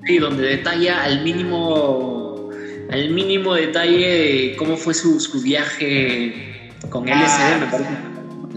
[0.07, 2.51] Sí, donde detalla al mínimo,
[2.91, 7.91] al mínimo detalle de cómo fue su, su viaje con Ah, LSD, me parece.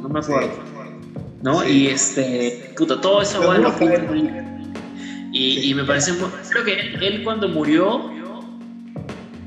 [0.01, 0.51] No me acuerdo.
[1.43, 1.61] ¿no?
[1.61, 1.69] Sí.
[1.71, 4.71] Y este, puta, todo eso bien.
[5.33, 5.69] Y, Sí.
[5.69, 8.05] y me parece, muy- creo que él, él cuando murió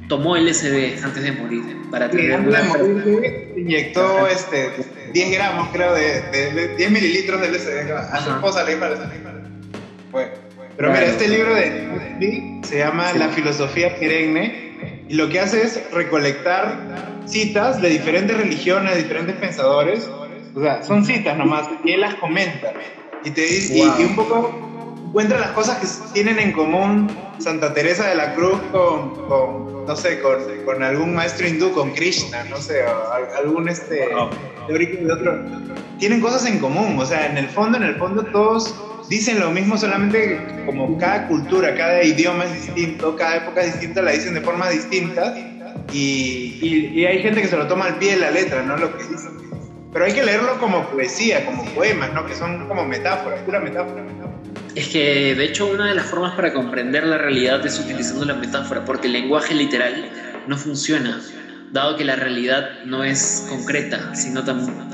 [0.09, 3.03] tomó LSD antes de morir para tener antes de una morir,
[3.55, 4.71] se inyectó este,
[5.13, 7.91] 10 gramos, creo, de, de- de 10 mililitros de LSD.
[7.93, 9.03] A su esposa le parece.
[10.11, 10.31] Bueno,
[10.77, 10.93] pero Claro.
[10.93, 13.19] mira, este libro de se llama Sí.
[13.19, 16.77] La filosofía perenne y lo que hace es recolectar
[17.27, 20.09] citas de diferentes religiones, diferentes pensadores.
[20.55, 22.73] O sea, son citas nomás y él las comenta.
[23.25, 23.95] Y, te, dice- y- Wow.
[24.01, 24.74] y un poco
[25.15, 27.07] encuentra las cosas que tienen en común
[27.39, 31.93] Santa Teresa de la Cruz con, con, no sé, con, con algún maestro hindú, con
[31.93, 34.09] Krishna, no sé, o algún este,
[34.67, 35.39] teórico de otro.
[36.01, 38.75] Tienen cosas en común, o sea, en el fondo, en el fondo todos
[39.09, 40.37] dicen lo mismo, solamente
[40.67, 44.71] como cada cultura, cada idioma es distinto, cada época es distinta, la dicen de formas
[44.73, 45.33] distintas
[45.93, 48.77] y, y- y hay gente que se lo toma al pie de la letra, ¿no?
[48.77, 49.44] Lo que dicen.
[49.95, 52.27] Pero hay que leerlo como poesía, como poemas, ¿no?
[52.27, 54.35] Que son como metáforas, pura metáfora, metáfora.
[54.75, 58.35] Es que de hecho una de las formas para comprender la realidad es utilizando la
[58.35, 60.11] metáfora, porque el lenguaje literal
[60.49, 61.21] no funciona,
[61.71, 64.43] dado que la realidad no es concreta, sino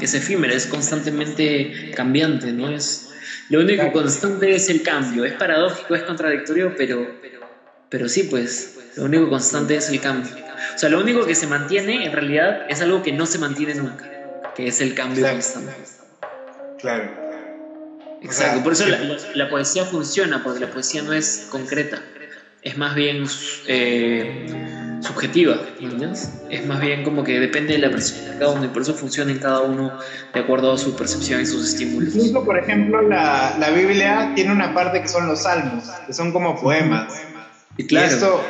[0.03, 2.69] es efímera, es constantemente cambiante, ¿no?
[2.69, 3.07] Es,
[3.49, 3.93] lo único Claro.
[3.93, 7.19] constante es el cambio, es paradójico, es contradictorio, pero,
[7.89, 10.35] pero sí, pues, lo único constante es el cambio.
[10.75, 13.75] O sea, lo único que se mantiene en realidad es algo que no se mantiene
[13.75, 14.11] nunca,
[14.61, 15.67] que es el cambio Exacto.
[15.67, 15.91] constante.
[16.81, 17.05] Claro.
[18.23, 18.85] Exacto, O sea, por eso
[19.35, 22.03] la, poesía funciona, porque la poesía no es concreta,
[22.61, 23.25] es más bien
[23.67, 24.47] eh,
[25.01, 26.29] subjetiva, ¿me entiendes?
[26.51, 28.93] Es más bien como que depende de la percepción de cada uno y por eso
[28.93, 29.99] funciona en cada uno
[30.35, 32.15] de acuerdo a su percepción y sus estímulos.
[32.15, 36.31] Incluso, por ejemplo, la, la Biblia tiene una parte que son los salmos, que son
[36.31, 37.11] como poemas.
[37.79, 38.45] Y claro, Y esto,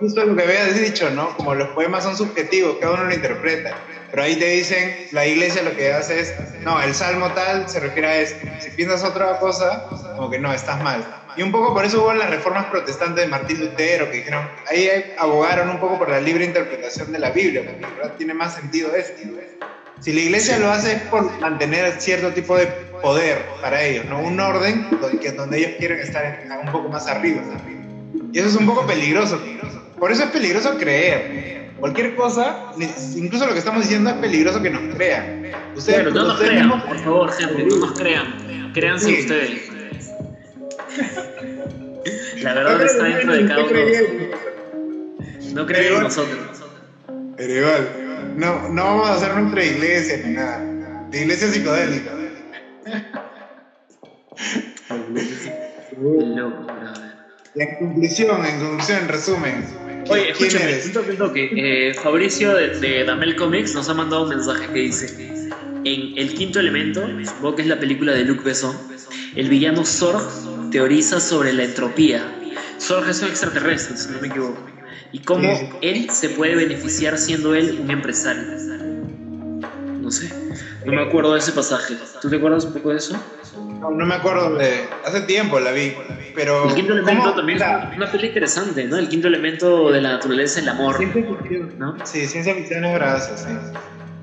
[0.00, 1.34] justo lo que habías dicho, ¿no?
[1.36, 3.74] Como los poemas son subjetivos, cada uno lo interpreta.
[4.14, 7.80] Pero ahí te dicen, la iglesia lo que hace es, no, el salmo tal se
[7.80, 8.46] refiere a esto.
[8.60, 11.04] Si piensas otra cosa, como que no, estás mal.
[11.36, 14.88] Y un poco por eso hubo las reformas protestantes de Martín Lutero, que dijeron, ahí
[15.18, 18.54] abogaron un poco por la libre interpretación de la Biblia, porque en verdad tiene más
[18.54, 19.20] sentido esto.
[19.98, 22.68] Si la iglesia lo hace es por mantener cierto tipo de
[23.02, 24.20] poder para ellos, ¿no?
[24.20, 24.86] Un orden
[25.36, 27.42] donde, ellos quieren estar un poco más arriba.
[28.32, 29.42] Y eso es un poco peligroso.
[29.98, 31.63] Por eso es peligroso creer.
[31.80, 32.72] Cualquier cosa,
[33.16, 35.42] incluso lo que estamos diciendo es peligroso que nos crean.
[35.76, 39.20] Ustedes, claro, no nos ustedes crean, mismos- por favor, gente, no nos crean, créanse Sí.
[39.20, 39.70] ustedes.
[42.42, 43.74] La verdad está dentro de cada uno.
[45.52, 46.38] No creen en nosotros.
[47.36, 50.58] Pero igual, no, no vamos a hacer nuestra iglesia ni nada.
[51.10, 52.10] De iglesia psicodélica.
[56.00, 57.14] Loco, brother.
[57.54, 59.64] Y en conclusión, en conclusión, en resumen.
[60.08, 61.50] Oye, ¿quién escúchame, un toque, un toque.
[61.56, 65.50] Eh, Fabricio de, de Damel Comics nos ha mandado un mensaje que dice:
[65.84, 68.76] En El Quinto Elemento, supongo que es la película de Luc Besson,
[69.36, 72.22] el villano Zorg teoriza sobre la entropía.
[72.80, 74.66] Zorg es un extraterrestre, si no me equivoco.
[75.12, 75.48] Y cómo
[75.80, 78.42] él se puede beneficiar siendo él un empresario.
[80.00, 80.30] No sé,
[80.84, 81.96] no me acuerdo de ese pasaje.
[82.20, 83.16] ¿Tú te acuerdas un poco de eso?
[83.80, 84.86] No, no me acuerdo de.
[85.04, 85.94] Hace tiempo la vi.
[86.34, 86.68] Pero.
[86.68, 87.34] El quinto elemento ¿cómo?
[87.34, 88.96] también es una peli interesante, ¿no?
[88.96, 91.78] El quinto elemento de la naturaleza, el amor, Ciencia ficción.
[91.78, 91.96] ¿no?
[92.04, 93.54] Sí, ciencia ficción es bravazo, sí.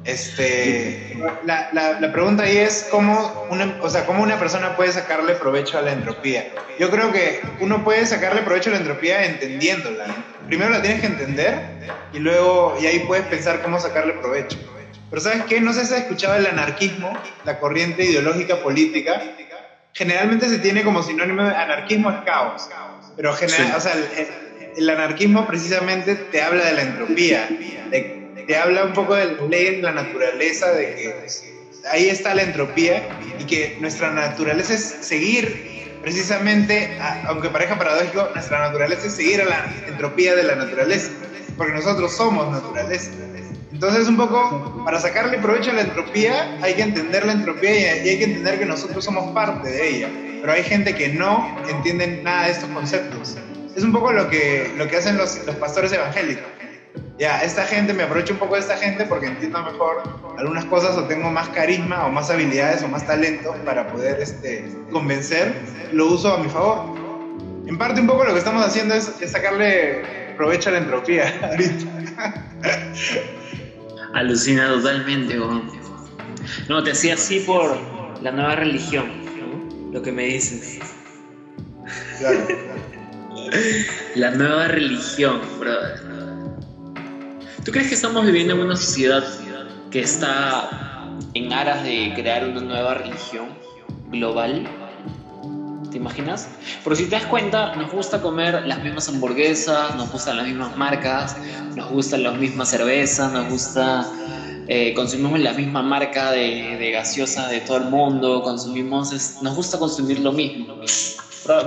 [0.03, 1.15] Este,
[1.45, 5.35] la, la, la pregunta ahí es cómo una, o sea, cómo una persona puede sacarle
[5.35, 6.47] provecho a la entropía.
[6.79, 10.05] Yo creo que uno puede sacarle provecho a la entropía entendiéndola.
[10.47, 11.59] Primero la tienes que entender
[12.13, 14.57] y luego y ahí puedes pensar cómo sacarle provecho.
[15.11, 15.59] Pero ¿sabes qué?
[15.61, 17.13] No sé si has escuchado el anarquismo,
[17.43, 19.21] la corriente ideológica política.
[19.93, 22.69] Generalmente se tiene como sinónimo de anarquismo es caos.
[23.15, 23.73] Pero general, Sí.
[23.75, 24.07] o sea, el,
[24.77, 27.49] el anarquismo precisamente te habla de la entropía,
[27.91, 28.09] de-
[28.47, 31.13] te habla un poco de las leyes de la naturaleza, de que
[31.91, 33.05] ahí está la entropía
[33.38, 35.61] y que nuestra naturaleza es seguir
[36.01, 36.89] precisamente,
[37.27, 41.11] aunque parezca paradójico, nuestra naturaleza es seguir a la entropía de la naturaleza,
[41.57, 43.11] porque nosotros somos naturaleza.
[43.81, 48.09] Entonces, un poco, para sacarle provecho a la entropía, hay que entender la entropía y
[48.09, 50.09] hay que entender que nosotros somos parte de ella.
[50.39, 53.37] Pero hay gente que no entiende nada de estos conceptos.
[53.75, 56.45] Es un poco lo que, lo que hacen los, los pastores evangélicos
[57.17, 60.03] ya, esta gente, me aprovecho un poco de esta gente porque entiendo mejor
[60.37, 64.65] algunas cosas o tengo más carisma o más habilidades o más talento para poder este,
[64.91, 65.53] convencer,
[65.91, 66.95] lo uso a mi favor.
[67.67, 72.45] En parte un poco lo que estamos haciendo es, sacarle provecho a la entropía ahorita.
[74.13, 75.38] Alucina totalmente,
[76.67, 77.77] No, te hacía así por
[78.21, 79.09] la nueva religión,
[79.91, 80.79] Lo que me dices.
[82.19, 82.47] Claro.
[84.15, 85.99] la nueva religión, brother.
[87.65, 89.23] ¿Tú crees que estamos viviendo en una sociedad
[89.89, 93.49] que está en aras de crear una nueva religión
[94.09, 94.67] global?
[95.91, 96.47] ¿Te imaginas?
[96.85, 100.77] Porque si te das cuenta, nos gusta comer las mismas hamburguesas, nos gustan las mismas
[100.77, 101.35] marcas,
[101.76, 104.09] nos gustan las mismas cervezas, nos gusta...
[104.68, 109.11] Eh, consumimos la misma marca de, de gaseosa de todo el mundo, consumimos,
[109.41, 110.80] nos gusta consumir lo mismo.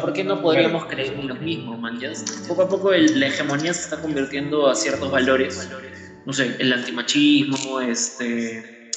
[0.01, 2.01] ¿Por qué no podríamos creer en los mismos, man?
[2.48, 5.68] poco a poco la hegemonía se está convirtiendo a ciertos valores.
[6.24, 8.90] No sé, el antimachismo, este,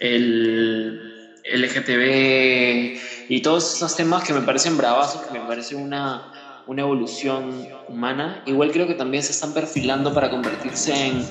[0.00, 1.12] el
[1.44, 7.66] LGTB y todos esos temas que me parecen bravazos, que me parecen una, una evolución
[7.88, 8.42] humana.
[8.44, 11.26] Igual creo que también se están perfilando para convertirse en,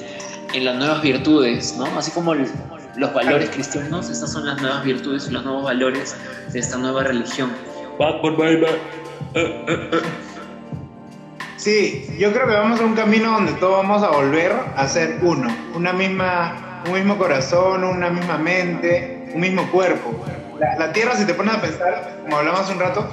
[0.51, 1.85] en las nuevas virtudes, ¿no?
[1.99, 6.15] Así como los valores cristianos, estas son las nuevas virtudes y los nuevos valores
[6.51, 7.51] de esta nueva religión.
[11.57, 15.19] Sí, yo creo que vamos a un camino donde todos vamos a volver a ser
[15.21, 20.09] uno, una misma, un mismo corazón, una misma mente, un mismo cuerpo.
[20.77, 23.07] La, Tierra, si te pones a pensar, como hablamos hace un rato,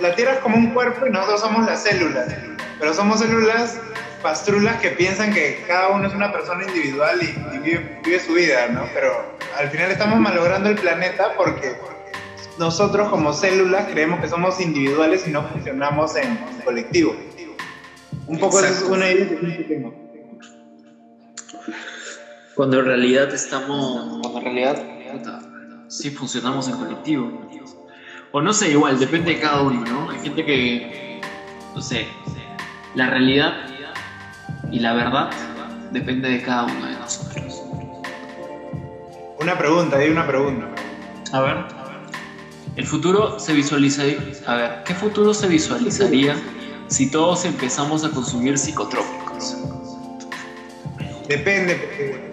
[0.00, 2.34] la Tierra es como un cuerpo y nosotros somos las células,
[2.78, 3.78] pero somos células
[4.22, 8.68] pastrulas que piensan que cada uno es una persona individual y, vive, vive, su vida,
[8.68, 8.84] ¿no?
[8.94, 9.12] Pero
[9.58, 11.76] al final estamos malogrando el planeta porque
[12.58, 17.14] nosotros como células creemos que somos individuales y no funcionamos en colectivo.
[18.26, 19.94] Un poco eso es una idea que tengo.
[22.54, 24.99] Cuando en realidad estamos, cuando en realidad
[25.90, 27.30] sí funcionamos en colectivo.
[28.32, 30.10] O no sé, igual, depende de cada uno, ¿no?
[30.10, 31.20] Hay gente que,
[31.74, 32.06] no sé,
[32.94, 33.52] la realidad
[34.70, 35.30] y la verdad
[35.90, 37.62] depende de cada uno de nosotros.
[39.40, 40.68] Una pregunta, hay una pregunta.
[41.32, 41.56] A ver.
[42.76, 44.18] El futuro se visualizaría.
[44.46, 46.36] A ver, ¿qué futuro se visualizaría
[46.86, 49.56] si todos empezamos a consumir psicotrópicos?
[51.28, 52.30] Depende.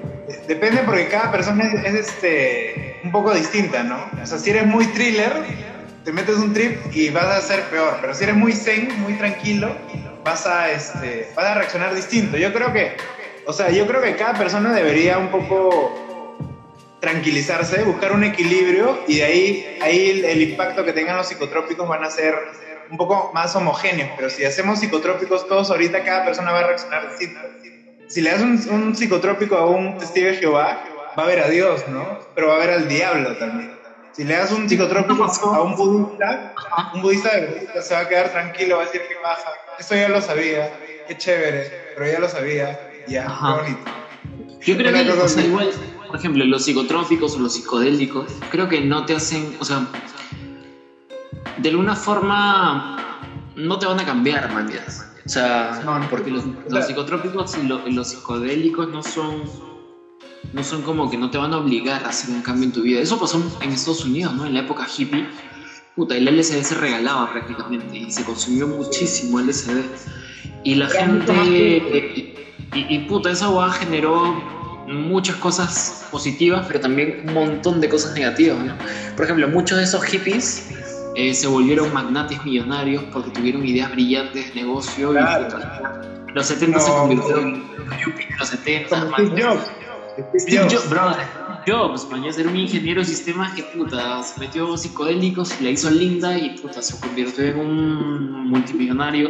[0.48, 3.98] Depende porque cada persona es, este, un poco distinta, ¿no?
[4.22, 5.32] O sea, si eres muy thriller,
[6.04, 8.00] te metes un trip y vas a ser peor.
[8.02, 9.74] Pero si eres muy zen, muy tranquilo,
[10.26, 12.36] vas a, este, vas a reaccionar distinto.
[12.36, 12.98] Yo creo que,
[13.46, 15.94] o sea, yo creo que cada persona debería un poco
[17.00, 22.04] tranquilizarse, buscar un equilibrio y de ahí, ahí el, impacto que tengan los psicotrópicos van
[22.04, 22.36] a ser
[22.92, 24.10] un poco más homogéneos.
[24.18, 27.40] Pero si hacemos psicotrópicos todos ahorita, cada persona va a reaccionar distinto.
[28.08, 30.84] Si le das un, psicotrópico a un testigo de Jehová,
[31.18, 32.20] va a ver a Dios, ¿no?
[32.36, 33.78] Pero va a ver al diablo también.
[34.12, 36.54] Si le das un psicotrópico a un budista,
[36.94, 39.52] un budista de se va a quedar tranquilo, va a decir que baja.
[39.78, 40.72] Esto ya lo sabía,
[41.08, 43.92] qué chévere, pero ya lo sabía, ya, qué bonito.
[44.62, 45.70] Yo creo que, igual,
[46.08, 49.86] por ejemplo, los psicotrópicos o los psicodélicos, creo que no te hacen, o sea,
[51.58, 54.70] de alguna forma no te van a cambiar, man.
[55.26, 56.44] O sea, porque los,
[56.86, 59.44] psicotrópicos y los, psicodélicos no son,
[60.54, 62.82] no son como que no te van a obligar a hacer un cambio en tu
[62.82, 63.00] vida.
[63.00, 64.46] Eso pasó en Estados Unidos, ¿no?
[64.46, 65.28] En la época hippie,
[65.96, 69.84] puta, el LSD se regalaba prácticamente y se consumió muchísimo LSD.
[70.64, 72.34] Y la gente...
[72.74, 74.44] Y, y puta, esa guada generó
[74.88, 78.58] muchas cosas positivas, pero también un montón de cosas negativas.
[79.16, 80.70] Por ejemplo, muchos de esos hippies
[81.16, 85.14] eh, se volvieron magnates millonarios porque tuvieron ideas brillantes de negocio.
[85.14, 89.10] Y los 70 se convirtieron en los 70.
[90.38, 90.74] Steve Jobs.
[90.74, 91.28] Jobs, brother.
[91.68, 96.38] Jobs, man, era un ingeniero de sistemas que puta, se metió psicodélicos la hizo linda
[96.38, 99.30] y puta, se convirtió en un multimillonario.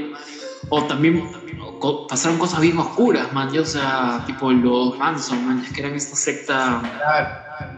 [0.69, 1.23] O también
[2.07, 6.81] pasaron cosas bien oscuras, man, o sea, tipo los Manson, man, que eran esta secta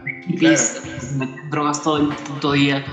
[0.04, 0.82] de hippies,
[1.50, 2.84] drogas todo el puto día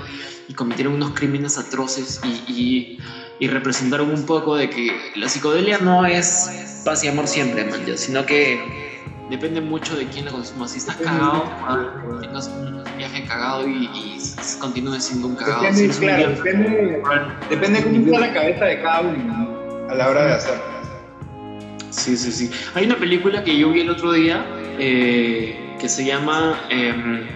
[0.46, 2.98] y cometieron unos crímenes atroces y,
[3.40, 7.80] y, representaron un poco de que la psicodelia no es paz y amor siempre, man,
[7.96, 8.87] sino que
[9.30, 10.68] depende mucho de quién lo consuma.
[10.68, 14.18] Si estás cagado, ah, tengas un viaje cagado y, y
[14.58, 15.62] continúes siendo un cagado.
[15.62, 17.02] Depende, claro, depende,
[17.50, 20.78] depende cómo está la cabeza de cada uno a la hora de hacerlo.
[21.90, 22.50] Sí, sí, sí.
[22.74, 24.44] Hay una película que yo vi el otro día
[24.78, 27.26] eh, que se llama eh,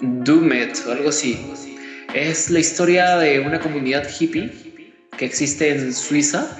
[0.00, 1.52] Doomed o algo así.
[2.14, 6.56] Es la historia de una comunidad hippie que existe en Suiza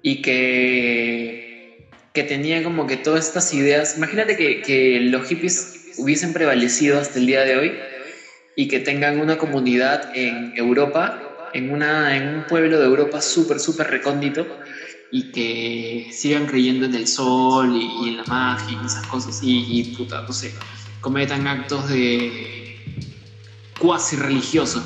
[0.00, 1.41] y que,
[2.12, 3.96] que tenía como que todas estas ideas.
[3.96, 7.72] Imagínate que, que los hippies hubiesen prevalecido hasta el día de hoy
[8.56, 13.60] y que tengan una comunidad en Europa, en, una, en un pueblo de Europa súper,
[13.60, 14.46] súper recóndito
[15.10, 19.80] y que sigan creyendo en el sol y, en la magia y esas cosas y,
[19.80, 20.52] y puta, no sé,
[21.00, 22.76] cometan actos de
[23.78, 24.82] cuasi religiosos,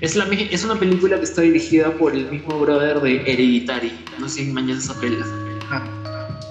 [0.00, 3.92] Es, la, es una película que está dirigida por el mismo brother de Hereditary.
[4.18, 5.24] No sé si mañana esa pela.
[5.70, 6.05] Ah,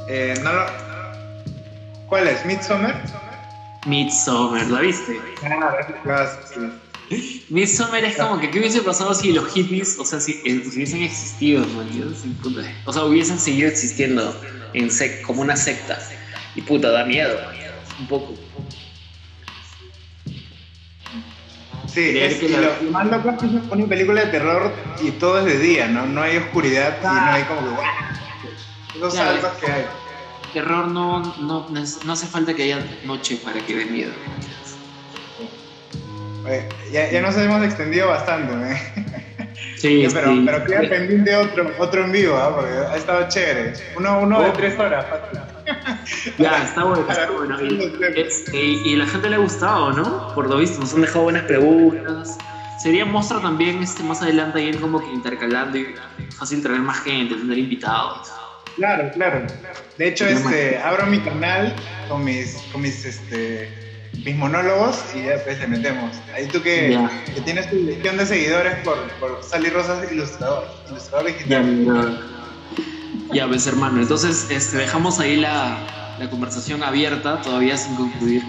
[0.07, 0.65] eh, no lo...
[2.07, 2.45] ¿Cuál es?
[2.45, 3.02] ¿Midsommar?
[3.86, 5.19] Midsommar, ¿la viste?
[5.44, 6.30] Ah.
[7.49, 11.03] Midsommar es como que, ¿qué hubiese pasado si los hippies, o sea, si, eh, hubiesen
[11.03, 11.65] existido,
[12.86, 14.36] O sea, hubiesen seguido existiendo
[14.73, 15.99] en sec, como una secta.
[16.56, 17.38] Y puta, da miedo,
[17.99, 18.34] un poco.
[21.88, 25.40] Sí, es, que lo, más loco es que se pone película de terror y todo
[25.40, 26.06] es de día, ¿no?
[26.06, 28.15] No hay oscuridad y no hay como que...
[28.97, 29.85] Esos saltos que hay.
[30.53, 34.13] Terror no, no, no hace falta que haya noche para que dé miedo
[36.91, 38.81] ya, ya, nos hemos extendido bastante, ¿eh?
[39.77, 40.43] Sí, pero, sí.
[40.45, 42.51] pero queda pendiente otro, otro en vivo, ¿eh?
[42.55, 43.73] porque ha estado chévere.
[43.97, 44.53] Uno, uno de oh.
[44.53, 45.05] tres horas.
[46.38, 47.57] Ya, está bueno, está bueno.
[48.53, 50.34] Y, y, la gente le ha gustado, ¿no?
[50.35, 52.38] Por lo visto, nos han dejado buenas preguntas.
[52.81, 55.95] Sería mostrar también este, más adelante ir como que intercalando y
[56.38, 58.31] fácil traer más gente, tener invitados.
[58.76, 59.47] Claro, claro.
[59.97, 61.73] De hecho, este, abro mi canal
[62.10, 63.69] con mis, con mis este,
[64.26, 66.15] mis monólogos y ya pues le metemos.
[66.34, 66.97] Ahí tú que,
[67.34, 72.22] que tienes tu legión de seguidores por, por Sally Rosas ilustrador, ilustrador digital.
[73.34, 75.77] Ya, ves hermano, entonces este, dejamos ahí la,
[76.19, 78.43] la conversación abierta, todavía sin concluir.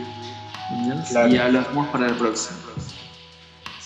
[1.28, 2.58] Y ya lo dejamos para el próximo.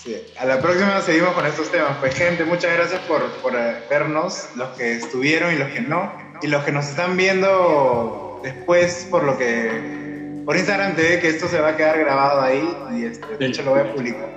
[0.03, 0.17] Sí.
[0.39, 1.91] A la próxima seguimos con estos temas.
[1.99, 6.11] Pues gente, muchas gracias por, por eh, vernos, los que estuvieron y los que no,
[6.41, 11.29] y los que nos están viendo después por lo que por Instagram te ve que
[11.29, 14.29] esto se va a quedar grabado ahí y este, de hecho lo voy a publicar.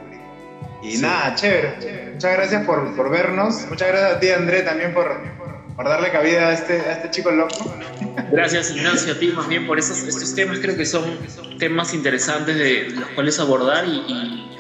[0.83, 2.11] Y nada, chévere.
[2.13, 3.67] Muchas gracias por, por, vernos.
[3.71, 5.19] Muchas gracias a ti, André, también por,
[5.75, 7.75] por darle cabida a este, a este chico loco.
[8.31, 10.59] Gracias, Ignacio, a ti más bien por esos, estos temas.
[10.59, 11.05] Creo que son
[11.59, 14.54] temas interesantes de los cuales abordar y, y,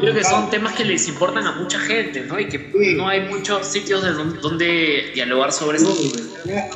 [0.00, 2.38] creo que son temas que les importan a mucha gente, ¿no?
[2.38, 5.94] Y que no hay muchos sitios de donde, dialogar sobre eso.
[6.44, 6.68] Ya,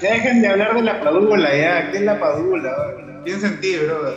[0.00, 1.90] dejen de hablar de la padula, ya.
[1.90, 3.22] ¿Qué es la padula?
[3.24, 4.16] Piensa en ti, brother.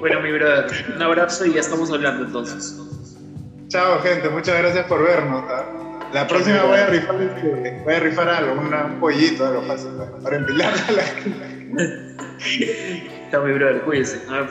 [0.00, 2.78] bueno, mi brother, un abrazo y ya estamos hablando entonces.
[3.68, 4.28] Chao, gente.
[4.28, 5.44] Muchas gracias por vernos.
[5.48, 5.64] ¿ah?
[6.12, 10.36] La próxima voy a rifar, este, voy a rifar algo, un pollito, algo fácil, para
[10.36, 11.02] empilar a la
[13.30, 13.82] Chao, mi brother.
[13.82, 14.20] Cuídense.
[14.26, 14.46] Chao,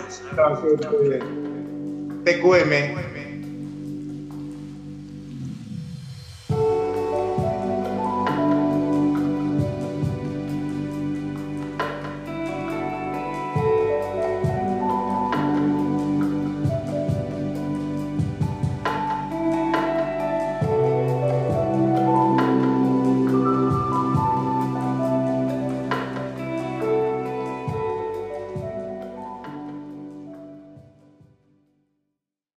[2.24, 3.31] TQM.